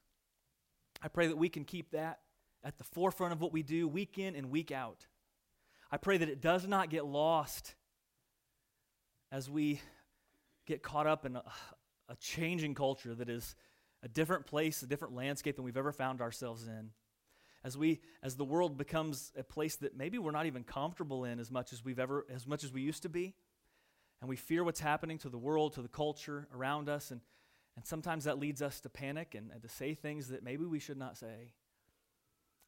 I 1.02 1.08
pray 1.08 1.26
that 1.26 1.36
we 1.36 1.48
can 1.48 1.64
keep 1.64 1.90
that 1.90 2.20
at 2.62 2.78
the 2.78 2.84
forefront 2.84 3.32
of 3.32 3.40
what 3.40 3.52
we 3.52 3.62
do 3.62 3.88
week 3.88 4.18
in 4.18 4.36
and 4.36 4.50
week 4.50 4.70
out. 4.70 5.06
I 5.90 5.96
pray 5.96 6.16
that 6.16 6.28
it 6.28 6.40
does 6.40 6.66
not 6.66 6.90
get 6.90 7.04
lost 7.04 7.74
as 9.32 9.50
we 9.50 9.80
get 10.64 10.82
caught 10.82 11.06
up 11.06 11.26
in 11.26 11.36
a, 11.36 11.42
a 12.08 12.16
changing 12.16 12.74
culture 12.74 13.14
that 13.14 13.28
is 13.28 13.54
a 14.02 14.08
different 14.08 14.46
place, 14.46 14.82
a 14.82 14.86
different 14.86 15.14
landscape 15.14 15.56
than 15.56 15.64
we've 15.64 15.76
ever 15.76 15.92
found 15.92 16.20
ourselves 16.20 16.66
in. 16.66 16.90
As 17.64 17.78
we 17.78 18.00
as 18.22 18.36
the 18.36 18.44
world 18.44 18.76
becomes 18.76 19.32
a 19.38 19.42
place 19.42 19.76
that 19.76 19.96
maybe 19.96 20.18
we're 20.18 20.30
not 20.30 20.46
even 20.46 20.64
comfortable 20.64 21.24
in 21.24 21.40
as 21.40 21.50
much 21.50 21.72
as 21.72 21.82
we've 21.82 21.98
ever 21.98 22.26
as 22.32 22.46
much 22.46 22.62
as 22.62 22.72
we 22.72 22.82
used 22.82 23.02
to 23.02 23.08
be. 23.08 23.34
And 24.20 24.28
we 24.28 24.36
fear 24.36 24.64
what's 24.64 24.80
happening 24.80 25.18
to 25.18 25.28
the 25.28 25.38
world, 25.38 25.74
to 25.74 25.82
the 25.82 25.88
culture 25.88 26.48
around 26.54 26.88
us, 26.88 27.10
and, 27.10 27.20
and 27.76 27.84
sometimes 27.84 28.24
that 28.24 28.38
leads 28.38 28.62
us 28.62 28.80
to 28.80 28.88
panic 28.88 29.34
and, 29.34 29.50
and 29.50 29.60
to 29.62 29.68
say 29.68 29.94
things 29.94 30.28
that 30.28 30.42
maybe 30.42 30.64
we 30.64 30.78
should 30.78 30.96
not 30.96 31.16
say. 31.16 31.52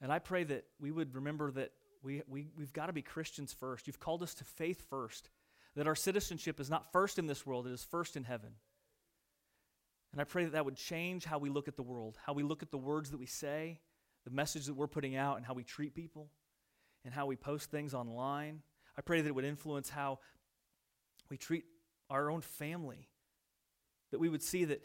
And 0.01 0.13
I 0.13 0.19
pray 0.19 0.45
that 0.45 0.65
we 0.81 0.91
would 0.91 1.15
remember 1.15 1.51
that 1.53 1.73
we, 2.03 2.23
we, 2.29 2.49
we've 2.57 2.73
got 2.73 2.87
to 2.87 2.93
be 2.93 3.03
Christians 3.03 3.53
first. 3.53 3.87
You've 3.87 4.01
called 4.01 4.23
us 4.23 4.35
to 4.35 4.45
faith 4.45 4.85
first, 4.91 5.31
that 5.77 5.87
our 5.87 5.95
citizenship 5.95 6.61
is 6.61 6.69
not 6.69 6.93
first 6.93 7.19
in 7.19 7.27
this 7.27 7.47
world, 7.47 7.67
it 7.67 7.73
is 7.73 7.85
first 7.85 8.17
in 8.17 8.25
heaven. 8.25 8.51
And 10.17 10.23
I 10.23 10.25
pray 10.25 10.45
that 10.45 10.53
that 10.53 10.65
would 10.65 10.77
change 10.77 11.27
how 11.27 11.37
we 11.37 11.51
look 11.51 11.69
at 11.69 11.77
the 11.77 11.83
world, 11.83 12.17
how 12.25 12.33
we 12.33 12.43
look 12.43 12.63
at 12.63 12.71
the 12.71 12.79
words 12.79 13.11
that 13.11 13.19
we 13.19 13.27
say, 13.27 13.81
the 14.25 14.31
message 14.31 14.65
that 14.65 14.73
we're 14.73 14.87
putting 14.87 15.15
out, 15.15 15.37
and 15.37 15.45
how 15.45 15.53
we 15.53 15.63
treat 15.63 15.95
people, 15.95 16.31
and 17.05 17.13
how 17.13 17.27
we 17.27 17.37
post 17.37 17.71
things 17.71 17.93
online. 17.93 18.63
I 18.97 19.03
pray 19.03 19.21
that 19.21 19.29
it 19.29 19.35
would 19.35 19.45
influence 19.45 19.91
how 19.91 20.21
we 21.29 21.37
treat 21.37 21.65
our 22.09 22.31
own 22.31 22.41
family. 22.41 23.11
That 24.11 24.19
we 24.19 24.31
would 24.31 24.43
see 24.43 24.65
that, 24.65 24.83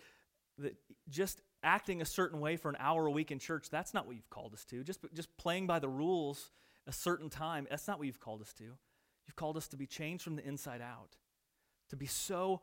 that 0.58 0.76
just 1.08 1.40
acting 1.64 2.02
a 2.02 2.06
certain 2.06 2.42
way 2.42 2.58
for 2.58 2.68
an 2.68 2.76
hour 2.78 3.06
a 3.06 3.12
week 3.12 3.32
in 3.32 3.40
church, 3.40 3.70
that's 3.70 3.94
not 3.94 4.06
what 4.06 4.18
you've 4.18 4.30
called 4.30 4.54
us 4.54 4.66
to. 4.66 4.84
Just, 4.84 5.00
just 5.14 5.38
playing 5.38 5.66
by 5.66 5.80
the 5.80 5.88
rules 5.88 6.52
a 6.88 6.92
certain 6.92 7.30
time, 7.30 7.68
that's 7.70 7.88
not 7.88 8.00
what 8.00 8.08
you've 8.08 8.20
called 8.20 8.42
us 8.42 8.52
to. 8.56 8.66
You've 8.66 9.38
called 9.38 9.56
us 9.56 9.70
to 9.70 9.78
be 9.78 9.88
changed 9.88 10.26
from 10.26 10.36
the 10.36 10.46
inside 10.46 10.82
out, 10.82 11.16
to 11.88 11.96
be 11.96 12.06
so 12.06 12.60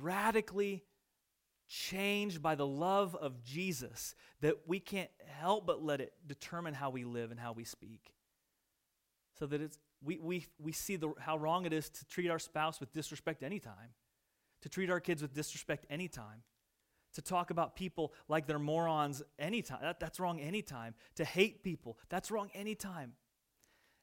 radically 0.00 0.82
changed 1.70 2.42
by 2.42 2.56
the 2.56 2.66
love 2.66 3.14
of 3.14 3.44
Jesus 3.44 4.16
that 4.40 4.56
we 4.66 4.80
can't 4.80 5.08
help 5.38 5.66
but 5.66 5.82
let 5.82 6.00
it 6.00 6.12
determine 6.26 6.74
how 6.74 6.90
we 6.90 7.04
live 7.04 7.30
and 7.30 7.38
how 7.38 7.52
we 7.52 7.62
speak. 7.62 8.12
So 9.38 9.46
that 9.46 9.60
it's, 9.60 9.78
we, 10.02 10.18
we, 10.18 10.46
we 10.58 10.72
see 10.72 10.96
the, 10.96 11.12
how 11.20 11.38
wrong 11.38 11.66
it 11.66 11.72
is 11.72 11.88
to 11.88 12.04
treat 12.06 12.28
our 12.28 12.40
spouse 12.40 12.80
with 12.80 12.92
disrespect 12.92 13.44
anytime, 13.44 13.94
to 14.62 14.68
treat 14.68 14.90
our 14.90 14.98
kids 14.98 15.22
with 15.22 15.32
disrespect 15.32 15.86
anytime, 15.88 16.42
to 17.14 17.22
talk 17.22 17.50
about 17.50 17.76
people 17.76 18.12
like 18.28 18.48
they're 18.48 18.58
morons 18.58 19.22
anytime. 19.38 19.78
That, 19.80 20.00
that's 20.00 20.18
wrong 20.18 20.40
anytime. 20.40 20.94
To 21.16 21.24
hate 21.24 21.62
people, 21.62 21.98
that's 22.08 22.32
wrong 22.32 22.50
anytime. 22.52 23.12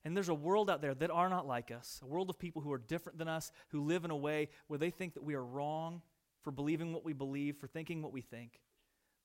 And 0.05 0.15
there's 0.15 0.29
a 0.29 0.33
world 0.33 0.69
out 0.69 0.81
there 0.81 0.93
that 0.93 1.11
are 1.11 1.29
not 1.29 1.45
like 1.45 1.69
us, 1.69 1.99
a 2.01 2.07
world 2.07 2.29
of 2.29 2.39
people 2.39 2.61
who 2.61 2.71
are 2.71 2.77
different 2.77 3.17
than 3.17 3.27
us, 3.27 3.51
who 3.69 3.81
live 3.81 4.05
in 4.05 4.11
a 4.11 4.15
way 4.15 4.47
where 4.67 4.79
they 4.79 4.89
think 4.89 5.15
that 5.15 5.23
we 5.23 5.35
are 5.35 5.43
wrong 5.43 6.01
for 6.47 6.51
believing 6.51 6.93
what 6.93 7.03
we 7.03 7.11
believe, 7.11 7.57
for 7.57 7.67
thinking 7.67 8.01
what 8.01 8.13
we 8.13 8.21
think. 8.21 8.61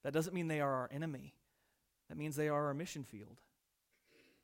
That 0.02 0.12
doesn't 0.12 0.35
mean 0.35 0.48
they 0.48 0.61
are 0.61 0.74
our 0.74 0.90
enemy. 0.92 1.35
That 2.08 2.18
means 2.18 2.35
they 2.35 2.48
are 2.48 2.66
our 2.66 2.74
mission 2.74 3.04
field 3.04 3.37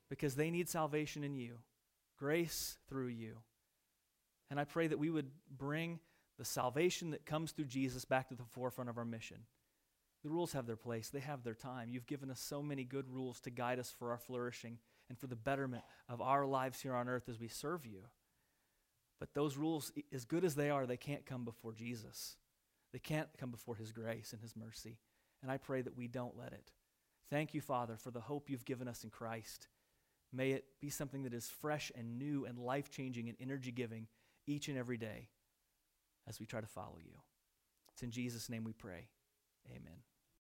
because 0.08 0.36
they 0.36 0.48
need 0.48 0.68
salvation 0.68 1.24
in 1.24 1.34
you, 1.34 1.58
grace 2.20 2.78
through 2.88 3.08
you. 3.08 3.38
And 4.48 4.60
I 4.60 4.64
pray 4.64 4.86
that 4.86 5.00
we 5.00 5.10
would 5.10 5.28
bring 5.50 5.98
the 6.38 6.44
salvation 6.44 7.10
that 7.10 7.26
comes 7.26 7.50
through 7.50 7.64
Jesus 7.64 8.04
back 8.04 8.28
to 8.28 8.36
the 8.36 8.44
forefront 8.44 8.90
of 8.90 8.96
our 8.96 9.04
mission. 9.04 9.38
The 10.22 10.30
rules 10.30 10.52
have 10.52 10.68
their 10.68 10.76
place, 10.76 11.08
they 11.08 11.18
have 11.18 11.42
their 11.42 11.54
time. 11.54 11.90
You've 11.90 12.06
given 12.06 12.30
us 12.30 12.38
so 12.38 12.62
many 12.62 12.84
good 12.84 13.10
rules 13.10 13.40
to 13.40 13.50
guide 13.50 13.80
us 13.80 13.92
for 13.98 14.12
our 14.12 14.18
flourishing 14.18 14.78
and 15.08 15.18
for 15.18 15.26
the 15.26 15.34
betterment 15.34 15.82
of 16.08 16.20
our 16.20 16.46
lives 16.46 16.80
here 16.80 16.94
on 16.94 17.08
earth 17.08 17.28
as 17.28 17.40
we 17.40 17.48
serve 17.48 17.84
you. 17.84 18.04
But 19.18 19.34
those 19.34 19.56
rules, 19.56 19.90
as 20.12 20.24
good 20.24 20.44
as 20.44 20.54
they 20.54 20.70
are, 20.70 20.86
they 20.86 20.96
can't 20.96 21.26
come 21.26 21.44
before 21.44 21.72
Jesus. 21.72 22.36
They 22.92 22.98
can't 22.98 23.28
come 23.38 23.50
before 23.50 23.76
His 23.76 23.92
grace 23.92 24.32
and 24.32 24.40
His 24.40 24.56
mercy. 24.56 24.98
And 25.42 25.50
I 25.50 25.56
pray 25.56 25.82
that 25.82 25.96
we 25.96 26.08
don't 26.08 26.36
let 26.36 26.52
it. 26.52 26.72
Thank 27.30 27.54
you, 27.54 27.60
Father, 27.60 27.96
for 27.96 28.10
the 28.10 28.20
hope 28.20 28.48
you've 28.48 28.64
given 28.64 28.88
us 28.88 29.04
in 29.04 29.10
Christ. 29.10 29.68
May 30.32 30.50
it 30.50 30.64
be 30.80 30.90
something 30.90 31.22
that 31.22 31.34
is 31.34 31.50
fresh 31.60 31.92
and 31.94 32.18
new 32.18 32.44
and 32.44 32.58
life 32.58 32.90
changing 32.90 33.28
and 33.28 33.36
energy 33.40 33.70
giving 33.70 34.06
each 34.46 34.68
and 34.68 34.78
every 34.78 34.96
day 34.96 35.28
as 36.26 36.40
we 36.40 36.46
try 36.46 36.60
to 36.60 36.66
follow 36.66 36.98
you. 36.98 37.12
It's 37.92 38.02
in 38.02 38.10
Jesus' 38.10 38.48
name 38.48 38.64
we 38.64 38.72
pray. 38.72 39.08
Amen. 39.70 40.02